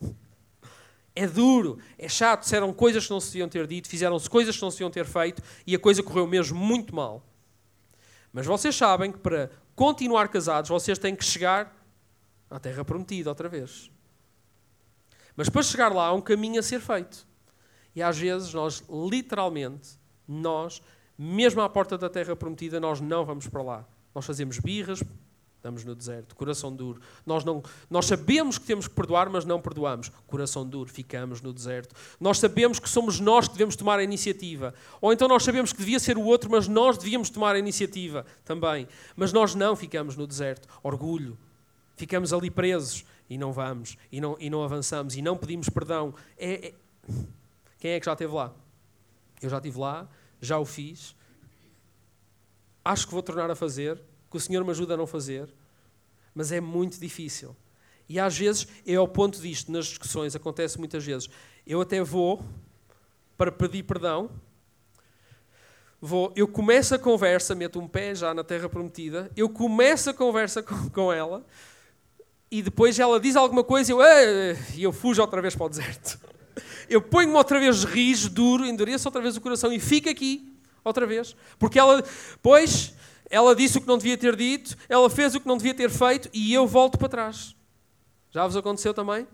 É 1.15 1.27
duro, 1.27 1.79
é 1.99 2.09
chato, 2.09 2.45
disseram 2.45 2.73
coisas 2.73 3.05
que 3.05 3.11
não 3.11 3.21
se 3.21 3.27
deviam 3.27 3.49
ter 3.49 3.67
dito, 3.67 3.91
fizeram-se 3.91 4.31
coisas 4.31 4.57
que 4.57 4.63
não 4.63 4.71
se 4.71 4.79
deviam 4.79 4.91
ter 4.91 5.05
feito 5.05 5.43
e 5.67 5.75
a 5.75 5.79
coisa 5.79 6.03
correu 6.03 6.27
mesmo 6.27 6.59
muito 6.59 6.95
mal. 6.95 7.23
Mas 8.33 8.47
vocês 8.47 8.75
sabem 8.75 9.13
que 9.13 9.19
para 9.19 9.51
continuar 9.75 10.29
casados 10.29 10.71
vocês 10.71 10.99
têm 10.99 11.15
que 11.15 11.25
chegar 11.27 11.77
à 12.49 12.59
Terra 12.59 12.83
Prometida 12.87 13.29
outra 13.29 13.51
vez. 13.51 13.91
Mas 15.37 15.51
para 15.51 15.63
chegar 15.63 15.93
lá 15.93 16.07
há 16.07 16.15
um 16.15 16.23
caminho 16.23 16.59
a 16.59 16.63
ser 16.63 16.81
feito. 16.81 17.26
E 17.97 18.03
às 18.03 18.19
vezes 18.19 18.53
nós, 18.53 18.85
literalmente, 18.89 19.99
nós, 20.29 20.83
mesmo 21.19 21.63
à 21.63 21.69
porta 21.69 21.97
da 21.97 22.11
Terra 22.11 22.37
Prometida, 22.37 22.79
nós 22.79 23.01
não 23.01 23.25
vamos 23.25 23.49
para 23.49 23.63
lá. 23.63 23.85
Nós 24.15 24.25
fazemos 24.25 24.59
birras, 24.59 25.03
Estamos 25.67 25.85
no 25.85 25.97
deserto, 25.97 26.37
coração 26.37 26.73
duro. 26.73 27.01
Nós, 27.27 27.43
não, 27.43 27.61
nós 27.91 28.07
sabemos 28.07 28.57
que 28.57 28.65
temos 28.65 28.87
que 28.87 28.95
perdoar, 28.95 29.29
mas 29.29 29.45
não 29.45 29.61
perdoamos. 29.61 30.13
Coração 30.25 30.65
duro, 30.65 30.89
ficamos 30.89 31.41
no 31.41 31.53
deserto. 31.53 31.93
Nós 32.21 32.39
sabemos 32.39 32.79
que 32.79 32.89
somos 32.89 33.19
nós 33.19 33.49
que 33.49 33.55
devemos 33.55 33.75
tomar 33.75 33.99
a 33.99 34.03
iniciativa. 34.05 34.73
Ou 35.01 35.13
então 35.13 35.27
nós 35.27 35.43
sabemos 35.43 35.73
que 35.73 35.81
devia 35.81 35.99
ser 35.99 36.17
o 36.17 36.23
outro, 36.23 36.49
mas 36.49 36.69
nós 36.69 36.97
devíamos 36.97 37.31
tomar 37.31 37.57
a 37.57 37.59
iniciativa 37.59 38.25
também. 38.45 38.87
Mas 39.17 39.33
nós 39.33 39.57
não 39.57 39.75
ficamos 39.75 40.15
no 40.15 40.25
deserto. 40.25 40.69
Orgulho. 40.85 41.37
Ficamos 41.97 42.33
ali 42.33 42.49
presos 42.49 43.05
e 43.29 43.37
não 43.37 43.53
vamos, 43.53 43.97
e 44.13 44.21
não, 44.21 44.37
e 44.39 44.49
não 44.49 44.63
avançamos, 44.63 45.17
e 45.17 45.23
não 45.23 45.37
pedimos 45.37 45.69
perdão. 45.69 46.15
É, 46.39 46.69
é... 46.69 46.75
Quem 47.79 47.93
é 47.93 48.01
que 48.01 48.07
já 48.07 48.13
esteve 48.13 48.33
lá? 48.33 48.55
Eu 49.41 49.51
já 49.51 49.59
estive 49.59 49.79
lá, 49.79 50.09
já 50.41 50.59
o 50.59 50.65
fiz. 50.65 51.15
Acho 52.85 53.07
que 53.07 53.13
vou 53.13 53.23
tornar 53.23 53.51
a 53.51 53.55
fazer 53.55 54.01
que 54.31 54.37
o 54.37 54.41
Senhor 54.41 54.65
me 54.65 54.71
ajuda 54.71 54.95
a 54.95 54.97
não 54.97 55.07
fazer, 55.07 55.53
mas 56.35 56.53
é 56.53 56.61
muito 56.61 56.99
difícil. 56.99 57.55
E 58.09 58.21
às 58.21 58.37
vezes 58.37 58.67
é 58.87 58.95
ao 58.95 59.09
ponto 59.09 59.41
disto, 59.41 59.71
nas 59.73 59.87
discussões, 59.87 60.37
acontece 60.37 60.79
muitas 60.79 61.05
vezes. 61.05 61.29
Eu 61.67 61.81
até 61.81 62.03
vou 62.03 62.45
para 63.37 63.53
pedir 63.53 63.83
perdão, 63.83 64.31
vou, 66.01 66.33
eu 66.37 66.49
começo 66.49 66.95
a 66.95 66.99
conversa, 66.99 67.55
meto 67.55 67.79
um 67.79 67.89
pé 67.89 68.15
já 68.15 68.33
na 68.33 68.45
terra 68.45 68.69
prometida, 68.69 69.31
eu 69.37 69.49
começo 69.49 70.11
a 70.11 70.15
conversa 70.15 70.63
com, 70.63 70.89
com 70.91 71.13
ela 71.13 71.45
e 72.51 72.63
depois 72.63 72.99
ela 72.99 73.21
diz 73.21 73.37
alguma 73.37 73.65
coisa 73.65 73.93
e 73.93 73.95
eu, 73.95 74.01
e 74.77 74.83
eu 74.83 74.93
fujo 74.93 75.21
outra 75.21 75.43
vez 75.43 75.55
para 75.55 75.67
o 75.67 75.69
deserto. 75.69 76.19
Eu 76.89 77.03
ponho-me 77.03 77.35
outra 77.35 77.59
vez 77.59 77.85
rijo, 77.85 78.31
duro, 78.31 78.65
endureço 78.65 79.09
outra 79.09 79.21
vez 79.21 79.37
o 79.37 79.41
coração 79.41 79.73
e 79.73 79.79
fico 79.79 80.09
aqui 80.09 80.53
outra 80.85 81.07
vez. 81.07 81.37
Porque 81.59 81.79
ela, 81.79 82.03
pois, 82.43 82.95
ela 83.29 83.55
disse 83.55 83.79
o 83.79 83.81
que 83.81 83.87
não 83.87 83.99
devia 83.99 84.17
ter 84.17 84.37
dito, 84.37 84.77
ela 84.89 85.11
fez 85.11 85.35
o 85.35 85.41
que 85.41 85.49
não 85.49 85.57
devia 85.57 85.75
ter 85.75 85.91
feito 85.91 86.29
e 86.33 86.53
eu 86.53 86.67
volto 86.67 86.99
para 86.99 87.09
trás. 87.09 87.57
Já 88.31 88.47
vos 88.47 88.57
aconteceu 88.57 88.93
também? 88.93 89.27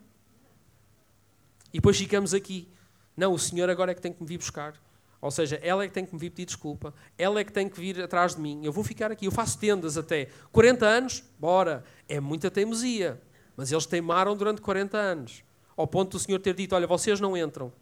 E 1.72 1.78
depois 1.78 1.96
ficamos 1.96 2.34
aqui. 2.34 2.68
Não, 3.16 3.32
o 3.32 3.38
Senhor 3.38 3.68
agora 3.68 3.92
é 3.92 3.94
que 3.94 4.00
tem 4.00 4.12
que 4.12 4.22
me 4.22 4.28
vir 4.28 4.38
buscar. 4.38 4.74
Ou 5.20 5.30
seja, 5.30 5.56
ela 5.62 5.84
é 5.84 5.88
que 5.88 5.94
tem 5.94 6.04
que 6.04 6.12
me 6.12 6.18
vir 6.18 6.30
pedir 6.30 6.46
desculpa. 6.46 6.92
Ela 7.16 7.40
é 7.40 7.44
que 7.44 7.52
tem 7.52 7.68
que 7.68 7.78
vir 7.80 8.02
atrás 8.02 8.34
de 8.34 8.40
mim. 8.40 8.60
Eu 8.64 8.72
vou 8.72 8.82
ficar 8.82 9.12
aqui. 9.12 9.26
Eu 9.26 9.30
faço 9.30 9.56
tendas 9.56 9.96
até. 9.96 10.28
40 10.50 10.84
anos? 10.84 11.22
Bora. 11.38 11.84
É 12.08 12.18
muita 12.18 12.50
teimosia. 12.50 13.20
Mas 13.56 13.70
eles 13.70 13.86
teimaram 13.86 14.36
durante 14.36 14.60
40 14.60 14.98
anos. 14.98 15.44
Ao 15.82 15.86
ponto 15.88 16.12
do 16.12 16.18
Senhor 16.20 16.38
ter 16.38 16.54
dito: 16.54 16.76
Olha, 16.76 16.86
vocês 16.86 17.18
não 17.18 17.36
entram. 17.36 17.72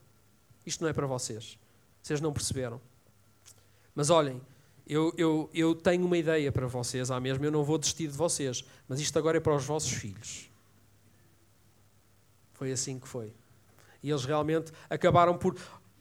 Isto 0.64 0.80
não 0.80 0.88
é 0.88 0.92
para 0.94 1.06
vocês. 1.06 1.58
Vocês 2.02 2.18
não 2.18 2.32
perceberam. 2.32 2.80
Mas 3.94 4.08
olhem, 4.08 4.40
eu, 4.86 5.12
eu, 5.18 5.50
eu 5.52 5.74
tenho 5.74 6.06
uma 6.06 6.16
ideia 6.16 6.50
para 6.50 6.66
vocês, 6.66 7.10
há 7.10 7.20
mesmo, 7.20 7.44
eu 7.44 7.50
não 7.50 7.62
vou 7.62 7.76
desistir 7.76 8.08
de 8.08 8.16
vocês, 8.16 8.64
mas 8.88 9.00
isto 9.00 9.18
agora 9.18 9.36
é 9.36 9.40
para 9.40 9.54
os 9.54 9.66
vossos 9.66 9.92
filhos. 9.92 10.50
Foi 12.54 12.72
assim 12.72 12.98
que 12.98 13.06
foi. 13.06 13.34
E 14.02 14.08
eles 14.08 14.24
realmente 14.24 14.72
acabaram 14.88 15.36
por. 15.36 15.54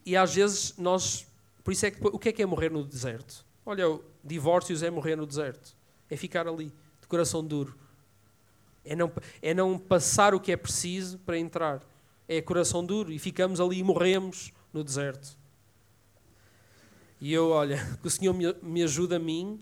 E 0.05 0.15
às 0.15 0.33
vezes 0.33 0.77
nós. 0.77 1.27
Por 1.65 1.73
isso 1.73 1.85
é 1.85 1.91
que. 1.91 1.99
O 2.01 2.17
que 2.17 2.29
é 2.29 2.31
que 2.31 2.41
é 2.41 2.45
morrer 2.45 2.71
no 2.71 2.85
deserto? 2.85 3.45
Olha, 3.65 3.99
divórcios 4.23 4.83
é 4.83 4.89
morrer 4.89 5.17
no 5.17 5.27
deserto. 5.27 5.75
É 6.09 6.15
ficar 6.15 6.47
ali, 6.47 6.73
de 7.01 7.07
coração 7.09 7.43
duro. 7.43 7.77
É 8.89 8.95
não, 8.95 9.11
é 9.39 9.53
não 9.53 9.77
passar 9.77 10.33
o 10.33 10.39
que 10.39 10.51
é 10.51 10.57
preciso 10.57 11.19
para 11.19 11.37
entrar. 11.37 11.79
É 12.27 12.41
coração 12.41 12.83
duro 12.83 13.11
e 13.11 13.19
ficamos 13.19 13.61
ali 13.61 13.77
e 13.77 13.83
morremos 13.83 14.51
no 14.73 14.83
deserto. 14.83 15.37
E 17.21 17.31
eu, 17.31 17.49
olha, 17.49 17.77
que 18.01 18.07
o 18.07 18.09
Senhor 18.09 18.33
me, 18.33 18.51
me 18.63 18.81
ajude 18.81 19.13
a 19.13 19.19
mim 19.19 19.61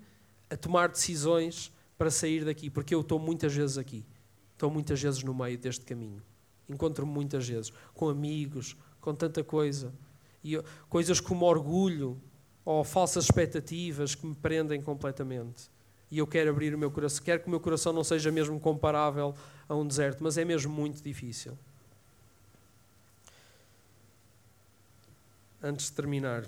a 0.50 0.56
tomar 0.56 0.88
decisões 0.88 1.74
para 1.98 2.10
sair 2.10 2.46
daqui, 2.46 2.70
porque 2.70 2.96
eu 2.96 3.02
estou 3.02 3.20
muitas 3.20 3.54
vezes 3.54 3.78
aqui. 3.78 4.06
Estou 4.54 4.72
muitas 4.72 5.02
vezes 5.02 5.22
no 5.22 5.34
meio 5.34 5.58
deste 5.58 5.84
caminho. 5.84 6.24
Encontro-me 6.70 7.12
muitas 7.12 7.46
vezes 7.46 7.74
com 7.94 8.08
amigos, 8.08 8.78
com 9.02 9.14
tanta 9.14 9.44
coisa. 9.44 9.94
E 10.42 10.58
coisas 10.88 11.20
como 11.20 11.46
orgulho 11.46 12.18
ou 12.64 12.82
falsas 12.86 13.26
expectativas 13.26 14.16
que 14.16 14.26
me 14.26 14.36
prendem 14.36 14.82
completamente. 14.82 15.70
E 16.10 16.20
eu 16.20 16.28
quero 16.28 16.50
abrir 16.50 16.74
o 16.74 16.78
meu 16.78 16.90
coração. 16.90 17.24
Quero 17.24 17.42
que 17.42 17.48
o 17.48 17.50
meu 17.50 17.60
coração 17.60 17.92
não 17.92 18.04
seja 18.04 18.32
mesmo 18.32 18.60
comparável 18.60 19.36
a 19.68 19.76
um 19.76 19.86
deserto, 19.86 20.24
mas 20.24 20.38
é 20.38 20.46
mesmo 20.46 20.72
muito 20.74 21.02
difícil. 21.02 21.58
antes 25.62 25.88
de 25.88 25.92
terminar. 25.94 26.46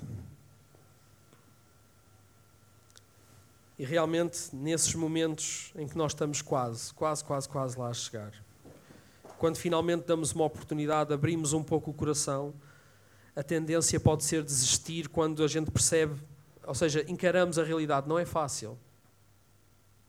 E 3.77 3.85
realmente, 3.85 4.53
nesses 4.53 4.93
momentos 4.93 5.71
em 5.75 5.87
que 5.87 5.97
nós 5.97 6.11
estamos 6.11 6.41
quase, 6.41 6.93
quase, 6.93 7.23
quase, 7.23 7.47
quase 7.47 7.79
lá 7.79 7.87
a 7.87 7.93
chegar, 7.93 8.33
quando 9.37 9.57
finalmente 9.57 10.05
damos 10.05 10.33
uma 10.33 10.43
oportunidade, 10.43 11.13
abrimos 11.13 11.53
um 11.53 11.63
pouco 11.63 11.91
o 11.91 11.93
coração, 11.93 12.53
a 13.35 13.41
tendência 13.41 13.97
pode 13.99 14.25
ser 14.25 14.43
desistir 14.43 15.07
quando 15.07 15.43
a 15.43 15.47
gente 15.47 15.71
percebe, 15.71 16.19
ou 16.65 16.75
seja, 16.75 17.05
encaramos 17.07 17.57
a 17.57 17.63
realidade. 17.63 18.07
Não 18.07 18.19
é 18.19 18.25
fácil. 18.25 18.77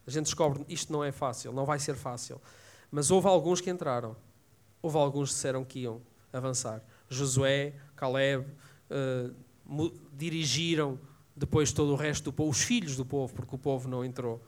A 0.06 0.10
gente 0.10 0.24
descobre 0.24 0.64
isto 0.68 0.92
não 0.92 1.04
é 1.04 1.12
fácil, 1.12 1.52
não 1.52 1.64
vai 1.64 1.78
ser 1.78 1.94
fácil. 1.94 2.40
Mas 2.90 3.10
houve 3.10 3.28
alguns 3.28 3.60
que 3.60 3.70
entraram. 3.70 4.16
Houve 4.82 4.96
alguns 4.96 5.30
que 5.30 5.34
disseram 5.34 5.64
que 5.64 5.80
iam 5.80 6.00
avançar. 6.32 6.82
Josué, 7.08 7.74
Caleb, 7.96 8.46
uh, 8.90 9.34
dirigiram 10.12 10.98
depois 11.36 11.72
todo 11.72 11.92
o 11.92 11.96
resto 11.96 12.24
do 12.24 12.32
povo, 12.32 12.50
os 12.50 12.62
filhos 12.62 12.96
do 12.96 13.04
povo, 13.04 13.32
porque 13.32 13.54
o 13.54 13.58
povo 13.58 13.88
não 13.88 14.04
entrou. 14.04 14.42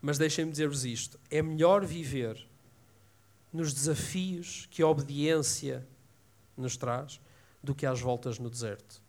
Mas 0.00 0.18
deixem-me 0.18 0.50
dizer-vos 0.50 0.84
isto: 0.84 1.18
é 1.30 1.42
melhor 1.42 1.84
viver 1.84 2.46
nos 3.52 3.74
desafios 3.74 4.66
que 4.70 4.82
a 4.82 4.86
obediência 4.86 5.86
nos 6.56 6.76
traz 6.76 7.20
do 7.62 7.74
que 7.74 7.84
às 7.84 8.00
voltas 8.00 8.38
no 8.38 8.48
deserto. 8.48 9.02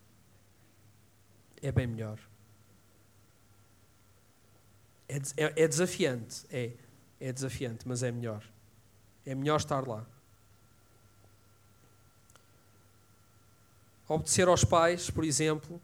É 1.61 1.71
bem 1.71 1.87
melhor. 1.87 2.19
É, 5.11 5.45
é, 5.45 5.63
é 5.63 5.67
desafiante, 5.67 6.45
é. 6.49 6.71
É 7.19 7.31
desafiante, 7.31 7.87
mas 7.87 8.01
é 8.01 8.11
melhor. 8.11 8.43
É 9.25 9.35
melhor 9.35 9.57
estar 9.57 9.87
lá. 9.87 10.07
Obedecer 14.07 14.47
aos 14.47 14.63
pais, 14.63 15.09
por 15.09 15.23
exemplo, 15.23 15.79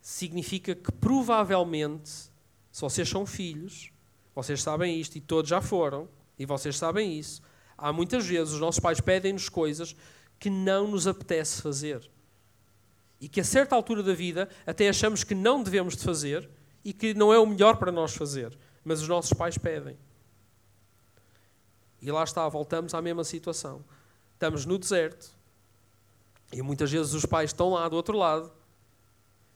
significa 0.00 0.74
que 0.74 0.92
provavelmente, 0.92 2.08
se 2.70 2.80
vocês 2.80 3.08
são 3.08 3.26
filhos, 3.26 3.90
vocês 4.34 4.62
sabem 4.62 5.00
isto 5.00 5.16
e 5.16 5.20
todos 5.20 5.48
já 5.48 5.60
foram, 5.60 6.08
e 6.38 6.46
vocês 6.46 6.76
sabem 6.78 7.18
isso, 7.18 7.42
há 7.76 7.92
muitas 7.92 8.26
vezes 8.26 8.54
os 8.54 8.60
nossos 8.60 8.78
pais 8.80 9.00
pedem-nos 9.00 9.48
coisas 9.48 9.96
que 10.38 10.48
não 10.48 10.86
nos 10.86 11.06
apetece 11.06 11.60
fazer. 11.60 12.08
E 13.20 13.28
que 13.28 13.40
a 13.40 13.44
certa 13.44 13.74
altura 13.74 14.02
da 14.02 14.14
vida 14.14 14.48
até 14.66 14.88
achamos 14.88 15.24
que 15.24 15.34
não 15.34 15.62
devemos 15.62 15.96
de 15.96 16.04
fazer 16.04 16.48
e 16.84 16.92
que 16.92 17.14
não 17.14 17.32
é 17.32 17.38
o 17.38 17.46
melhor 17.46 17.76
para 17.76 17.92
nós 17.92 18.14
fazer, 18.14 18.56
mas 18.84 19.00
os 19.02 19.08
nossos 19.08 19.32
pais 19.32 19.58
pedem. 19.58 19.98
E 22.00 22.10
lá 22.10 22.24
está, 22.24 22.48
voltamos 22.48 22.94
à 22.94 23.02
mesma 23.02 23.24
situação. 23.24 23.84
Estamos 24.34 24.64
no 24.64 24.78
deserto, 24.78 25.30
e 26.52 26.62
muitas 26.62 26.90
vezes 26.90 27.12
os 27.12 27.24
pais 27.24 27.50
estão 27.50 27.70
lá 27.70 27.88
do 27.88 27.96
outro 27.96 28.16
lado 28.16 28.50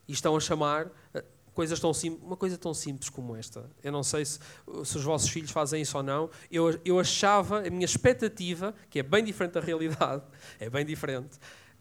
e 0.06 0.12
estão 0.12 0.36
a 0.36 0.40
chamar 0.40 0.90
eh, 1.12 1.24
coisas 1.52 1.80
tão 1.80 1.92
simples, 1.92 2.22
uma 2.22 2.36
coisa 2.36 2.56
tão 2.56 2.72
simples 2.72 3.08
como 3.08 3.34
esta. 3.34 3.68
Eu 3.82 3.90
não 3.90 4.02
sei 4.02 4.24
se, 4.24 4.38
se, 4.84 4.98
os 4.98 5.02
vossos 5.02 5.28
filhos 5.28 5.50
fazem 5.50 5.82
isso 5.82 5.96
ou 5.96 6.02
não. 6.02 6.30
Eu, 6.50 6.78
eu 6.84 7.00
achava, 7.00 7.66
a 7.66 7.70
minha 7.70 7.84
expectativa, 7.84 8.74
que 8.90 9.00
é 9.00 9.02
bem 9.02 9.24
diferente 9.24 9.52
da 9.52 9.60
realidade, 9.60 10.22
é 10.60 10.70
bem 10.70 10.84
diferente, 10.84 11.38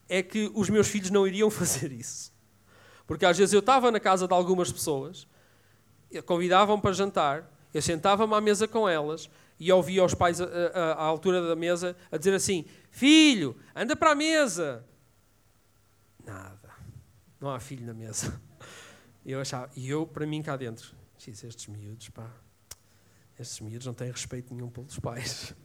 é 0.10 0.24
que 0.24 0.52
os 0.56 0.70
meus 0.70 0.88
filhos 0.88 1.12
não 1.12 1.28
iriam 1.28 1.50
fazer 1.52 1.92
isso. 1.92 2.34
Porque 3.06 3.26
às 3.26 3.38
vezes 3.38 3.54
eu 3.54 3.60
estava 3.60 3.92
na 3.92 4.00
casa 4.00 4.28
de 4.28 4.34
algumas 4.34 4.72
pessoas, 4.72 5.28
convidavam 6.22 6.80
para 6.80 6.94
jantar, 6.94 7.52
eu 7.74 7.82
sentava-me 7.82 8.34
à 8.34 8.42
mesa 8.42 8.68
com 8.68 8.88
elas 8.88 9.30
e 9.60 9.72
ouvia 9.72 10.04
os 10.04 10.14
pais 10.14 10.40
à 10.42 11.04
altura 11.04 11.48
da 11.48 11.56
mesa 11.56 11.96
a 12.12 12.18
dizer 12.18 12.34
assim: 12.34 12.66
Filho, 12.92 13.58
anda 13.76 13.96
para 13.96 14.12
a 14.12 14.16
mesa. 14.16 14.86
Nada. 16.26 16.70
Não 17.40 17.50
há 17.50 17.60
filho 17.60 17.86
na 17.86 17.94
mesa. 17.94 18.40
Eu 19.26 19.40
achava, 19.40 19.72
e 19.74 19.90
eu, 19.90 20.06
para 20.06 20.26
mim, 20.26 20.42
cá 20.42 20.58
dentro, 20.58 20.94
disse, 21.18 21.48
estes 21.48 21.68
miúdos, 21.68 22.10
pá, 22.10 22.30
estes 23.40 23.62
miúdos 23.62 23.88
não 23.88 23.94
têm 23.94 24.12
respeito 24.12 24.54
nenhum 24.54 24.70
pelos 24.70 25.00
pais. 25.00 25.56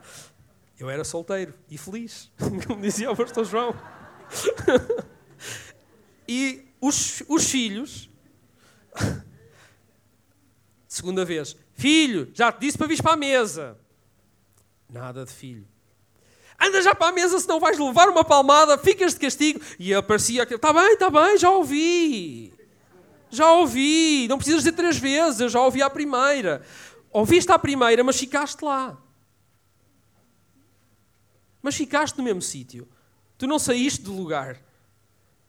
Eu 0.78 0.88
era 0.88 1.04
solteiro 1.04 1.52
e 1.68 1.76
feliz, 1.76 2.32
como 2.66 2.80
dizia 2.80 3.10
o 3.10 3.16
pastor 3.16 3.44
João. 3.44 3.74
E 6.26 6.66
os, 6.80 7.22
os 7.28 7.50
filhos, 7.50 8.10
segunda 10.96 11.24
vez, 11.24 11.56
filho, 11.74 12.30
já 12.32 12.50
te 12.50 12.60
disse 12.60 12.78
para 12.78 12.86
vir 12.86 13.02
para 13.02 13.12
a 13.12 13.16
mesa. 13.16 13.78
Nada 14.88 15.24
de 15.24 15.32
filho. 15.32 15.66
Anda 16.58 16.80
já 16.80 16.94
para 16.94 17.08
a 17.08 17.12
mesa, 17.12 17.38
senão 17.38 17.60
vais 17.60 17.78
levar 17.78 18.08
uma 18.08 18.24
palmada, 18.24 18.78
ficas 18.78 19.12
de 19.12 19.20
castigo. 19.20 19.60
E 19.78 19.92
aparecia 19.92 20.42
aquele, 20.42 20.56
está 20.56 20.72
bem, 20.72 20.94
está 20.94 21.10
bem, 21.10 21.36
já 21.36 21.50
ouvi. 21.50 22.52
Já 23.30 23.52
ouvi, 23.52 24.26
não 24.28 24.38
precisas 24.38 24.62
dizer 24.62 24.72
três 24.72 24.96
vezes, 24.96 25.40
eu 25.40 25.48
já 25.48 25.60
ouvi 25.60 25.82
a 25.82 25.90
primeira. 25.90 26.62
Ouviste 27.12 27.52
a 27.52 27.58
primeira, 27.58 28.02
mas 28.02 28.18
ficaste 28.18 28.62
lá. 28.62 28.96
Mas 31.60 31.74
ficaste 31.74 32.16
no 32.16 32.24
mesmo 32.24 32.40
sítio. 32.40 32.88
Tu 33.36 33.46
não 33.46 33.58
saíste 33.58 34.02
do 34.02 34.14
lugar. 34.14 34.62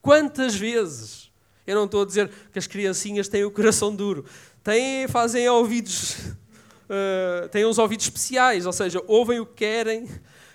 Quantas 0.02 0.56
vezes? 0.56 1.32
Eu 1.66 1.76
não 1.76 1.86
estou 1.86 2.02
a 2.02 2.06
dizer 2.06 2.30
que 2.52 2.60
as 2.60 2.68
criancinhas 2.68 3.28
têm 3.28 3.46
o 3.46 3.52
coração 3.52 3.96
duro. 3.96 4.26
Têm, 4.68 5.08
fazem 5.08 5.48
ouvidos, 5.48 6.18
uh, 6.20 7.48
têm 7.50 7.66
uns 7.66 7.78
ouvidos 7.78 8.06
especiais, 8.06 8.66
ou 8.66 8.74
seja, 8.74 9.02
ouvem 9.08 9.40
o 9.40 9.46
que 9.46 9.54
querem, 9.54 10.10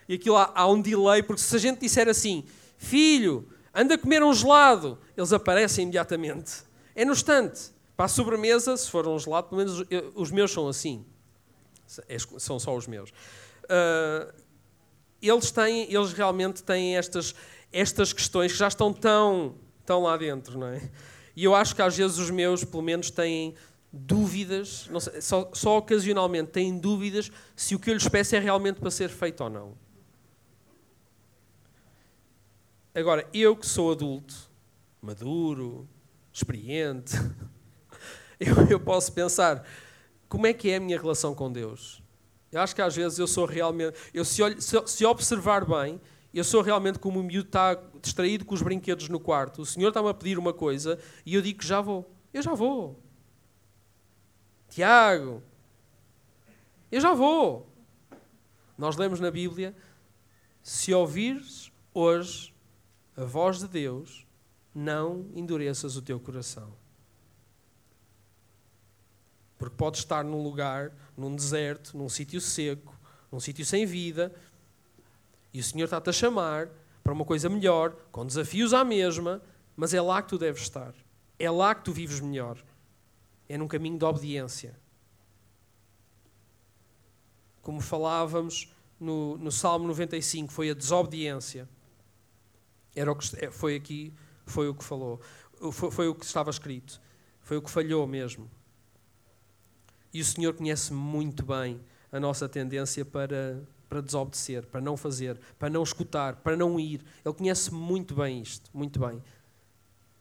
e 0.07 0.17
aquilo 0.17 0.37
há, 0.37 0.53
há 0.55 0.69
um 0.69 0.83
delay, 0.83 1.23
porque 1.23 1.41
se 1.41 1.57
a 1.57 1.59
gente 1.59 1.81
disser 1.81 2.07
assim, 2.11 2.45
filho, 2.77 3.49
anda 3.75 3.95
a 3.95 3.99
comer 3.99 4.23
um 4.23 4.35
gelado, 4.35 4.99
eles 5.17 5.33
aparecem 5.33 5.85
imediatamente. 5.85 6.57
É 6.95 7.07
no 7.07 7.13
instante. 7.13 7.73
Para 7.97 8.05
a 8.05 8.09
sobremesa, 8.09 8.77
se 8.77 8.91
for 8.91 9.09
um 9.09 9.19
gelado, 9.19 9.49
pelo 9.49 9.65
menos 9.65 9.83
os 10.15 10.31
meus 10.31 10.51
são 10.51 10.69
assim. 10.69 11.07
É, 12.07 12.19
são 12.37 12.59
só 12.59 12.77
os 12.77 12.87
meus. 12.87 13.09
Uh, 13.09 14.31
eles, 15.23 15.51
têm, 15.51 15.91
eles 15.91 16.13
realmente 16.13 16.63
têm 16.63 16.99
estas, 16.99 17.35
estas 17.73 18.13
questões 18.13 18.53
que 18.53 18.59
já 18.59 18.69
estão 18.69 18.93
tão, 18.93 19.55
tão 19.87 20.03
lá 20.03 20.19
dentro, 20.19 20.59
não 20.59 20.67
é? 20.67 20.83
E 21.35 21.45
eu 21.45 21.55
acho 21.55 21.75
que 21.75 21.81
às 21.81 21.97
vezes 21.97 22.19
os 22.19 22.29
meus, 22.29 22.63
pelo 22.63 22.83
menos, 22.83 23.11
têm 23.11 23.55
dúvidas, 23.93 24.89
sei, 25.01 25.21
só, 25.21 25.51
só 25.53 25.79
ocasionalmente 25.79 26.51
têm 26.51 26.79
dúvidas 26.79 27.31
se 27.55 27.75
o 27.75 27.79
que 27.79 27.91
eu 27.91 27.95
lhes 27.95 28.09
peço 28.09 28.35
é 28.35 28.39
realmente 28.39 28.81
para 28.81 28.91
ser 28.91 29.11
feito 29.11 29.45
ou 29.45 29.51
não. 29.51 29.75
Agora, 32.95 33.29
eu 33.33 33.57
que 33.57 33.67
sou 33.67 33.93
adulto, 33.93 34.35
maduro, 35.01 35.89
experiente, 36.33 37.15
eu, 38.41 38.67
eu 38.71 38.81
posso 38.81 39.13
pensar 39.13 39.67
como 40.29 40.47
é 40.47 40.53
que 40.53 40.71
é 40.71 40.77
a 40.77 40.81
minha 40.81 40.99
relação 40.99 41.35
com 41.35 41.53
Deus. 41.53 42.03
Eu 42.51 42.61
acho 42.61 42.75
que 42.75 42.83
às 42.83 42.95
vezes 42.95 43.19
eu 43.19 43.27
sou 43.27 43.47
realmente. 43.47 43.97
Eu, 44.13 44.25
se, 44.25 44.43
olho, 44.43 44.61
se, 44.61 44.77
se 44.87 45.05
observar 45.07 45.65
bem, 45.65 46.01
eu 46.35 46.45
sou 46.45 46.61
realmente 46.63 46.99
como 46.99 47.21
o 47.21 47.23
miúdo 47.23 47.49
está 47.49 47.79
distraído 48.01 48.45
com 48.45 48.55
os 48.55 48.63
brinquedos 48.63 49.09
no 49.09 49.19
quarto. 49.19 49.63
O 49.63 49.67
Senhor 49.67 49.89
está-me 49.89 50.09
a 50.09 50.15
pedir 50.15 50.39
uma 50.39 50.53
coisa 50.53 50.99
e 51.25 51.35
eu 51.35 51.43
digo 51.43 51.59
que 51.59 51.67
já 51.67 51.81
vou. 51.81 52.11
Eu 52.33 52.43
já 52.43 52.55
vou. 52.55 53.02
Tiago, 54.73 55.43
eu 56.91 56.99
já 56.99 57.13
vou. 57.13 57.71
Nós 58.79 58.97
lemos 58.97 59.21
na 59.21 59.31
Bíblia: 59.31 59.77
se 60.63 60.95
ouvires 60.95 61.71
hoje 61.93 62.55
a 63.15 63.23
voz 63.23 63.59
de 63.59 63.69
Deus, 63.69 64.27
não 64.75 65.27
endureças 65.35 65.95
o 65.95 66.01
teu 66.01 66.19
coração. 66.19 66.73
Porque 69.59 69.77
podes 69.77 70.01
estar 70.01 70.25
num 70.25 70.43
lugar, 70.43 70.91
num 71.15 71.37
deserto, 71.37 71.95
num 71.95 72.09
sítio 72.09 72.41
seco, 72.41 72.99
num 73.31 73.41
sítio 73.41 73.67
sem 73.67 73.85
vida, 73.85 74.35
e 75.53 75.61
o 75.61 75.63
Senhor 75.63 75.85
está-te 75.85 76.09
a 76.09 76.15
chamar 76.15 76.71
para 77.05 77.13
uma 77.13 77.27
coisa 77.27 77.51
melhor, 77.51 77.95
com 78.11 78.25
desafios 78.25 78.73
à 78.73 78.83
mesma, 78.83 79.43
mas 79.77 79.93
é 79.93 80.01
lá 80.01 80.23
que 80.23 80.31
tu 80.31 80.39
deves 80.39 80.63
estar. 80.63 80.95
É 81.39 81.51
lá 81.51 81.75
que 81.75 81.85
tu 81.85 81.93
vives 81.93 82.21
melhor. 82.21 82.57
É 83.53 83.59
num 83.59 83.69
caminho 83.69 83.99
de 83.99 84.05
obediência. 84.07 84.75
Como 87.61 87.83
falávamos 87.83 88.73
no, 88.99 89.37
no 89.37 89.53
Salmo 89.53 89.87
95, 89.89 90.51
foi 90.51 90.71
a 90.71 90.75
desobediência. 90.75 91.69
Era 92.97 93.13
o 93.13 93.15
que 93.15 93.51
foi 93.51 93.77
aqui, 93.77 94.11
foi 94.47 94.71
o 94.71 94.75
que 94.75 94.83
falou. 94.83 95.21
Foi, 95.71 95.91
foi 95.91 96.09
o 96.09 96.15
que 96.15 96.25
estava 96.25 96.49
escrito. 96.49 96.99
Foi 97.43 97.59
o 97.59 97.63
que 97.63 97.71
falhou 97.71 98.07
mesmo. 98.07 98.51
E 100.15 100.23
o 100.23 100.25
Senhor 100.25 100.55
conhece 100.55 100.95
muito 100.95 101.45
bem 101.45 101.79
a 102.11 102.19
nossa 102.19 102.49
tendência 102.49 103.05
para, 103.05 103.63
para 103.87 104.01
desobedecer, 104.01 104.65
para 104.65 104.81
não 104.81 104.97
fazer, 104.97 105.39
para 105.59 105.69
não 105.69 105.83
escutar, 105.83 106.37
para 106.37 106.57
não 106.57 106.81
ir. 106.81 107.05
Ele 107.23 107.35
conhece 107.35 107.71
muito 107.71 108.15
bem 108.15 108.41
isto, 108.41 108.71
muito 108.73 108.99
bem. 108.99 109.23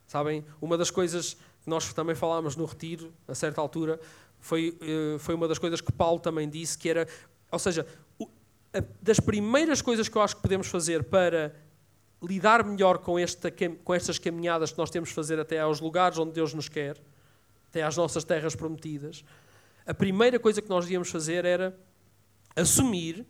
Sabem, 0.05 0.45
uma 0.61 0.77
das 0.77 0.91
coisas 0.91 1.37
nós 1.65 1.93
também 1.93 2.15
falámos 2.15 2.55
no 2.55 2.65
retiro, 2.65 3.13
a 3.27 3.35
certa 3.35 3.61
altura, 3.61 3.99
foi, 4.39 4.77
eh, 4.81 5.17
foi 5.19 5.35
uma 5.35 5.47
das 5.47 5.59
coisas 5.59 5.81
que 5.81 5.91
Paulo 5.91 6.19
também 6.19 6.49
disse, 6.49 6.77
que 6.77 6.89
era, 6.89 7.07
ou 7.51 7.59
seja, 7.59 7.85
das 9.01 9.19
primeiras 9.19 9.81
coisas 9.81 10.07
que 10.07 10.15
eu 10.17 10.21
acho 10.21 10.35
que 10.35 10.41
podemos 10.41 10.67
fazer 10.67 11.03
para 11.03 11.53
lidar 12.23 12.63
melhor 12.63 12.99
com, 12.99 13.17
esta, 13.17 13.51
com 13.83 13.93
estas 13.93 14.17
caminhadas 14.17 14.71
que 14.71 14.77
nós 14.77 14.89
temos 14.89 15.09
de 15.09 15.15
fazer 15.15 15.39
até 15.39 15.59
aos 15.59 15.79
lugares 15.79 16.17
onde 16.17 16.31
Deus 16.31 16.53
nos 16.53 16.69
quer, 16.69 17.01
até 17.69 17.83
às 17.83 17.97
nossas 17.97 18.23
terras 18.23 18.55
prometidas, 18.55 19.23
a 19.85 19.93
primeira 19.93 20.39
coisa 20.39 20.61
que 20.61 20.69
nós 20.69 20.85
devíamos 20.85 21.09
fazer 21.09 21.45
era 21.45 21.77
assumir 22.55 23.25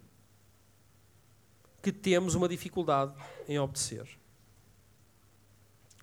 que 1.82 1.92
temos 1.92 2.36
uma 2.36 2.48
dificuldade 2.48 3.14
em 3.48 3.58
obedecer. 3.60 4.21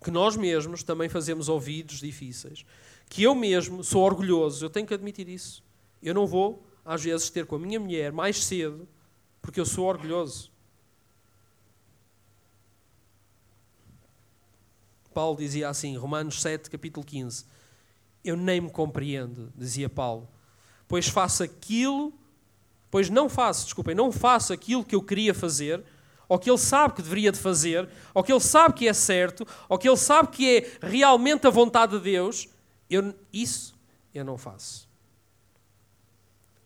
Que 0.01 0.11
nós 0.11 0.37
mesmos 0.37 0.83
também 0.83 1.09
fazemos 1.09 1.49
ouvidos 1.49 2.01
difíceis. 2.01 2.65
Que 3.09 3.23
eu 3.23 3.35
mesmo 3.35 3.83
sou 3.83 4.03
orgulhoso, 4.03 4.65
eu 4.65 4.71
tenho 4.71 4.87
que 4.87 4.95
admitir 4.95 5.29
isso. 5.29 5.65
Eu 6.03 6.15
não 6.15 6.27
vou, 6.27 6.67
às 6.85 7.03
vezes, 7.03 7.31
ter 7.31 7.47
com 7.47 7.57
a 7.57 7.59
minha 7.59 7.81
mulher 7.81 8.13
mais 8.13 8.45
cedo, 8.45 8.89
porque 9.43 9.61
eu 9.61 9.67
sou 9.67 9.87
orgulhoso. 9.87 10.51
Paulo 15.19 15.37
dizia 15.37 15.69
assim, 15.69 15.97
Romanos 15.97 16.41
7, 16.41 16.71
capítulo 16.71 17.05
15: 17.05 17.45
Eu 18.23 18.37
nem 18.37 18.61
me 18.61 18.71
compreendo, 18.71 19.53
dizia 19.57 19.89
Paulo, 19.89 20.29
pois 20.87 21.09
faço 21.09 21.43
aquilo, 21.43 22.13
pois 22.89 23.11
não 23.11 23.29
faço, 23.29 23.65
desculpem, 23.65 23.97
não 23.97 24.13
faço 24.13 24.53
aquilo 24.53 24.85
que 24.85 24.95
eu 24.95 25.03
queria 25.03 25.35
fazer, 25.35 25.83
ou 26.29 26.39
que 26.39 26.51
ele 26.51 26.59
sabe 26.59 26.95
que 26.95 27.03
deveria 27.03 27.33
de 27.33 27.39
fazer, 27.39 27.89
ou 28.13 28.23
que 28.23 28.31
ele 28.31 28.41
sabe 28.41 28.75
que 28.75 28.87
é 28.87 28.93
certo, 28.93 29.47
ou 29.69 29.79
que 29.79 29.89
ele 29.89 29.97
sabe 29.97 30.29
que 30.29 30.59
é 30.59 30.87
realmente 30.87 31.47
a 31.47 31.51
vontade 31.51 31.97
de 31.97 32.05
Deus, 32.05 32.49
eu, 32.91 33.15
isso 33.33 33.75
eu 34.15 34.25
não 34.25 34.37
faço. 34.37 34.89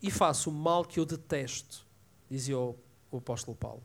E 0.03 0.11
faço 0.11 0.51
o 0.51 0.53
mal 0.53 0.85
que 0.85 0.99
eu 0.99 1.07
detesto, 1.07 1.87
dizia 2.29 2.59
o, 2.59 2.77
o 3.11 3.19
apóstolo 3.19 3.57
Paulo. 3.57 3.85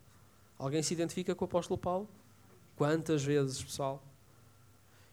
Alguém 0.57 0.81
se 0.81 0.93
identifica 0.93 1.35
com 1.35 1.45
o 1.45 1.47
apóstolo 1.47 1.77
Paulo? 1.77 2.09
Quantas 2.75 3.23
vezes, 3.23 3.61
pessoal? 3.61 4.03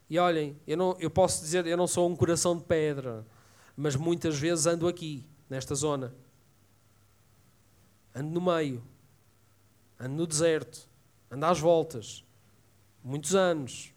E 0.09 0.19
olhem, 0.19 0.57
eu, 0.67 0.77
não, 0.77 0.97
eu 0.99 1.11
posso 1.11 1.43
dizer, 1.43 1.67
eu 1.67 1.77
não 1.77 1.87
sou 1.87 2.09
um 2.09 2.17
coração 2.17 2.57
de 2.57 2.65
pedra, 2.65 3.27
mas 3.77 3.97
muitas 3.97 4.39
vezes 4.39 4.67
ando 4.67 4.89
aqui, 4.89 5.27
nesta 5.49 5.75
zona. 5.75 6.15
Ando 8.15 8.31
no 8.31 8.41
meio. 8.41 8.83
Ando 9.99 10.17
no 10.17 10.27
deserto. 10.27 10.89
Ando 11.31 11.47
às 11.47 11.59
voltas. 11.59 12.25
Muitos 13.03 13.35
anos. 13.35 13.93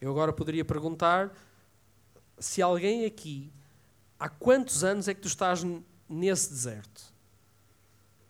Eu 0.00 0.10
agora 0.10 0.32
poderia 0.32 0.64
perguntar 0.64 1.34
se 2.38 2.60
alguém 2.60 3.04
aqui, 3.04 3.52
há 4.18 4.28
quantos 4.28 4.84
anos 4.84 5.08
é 5.08 5.14
que 5.14 5.20
tu 5.20 5.28
estás 5.28 5.62
nesse 6.08 6.50
deserto? 6.50 7.14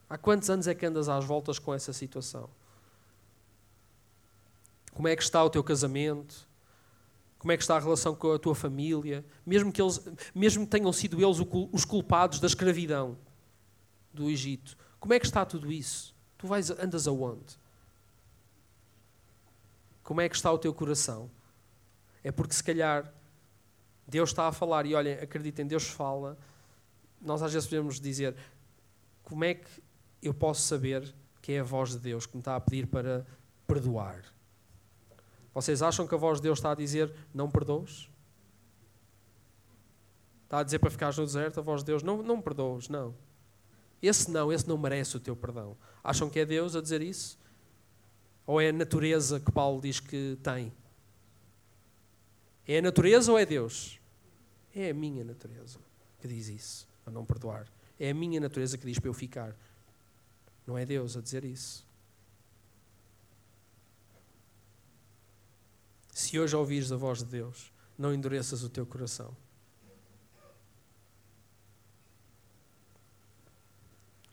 Há 0.09 0.17
quantos 0.17 0.49
anos 0.49 0.69
é 0.69 0.75
que 0.75 0.87
andas 0.87 1.09
às 1.09 1.25
voltas 1.25 1.59
com 1.59 1.75
essa 1.75 1.93
situação? 1.93 2.49
Como 4.93 5.09
é 5.09 5.17
que 5.17 5.23
está 5.23 5.43
o 5.43 5.51
teu 5.51 5.63
casamento? 5.63 6.49
Como 7.39 7.53
é 7.53 7.57
que 7.57 7.63
está 7.63 7.77
a 7.77 7.81
relação 7.81 8.15
com 8.15 8.33
a 8.33 8.39
tua 8.39 8.55
família? 8.55 9.25
Mesmo 9.45 9.73
que 9.73 9.83
eles, 9.83 10.01
mesmo 10.35 10.67
tenham 10.67 10.93
sido 10.93 11.21
eles 11.23 11.39
os 11.73 11.85
culpados 11.85 12.41
da 12.41 12.47
escravidão 12.47 13.19
do 14.17 14.31
Egito, 14.31 14.77
como 14.99 15.15
é 15.15 15.21
que 15.21 15.27
está 15.27 15.45
tudo 15.45 15.71
isso? 15.71 16.15
Tu 16.37 16.47
vais 16.47 16.71
andas 16.71 17.07
aonde? 17.07 17.59
Como 20.03 20.21
é 20.21 20.29
que 20.29 20.37
está 20.37 20.53
o 20.53 20.59
teu 20.59 20.73
coração? 20.75 21.31
É 22.23 22.33
porque 22.33 22.55
se 22.55 22.63
calhar 22.63 23.13
Deus 24.07 24.31
está 24.31 24.47
a 24.47 24.53
falar 24.53 24.87
e 24.87 24.95
olhem, 24.95 25.15
acreditem, 25.15 25.67
Deus 25.67 25.89
fala. 25.89 26.39
Nós 27.21 27.43
às 27.43 27.53
vezes 27.53 27.69
podemos 27.69 28.01
dizer: 28.01 28.37
como 29.23 29.45
é 29.45 29.55
que 29.55 29.83
eu 30.23 30.33
posso 30.33 30.63
saber 30.63 31.15
que 31.43 31.53
é 31.53 31.61
a 31.61 31.65
voz 31.65 31.91
de 31.91 31.99
Deus 31.99 32.27
que 32.27 32.37
me 32.37 32.41
está 32.41 32.57
a 32.57 32.61
pedir 32.61 32.87
para 32.87 33.27
perdoar? 33.67 34.23
Vocês 35.53 35.83
acham 35.83 36.07
que 36.07 36.15
a 36.15 36.19
voz 36.19 36.39
de 36.39 36.45
Deus 36.45 36.59
está 36.59 36.73
a 36.73 36.75
dizer 36.75 37.13
não 37.35 37.51
perdoes? 37.51 38.09
Está 40.45 40.61
a 40.61 40.63
dizer 40.63 40.79
para 40.79 40.91
ficares 40.91 41.19
no 41.19 41.25
deserto, 41.25 41.59
a 41.59 41.63
voz 41.63 41.83
de 41.83 41.87
Deus 41.87 42.05
não, 42.05 42.23
não 42.23 42.41
perdoes, 42.41 42.89
não. 42.89 43.15
Esse 44.03 44.31
não, 44.31 44.53
esse 44.53 44.69
não 44.69 44.77
merece 44.77 45.17
o 45.17 45.21
teu 45.21 45.35
perdão. 45.35 45.77
Acham 46.03 46.29
que 46.29 46.39
é 46.39 46.45
Deus 46.45 46.77
a 46.77 46.81
dizer 46.81 47.03
isso? 47.03 47.39
Ou 48.47 48.61
é 48.61 48.69
a 48.69 48.73
natureza 48.73 49.41
que 49.41 49.51
Paulo 49.51 49.81
diz 49.81 49.99
que 49.99 50.39
tem? 50.43 50.73
É 52.67 52.79
a 52.79 52.83
natureza 52.83 53.33
ou 53.33 53.39
é 53.39 53.47
Deus? 53.47 53.99
É 54.75 54.91
a 54.91 54.95
minha 54.95 55.25
natureza 55.25 55.79
que 56.21 56.29
diz 56.29 56.49
isso, 56.49 56.89
a 57.05 57.11
não 57.11 57.25
perdoar. 57.25 57.67
É 57.99 58.11
a 58.11 58.15
minha 58.15 58.41
natureza 58.41 58.77
que 58.77 58.87
diz 58.87 58.99
para 58.99 59.09
eu 59.09 59.15
ficar. 59.15 59.57
Não 60.67 60.77
é 60.77 60.85
Deus 60.85 61.17
a 61.17 61.21
dizer 61.21 61.45
isso. 61.45 61.87
Se 66.13 66.39
hoje 66.39 66.57
ouvires 66.57 66.91
a 66.93 66.97
voz 66.97 67.19
de 67.19 67.27
Deus, 67.27 67.73
não 67.97 68.13
endureças 68.13 68.63
o 68.63 68.69
teu 68.69 68.85
coração. 68.87 69.37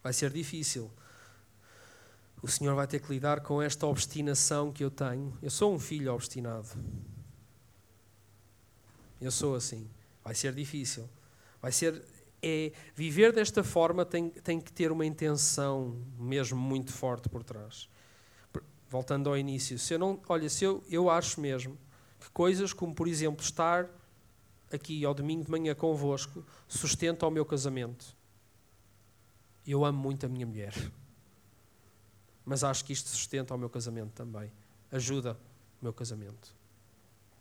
Vai 0.03 0.13
ser 0.13 0.29
difícil. 0.31 0.91
O 2.41 2.47
Senhor 2.47 2.75
vai 2.75 2.85
ter 2.85 2.99
que 2.99 3.11
lidar 3.11 3.41
com 3.41 3.61
esta 3.61 3.87
obstinação 3.87 4.71
que 4.71 4.83
eu 4.83 4.91
tenho. 4.91 5.37
Eu 5.41 5.49
sou 5.49 5.73
um 5.73 5.79
filho 5.79 6.13
obstinado. 6.13 6.67
Eu 9.21 9.31
sou 9.31 9.55
assim. 9.55 9.89
Vai 10.23 10.35
ser 10.35 10.53
difícil. 10.53 11.09
Vai 11.61 11.71
ser. 11.71 12.03
É, 12.41 12.73
viver 12.93 13.31
desta 13.31 13.63
forma 13.63 14.05
tem, 14.05 14.29
tem 14.29 14.59
que 14.59 14.73
ter 14.73 14.91
uma 14.91 15.05
intenção 15.05 15.97
mesmo 16.19 16.59
muito 16.59 16.91
forte 16.91 17.29
por 17.29 17.41
trás 17.41 17.87
voltando 18.93 19.27
ao 19.27 19.35
início, 19.35 19.79
se 19.79 19.95
eu 19.95 19.97
não, 19.97 20.21
olha, 20.29 20.47
se 20.47 20.63
eu, 20.63 20.83
eu 20.87 21.09
acho 21.09 21.41
mesmo 21.41 21.75
que 22.19 22.29
coisas 22.29 22.73
como, 22.73 22.93
por 22.93 23.07
exemplo, 23.07 23.43
estar 23.43 23.89
aqui 24.71 25.03
ao 25.03 25.15
domingo 25.15 25.43
de 25.43 25.49
manhã 25.49 25.73
convosco 25.73 26.45
sustenta 26.67 27.25
o 27.25 27.31
meu 27.31 27.43
casamento. 27.43 28.15
Eu 29.65 29.85
amo 29.85 29.99
muito 29.99 30.25
a 30.25 30.29
minha 30.29 30.45
mulher. 30.45 30.73
Mas 32.45 32.63
acho 32.63 32.83
que 32.83 32.91
isto 32.91 33.09
sustenta 33.09 33.55
o 33.55 33.57
meu 33.57 33.69
casamento 33.69 34.11
também. 34.11 34.51
Ajuda 34.91 35.37
o 35.81 35.85
meu 35.85 35.93
casamento. 35.93 36.55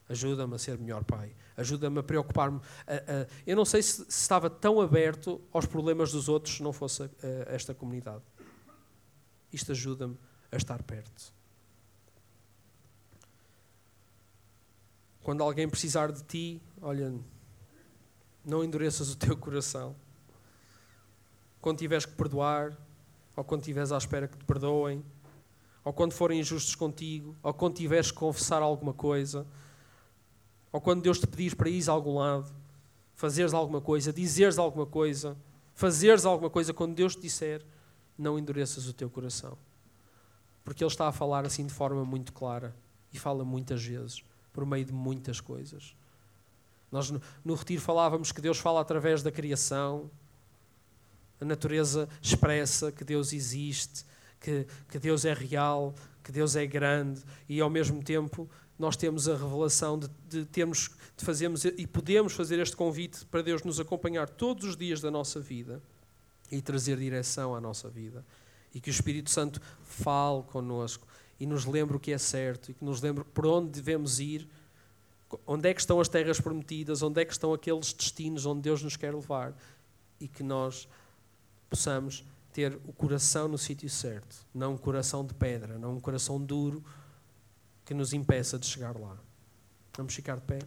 Ajuda-me 0.09 0.55
a 0.55 0.59
ser 0.59 0.79
melhor 0.79 1.05
pai. 1.05 1.35
Ajuda-me 1.57 1.99
a 1.99 2.03
preocupar-me. 2.03 2.61
Eu 3.47 3.57
não 3.57 3.65
sei 3.65 3.83
se, 3.83 4.03
estava 4.09 4.49
tão 4.51 4.81
aberto 4.81 5.41
aos 5.53 5.67
problemas 5.67 6.13
dos 6.13 6.29
outros 6.29 6.57
se 6.57 6.63
não 6.63 6.73
fosse 6.73 7.11
esta 7.47 7.75
comunidade. 7.75 8.23
Isto 9.53 9.73
ajuda-me 9.73 10.17
a 10.51 10.57
estar 10.57 10.83
perto. 10.83 11.33
Quando 15.23 15.43
alguém 15.43 15.69
precisar 15.69 16.11
de 16.11 16.23
ti, 16.25 16.63
olha, 16.81 17.15
não 18.45 18.65
endureças 18.65 19.11
o 19.11 19.17
teu 19.17 19.37
coração. 19.37 19.95
Quando 21.63 21.79
tiveres 21.79 22.05
que 22.05 22.13
perdoar, 22.13 22.77
ou 23.35 23.43
quando 23.43 23.61
estiveres 23.61 23.91
à 23.93 23.97
espera 23.97 24.29
que 24.29 24.37
te 24.37 24.45
perdoem, 24.45 25.03
ou 25.85 25.93
quando 25.93 26.13
forem 26.13 26.41
injustos 26.41 26.75
contigo, 26.75 27.35
ou 27.43 27.55
quando 27.55 27.77
tiveres 27.77 28.11
que 28.11 28.19
confessar 28.19 28.61
alguma 28.61 28.93
coisa, 28.93 29.47
ou 30.71 30.81
quando 30.81 31.03
Deus 31.03 31.19
te 31.19 31.27
pedir 31.27 31.57
para 31.57 31.71
ir 31.71 31.89
a 31.89 31.93
algum 31.93 32.19
lado, 32.19 32.53
fazeres 33.15 33.55
alguma 33.55 33.81
coisa, 33.81 34.13
dizeres 34.13 34.59
alguma 34.59 34.85
coisa, 34.85 35.37
fazeres 35.75 36.25
alguma 36.25 36.51
coisa, 36.51 36.75
quando 36.75 36.95
Deus 36.95 37.15
te 37.15 37.23
disser, 37.23 37.65
não 38.19 38.39
endureças 38.39 38.89
o 38.89 38.93
teu 38.93 39.09
coração. 39.09 39.57
Porque 40.65 40.83
Ele 40.83 40.91
está 40.91 41.09
a 41.09 41.13
falar 41.13 41.47
assim 41.47 41.67
de 41.67 41.73
forma 41.73 42.05
muito 42.05 42.33
clara 42.33 42.75
e 43.13 43.19
fala 43.19 43.45
muitas 43.45 43.85
vezes 43.85 44.25
por 44.53 44.67
meio 44.67 44.85
de 44.85 44.93
muitas 44.93 45.41
coisas. 45.41 45.97
Nós 46.91 47.09
no, 47.11 47.23
no 47.45 47.55
retiro 47.55 47.81
falávamos 47.81 48.33
que 48.33 48.41
Deus 48.41 48.59
fala 48.59 48.81
através 48.81 49.23
da 49.23 49.31
criação, 49.31 50.11
a 51.43 51.45
natureza 51.45 52.09
expressa 52.23 52.93
que 52.93 53.03
Deus 53.03 53.33
existe, 53.33 54.05
que, 54.41 54.65
que 54.89 54.99
Deus 54.99 55.25
é 55.25 55.35
real, 55.35 55.93
que 56.23 56.31
Deus 56.31 56.55
é 56.55 56.65
grande 56.65 57.21
e 57.49 57.61
ao 57.61 57.69
mesmo 57.69 58.01
tempo 58.01 58.49
nós 58.79 58.97
temos 58.97 59.29
a 59.29 59.37
revelação 59.37 59.99
de, 59.99 60.09
de 60.29 60.45
termos 60.45 60.91
de 61.17 61.25
fazermos 61.25 61.65
e 61.65 61.87
podemos 61.87 62.33
fazer 62.33 62.61
este 62.61 62.77
convite 62.77 63.27
para 63.27 63.43
Deus 63.43 63.65
nos 63.65 63.81
acompanhar 63.81 64.29
todos 64.29 64.65
os 64.65 64.77
dias 64.77 65.01
da 65.01 65.11
nossa 65.11 65.41
vida 65.41 65.83
e 66.51 66.63
trazer 66.63 66.97
direção 66.97 67.55
à 67.57 67.61
nossa 67.61 67.89
vida. 67.89 68.25
E 68.73 68.81
que 68.81 68.89
o 68.89 68.93
Espírito 68.93 69.31
Santo 69.31 69.61
fale 69.83 70.45
connosco 70.45 71.07
e 71.41 71.47
nos 71.47 71.65
lembre 71.65 71.97
o 71.97 72.01
que 72.01 72.13
é 72.13 72.19
certo 72.19 72.71
e 72.71 72.75
que 72.75 72.85
nos 72.85 73.03
lembre 73.03 73.25
por 73.25 73.47
onde 73.47 73.71
devemos 73.71 74.21
ir, 74.21 74.49
onde 75.45 75.69
é 75.69 75.75
que 75.75 75.81
estão 75.81 76.01
as 76.01 76.09
terras 76.09 76.41
prometidas, 76.41 77.03
onde 77.03 77.21
é 77.21 77.25
que 77.25 77.33
estão 77.33 77.53
aqueles 77.53 77.93
destinos 77.93 78.47
onde 78.47 78.63
Deus 78.63 78.81
nos 78.81 78.97
quer 78.97 79.13
levar 79.13 79.53
e 80.21 80.29
que 80.29 80.45
nós 80.45 80.89
possamos 81.73 82.23
ter 82.53 82.79
o 82.85 82.93
coração 82.93 83.49
no 83.49 83.57
sítio 83.57 83.89
certo, 83.89 84.47
não 84.53 84.75
um 84.75 84.77
coração 84.77 85.25
de 85.25 85.33
pedra, 85.33 85.79
não 85.79 85.97
um 85.97 86.01
coração 86.01 86.39
duro 86.39 86.85
que 87.83 87.95
nos 87.95 88.13
impeça 88.13 88.59
de 88.59 88.67
chegar 88.67 88.95
lá. 88.95 89.17
Vamos 89.97 90.15
ficar 90.15 90.37
de 90.37 90.43
pé? 90.43 90.59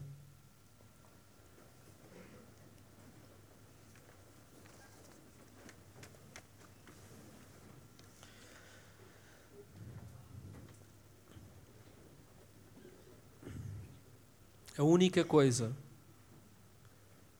A 14.76 14.84
única 14.84 15.24
coisa 15.24 15.72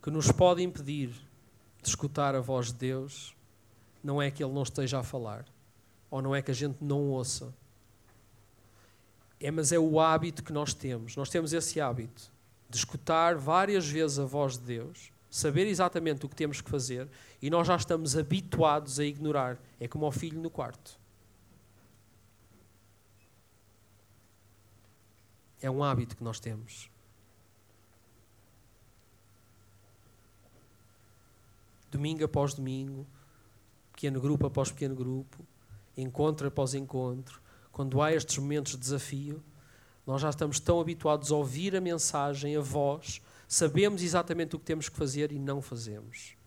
que 0.04 0.12
nos 0.12 0.32
pode 0.32 0.62
impedir 0.62 1.10
de 1.82 1.90
escutar 1.90 2.36
a 2.36 2.40
voz 2.40 2.68
de 2.68 2.76
Deus 2.76 3.35
não 4.06 4.22
é 4.22 4.30
que 4.30 4.44
Ele 4.44 4.54
não 4.54 4.62
esteja 4.62 5.00
a 5.00 5.04
falar, 5.04 5.44
ou 6.12 6.22
não 6.22 6.36
é 6.36 6.42
que 6.42 6.52
a 6.52 6.54
gente 6.54 6.78
não 6.80 7.10
ouça. 7.10 7.52
É, 9.40 9.50
mas 9.50 9.72
é 9.72 9.80
o 9.80 10.00
hábito 10.00 10.44
que 10.44 10.54
nós 10.54 10.76
temos. 10.76 11.16
Nós 11.16 11.28
temos 11.28 11.52
esse 11.54 11.82
hábito 11.82 12.32
de 12.70 12.78
escutar 12.78 13.36
várias 13.36 13.88
vezes 13.88 14.20
a 14.20 14.26
voz 14.26 14.60
de 14.60 14.66
Deus, 14.66 15.12
saber 15.30 15.66
exatamente 15.66 16.24
o 16.24 16.30
que 16.30 16.36
temos 16.36 16.62
que 16.62 16.70
fazer 16.70 17.10
e 17.42 17.50
nós 17.50 17.66
já 17.68 17.76
estamos 17.76 18.16
habituados 18.16 19.00
a 19.00 19.06
ignorar. 19.06 19.58
É 19.80 19.88
como 19.88 20.06
o 20.06 20.12
filho 20.12 20.40
no 20.40 20.52
quarto. 20.52 21.00
É 25.60 25.70
um 25.70 25.84
hábito 25.84 26.16
que 26.16 26.24
nós 26.24 26.40
temos. 26.40 26.92
Domingo 31.90 32.24
após 32.24 32.54
domingo, 32.54 33.08
pequeno 34.06 34.22
grupo 34.22 34.46
após 34.46 34.72
pequeno 34.72 34.96
grupo, 34.96 35.44
encontro 35.98 36.48
após 36.48 36.76
encontro, 36.76 37.42
quando 37.72 38.00
há 38.04 38.14
estes 38.14 38.38
momentos 38.38 38.74
de 38.74 38.78
desafio, 38.78 39.44
nós 40.06 40.22
já 40.22 40.30
estamos 40.30 40.60
tão 40.60 40.80
habituados 40.80 41.32
a 41.32 41.36
ouvir 41.36 41.76
a 41.76 41.82
mensagem, 41.82 42.56
a 42.56 42.62
voz, 42.62 43.20
sabemos 43.48 44.04
exatamente 44.04 44.56
o 44.56 44.60
que 44.60 44.66
temos 44.66 44.88
que 44.88 44.96
fazer 44.96 45.32
e 45.32 45.40
não 45.40 45.60
fazemos. 45.60 46.38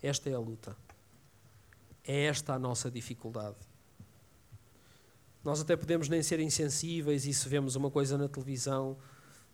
Esta 0.00 0.30
é 0.30 0.34
a 0.34 0.38
luta. 0.38 0.76
É 2.06 2.26
esta 2.26 2.54
a 2.54 2.58
nossa 2.58 2.88
dificuldade. 2.88 3.56
Nós 5.42 5.60
até 5.60 5.76
podemos 5.76 6.08
nem 6.08 6.22
ser 6.22 6.38
insensíveis 6.38 7.26
e 7.26 7.34
se 7.34 7.48
vemos 7.48 7.74
uma 7.74 7.90
coisa 7.90 8.16
na 8.16 8.28
televisão, 8.28 8.96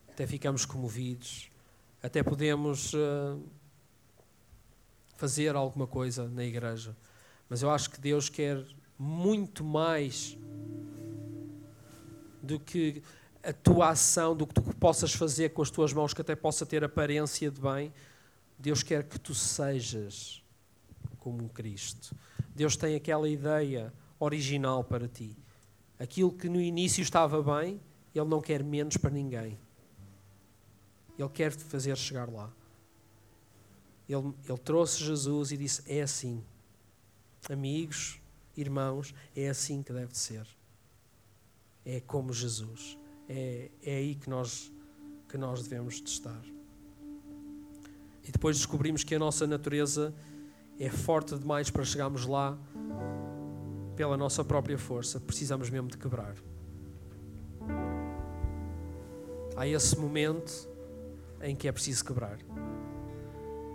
até 0.06 0.26
ficamos 0.26 0.66
comovidos, 0.66 1.50
até 2.02 2.22
podemos 2.22 2.92
uh, 2.92 3.42
fazer 5.16 5.56
alguma 5.56 5.86
coisa 5.86 6.28
na 6.28 6.44
igreja. 6.44 6.94
Mas 7.48 7.62
eu 7.62 7.70
acho 7.70 7.90
que 7.90 8.00
Deus 8.00 8.28
quer 8.28 8.64
muito 8.98 9.64
mais 9.64 10.36
do 12.42 12.58
que 12.58 13.02
a 13.42 13.52
tua 13.52 13.90
ação, 13.90 14.34
do 14.34 14.46
que 14.46 14.54
tu 14.54 14.62
possas 14.76 15.12
fazer 15.12 15.50
com 15.50 15.62
as 15.62 15.70
tuas 15.70 15.92
mãos, 15.92 16.14
que 16.14 16.20
até 16.20 16.34
possa 16.34 16.64
ter 16.64 16.82
aparência 16.82 17.50
de 17.50 17.60
bem, 17.60 17.92
Deus 18.58 18.82
quer 18.82 19.04
que 19.04 19.18
tu 19.18 19.34
sejas 19.34 20.42
como 21.18 21.42
um 21.42 21.48
Cristo. 21.48 22.14
Deus 22.54 22.76
tem 22.76 22.94
aquela 22.94 23.28
ideia 23.28 23.92
original 24.18 24.84
para 24.84 25.08
ti. 25.08 25.36
Aquilo 25.98 26.32
que 26.32 26.48
no 26.48 26.60
início 26.60 27.02
estava 27.02 27.42
bem, 27.42 27.80
Ele 28.14 28.24
não 28.26 28.40
quer 28.40 28.62
menos 28.62 28.96
para 28.96 29.10
ninguém. 29.10 29.58
Ele 31.18 31.28
quer 31.28 31.54
te 31.54 31.64
fazer 31.64 31.96
chegar 31.96 32.28
lá. 32.28 32.50
Ele, 34.08 34.34
ele 34.48 34.58
trouxe 34.58 35.02
Jesus 35.02 35.52
e 35.52 35.56
disse: 35.56 35.82
É 35.86 36.02
assim. 36.02 36.44
Amigos, 37.50 38.20
irmãos, 38.56 39.14
é 39.36 39.48
assim 39.48 39.82
que 39.82 39.92
deve 39.92 40.16
ser. 40.16 40.46
É 41.84 42.00
como 42.00 42.32
Jesus. 42.32 42.98
É, 43.28 43.70
é 43.82 43.96
aí 43.96 44.14
que 44.14 44.30
nós, 44.30 44.72
que 45.28 45.36
nós 45.36 45.62
devemos 45.62 46.00
de 46.00 46.08
estar. 46.08 46.42
E 48.26 48.32
depois 48.32 48.56
descobrimos 48.56 49.04
que 49.04 49.14
a 49.14 49.18
nossa 49.18 49.46
natureza 49.46 50.14
é 50.78 50.88
forte 50.88 51.36
demais 51.38 51.70
para 51.70 51.84
chegarmos 51.84 52.24
lá 52.24 52.58
pela 53.94 54.16
nossa 54.16 54.42
própria 54.42 54.78
força. 54.78 55.20
Precisamos 55.20 55.68
mesmo 55.68 55.88
de 55.88 55.98
quebrar. 55.98 56.34
Há 59.54 59.68
esse 59.68 59.98
momento 59.98 60.68
em 61.42 61.54
que 61.54 61.68
é 61.68 61.72
preciso 61.72 62.04
quebrar. 62.04 62.38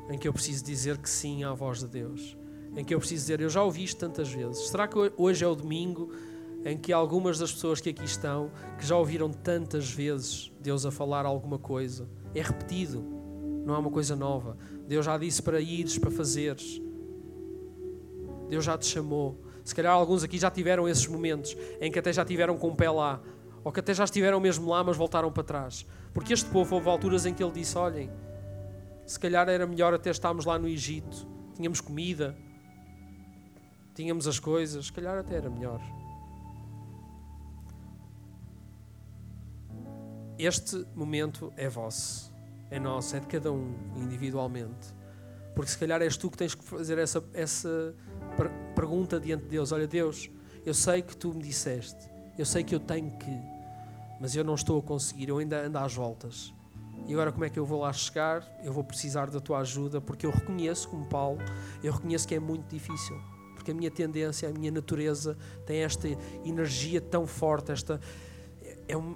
Em 0.09 0.17
que 0.17 0.27
eu 0.27 0.33
preciso 0.33 0.65
dizer 0.65 0.97
que 0.97 1.09
sim 1.09 1.43
à 1.43 1.53
voz 1.53 1.79
de 1.79 1.87
Deus. 1.87 2.38
Em 2.79 2.83
que 2.85 2.95
eu 2.95 2.99
preciso 2.99 3.23
dizer, 3.23 3.41
eu 3.41 3.49
já 3.49 3.61
ouvi 3.61 3.83
isto 3.83 3.97
tantas 3.99 4.31
vezes. 4.31 4.69
Será 4.69 4.87
que 4.87 4.95
hoje 5.17 5.43
é 5.43 5.47
o 5.47 5.53
domingo 5.53 6.13
em 6.63 6.77
que 6.77 6.93
algumas 6.93 7.37
das 7.37 7.51
pessoas 7.51 7.81
que 7.81 7.89
aqui 7.89 8.05
estão, 8.05 8.51
que 8.77 8.85
já 8.85 8.95
ouviram 8.95 9.29
tantas 9.29 9.91
vezes 9.91 10.49
Deus 10.61 10.85
a 10.85 10.91
falar 10.91 11.25
alguma 11.25 11.59
coisa, 11.59 12.07
é 12.33 12.41
repetido, 12.41 13.03
não 13.65 13.75
é 13.75 13.77
uma 13.77 13.91
coisa 13.91 14.15
nova. 14.15 14.55
Deus 14.87 15.05
já 15.05 15.17
disse 15.17 15.43
para 15.43 15.59
ires, 15.59 15.97
para 15.97 16.09
fazeres. 16.09 16.81
Deus 18.47 18.63
já 18.63 18.77
te 18.77 18.85
chamou. 18.85 19.37
Se 19.61 19.75
calhar 19.75 19.91
alguns 19.91 20.23
aqui 20.23 20.37
já 20.37 20.49
tiveram 20.49 20.87
esses 20.87 21.05
momentos 21.05 21.57
em 21.81 21.91
que 21.91 21.99
até 21.99 22.13
já 22.13 22.23
tiveram 22.23 22.57
com 22.57 22.69
o 22.69 22.75
pé 22.77 22.89
lá, 22.89 23.21
ou 23.61 23.73
que 23.73 23.81
até 23.81 23.93
já 23.93 24.05
estiveram 24.05 24.39
mesmo 24.39 24.69
lá, 24.69 24.81
mas 24.85 24.95
voltaram 24.95 25.29
para 25.33 25.43
trás. 25.43 25.85
Porque 26.13 26.31
este 26.31 26.49
povo 26.49 26.75
houve 26.75 26.87
alturas 26.87 27.25
em 27.25 27.33
que 27.33 27.43
ele 27.43 27.51
disse: 27.51 27.77
Olhem, 27.77 28.09
se 29.05 29.19
calhar 29.19 29.49
era 29.49 29.67
melhor 29.67 29.93
até 29.93 30.09
estarmos 30.09 30.45
lá 30.45 30.57
no 30.57 30.65
Egito, 30.65 31.27
tínhamos 31.57 31.81
comida, 31.81 32.37
tínhamos 33.99 34.27
as 34.27 34.39
coisas, 34.39 34.85
se 34.85 34.93
calhar 34.93 35.17
até 35.17 35.35
era 35.35 35.49
melhor. 35.49 35.81
este 40.39 40.87
momento 40.95 41.51
é 41.57 41.67
vosso, 41.67 42.33
é 42.71 42.79
nosso, 42.79 43.13
é 43.13 43.19
de 43.19 43.27
cada 43.27 43.51
um 43.51 43.75
individualmente. 43.97 44.95
Porque 45.53 45.69
se 45.69 45.77
calhar 45.77 46.01
és 46.01 46.15
tu 46.15 46.31
que 46.31 46.37
tens 46.37 46.55
que 46.55 46.63
fazer 46.63 46.97
essa, 46.97 47.21
essa 47.33 47.93
pergunta 48.73 49.19
diante 49.19 49.43
de 49.43 49.49
Deus: 49.49 49.73
Olha, 49.73 49.85
Deus, 49.85 50.31
eu 50.65 50.73
sei 50.73 51.01
que 51.01 51.17
tu 51.17 51.33
me 51.33 51.43
disseste, 51.43 52.09
eu 52.37 52.45
sei 52.45 52.63
que 52.63 52.73
eu 52.73 52.79
tenho 52.79 53.11
que, 53.17 53.37
mas 54.21 54.33
eu 54.33 54.45
não 54.45 54.55
estou 54.55 54.79
a 54.79 54.81
conseguir, 54.81 55.27
eu 55.27 55.39
ainda 55.39 55.59
ando 55.59 55.77
às 55.77 55.93
voltas. 55.93 56.53
E 57.05 57.13
agora 57.13 57.33
como 57.33 57.43
é 57.43 57.49
que 57.49 57.59
eu 57.59 57.65
vou 57.65 57.81
lá 57.81 57.91
chegar? 57.91 58.47
Eu 58.63 58.71
vou 58.71 58.83
precisar 58.83 59.29
da 59.29 59.41
tua 59.41 59.59
ajuda, 59.59 59.99
porque 59.99 60.25
eu 60.25 60.31
reconheço, 60.31 60.87
como 60.87 61.05
Paulo, 61.05 61.39
eu 61.83 61.91
reconheço 61.91 62.25
que 62.25 62.35
é 62.35 62.39
muito 62.39 62.69
difícil. 62.69 63.38
Porque 63.69 63.71
a 63.71 63.75
minha 63.75 63.91
tendência, 63.91 64.49
a 64.49 64.51
minha 64.51 64.71
natureza 64.71 65.37
tem 65.65 65.83
esta 65.83 66.07
energia 66.43 66.99
tão 66.99 67.27
forte, 67.27 67.71
esta. 67.71 67.99
É, 68.87 68.97
um, 68.97 69.15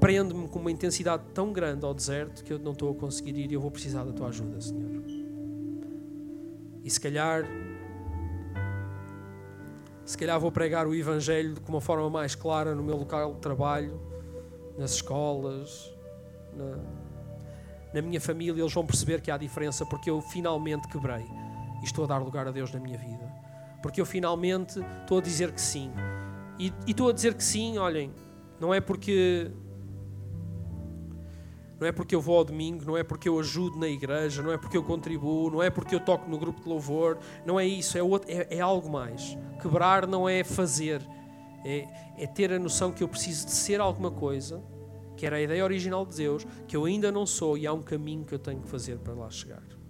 prende-me 0.00 0.48
com 0.48 0.58
uma 0.58 0.70
intensidade 0.70 1.22
tão 1.34 1.52
grande 1.52 1.84
ao 1.84 1.92
deserto 1.92 2.42
que 2.42 2.52
eu 2.52 2.58
não 2.58 2.72
estou 2.72 2.90
a 2.90 2.94
conseguir 2.94 3.36
ir 3.36 3.50
e 3.50 3.54
eu 3.54 3.60
vou 3.60 3.70
precisar 3.70 4.04
da 4.04 4.12
tua 4.12 4.28
ajuda, 4.28 4.60
Senhor. 4.60 5.02
E 6.82 6.90
se 6.90 6.98
calhar, 6.98 7.44
se 10.04 10.16
calhar 10.16 10.40
vou 10.40 10.50
pregar 10.50 10.86
o 10.86 10.94
Evangelho 10.94 11.54
de 11.54 11.68
uma 11.68 11.80
forma 11.80 12.08
mais 12.08 12.34
clara 12.34 12.74
no 12.74 12.82
meu 12.82 12.96
local 12.96 13.34
de 13.34 13.40
trabalho, 13.40 14.00
nas 14.78 14.92
escolas, 14.92 15.94
na, 16.54 16.78
na 17.94 18.02
minha 18.02 18.20
família. 18.20 18.62
Eles 18.62 18.72
vão 18.72 18.86
perceber 18.86 19.20
que 19.20 19.30
há 19.30 19.36
diferença 19.36 19.84
porque 19.84 20.08
eu 20.08 20.22
finalmente 20.22 20.88
quebrei 20.88 21.26
e 21.82 21.84
estou 21.84 22.04
a 22.04 22.06
dar 22.06 22.18
lugar 22.18 22.46
a 22.46 22.50
Deus 22.50 22.72
na 22.72 22.80
minha 22.80 22.96
vida. 22.96 23.28
Porque 23.82 24.00
eu 24.00 24.06
finalmente 24.06 24.78
estou 25.00 25.18
a 25.18 25.20
dizer 25.20 25.52
que 25.52 25.60
sim. 25.60 25.90
E, 26.58 26.72
e 26.86 26.92
estou 26.92 27.08
a 27.08 27.12
dizer 27.12 27.34
que 27.34 27.42
sim, 27.42 27.76
olhem, 27.76 28.12
não 28.60 28.72
é 28.72 28.80
porque 28.80 29.50
não 31.80 31.88
é 31.88 31.90
porque 31.90 32.14
eu 32.14 32.20
vou 32.20 32.38
ao 32.38 32.44
domingo, 32.44 32.84
não 32.84 32.96
é 32.96 33.02
porque 33.02 33.28
eu 33.28 33.36
ajudo 33.40 33.76
na 33.76 33.88
igreja, 33.88 34.40
não 34.40 34.52
é 34.52 34.56
porque 34.56 34.76
eu 34.76 34.84
contribuo, 34.84 35.50
não 35.50 35.60
é 35.60 35.68
porque 35.68 35.96
eu 35.96 35.98
toco 35.98 36.30
no 36.30 36.38
grupo 36.38 36.60
de 36.62 36.68
louvor, 36.68 37.18
não 37.44 37.58
é 37.58 37.66
isso, 37.66 37.98
é, 37.98 38.02
outro, 38.02 38.30
é, 38.30 38.46
é 38.56 38.60
algo 38.60 38.88
mais. 38.88 39.36
Quebrar 39.60 40.06
não 40.06 40.28
é 40.28 40.44
fazer, 40.44 41.02
é, 41.64 41.88
é 42.16 42.24
ter 42.28 42.52
a 42.52 42.58
noção 42.60 42.92
que 42.92 43.02
eu 43.02 43.08
preciso 43.08 43.46
de 43.46 43.52
ser 43.52 43.80
alguma 43.80 44.12
coisa, 44.12 44.62
que 45.16 45.26
era 45.26 45.36
a 45.36 45.40
ideia 45.40 45.64
original 45.64 46.06
de 46.06 46.16
Deus, 46.18 46.46
que 46.68 46.76
eu 46.76 46.84
ainda 46.84 47.10
não 47.10 47.26
sou 47.26 47.58
e 47.58 47.66
há 47.66 47.72
um 47.72 47.82
caminho 47.82 48.24
que 48.24 48.32
eu 48.32 48.38
tenho 48.38 48.60
que 48.60 48.68
fazer 48.68 48.98
para 48.98 49.14
lá 49.14 49.28
chegar. 49.28 49.81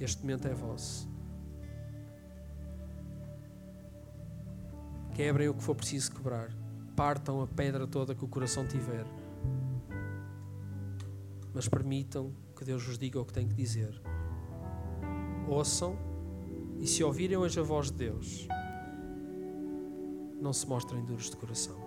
Este 0.00 0.22
momento 0.22 0.46
é 0.48 0.54
vosso. 0.54 1.08
Quebrem 5.14 5.48
o 5.48 5.54
que 5.54 5.62
for 5.62 5.74
preciso 5.74 6.12
quebrar 6.12 6.50
partam 6.98 7.40
a 7.40 7.46
pedra 7.46 7.86
toda 7.86 8.12
que 8.12 8.24
o 8.24 8.28
coração 8.28 8.66
tiver. 8.66 9.06
Mas 11.54 11.68
permitam 11.68 12.34
que 12.56 12.64
Deus 12.64 12.84
vos 12.84 12.98
diga 12.98 13.20
o 13.20 13.24
que 13.24 13.32
tem 13.32 13.46
que 13.46 13.54
dizer. 13.54 14.02
Ouçam 15.46 15.96
e 16.80 16.88
se 16.88 17.04
ouvirem 17.04 17.36
hoje 17.36 17.60
a 17.60 17.62
voz 17.62 17.88
de 17.92 17.98
Deus, 17.98 18.48
não 20.40 20.52
se 20.52 20.66
mostrem 20.66 21.04
duros 21.04 21.30
de 21.30 21.36
coração. 21.36 21.77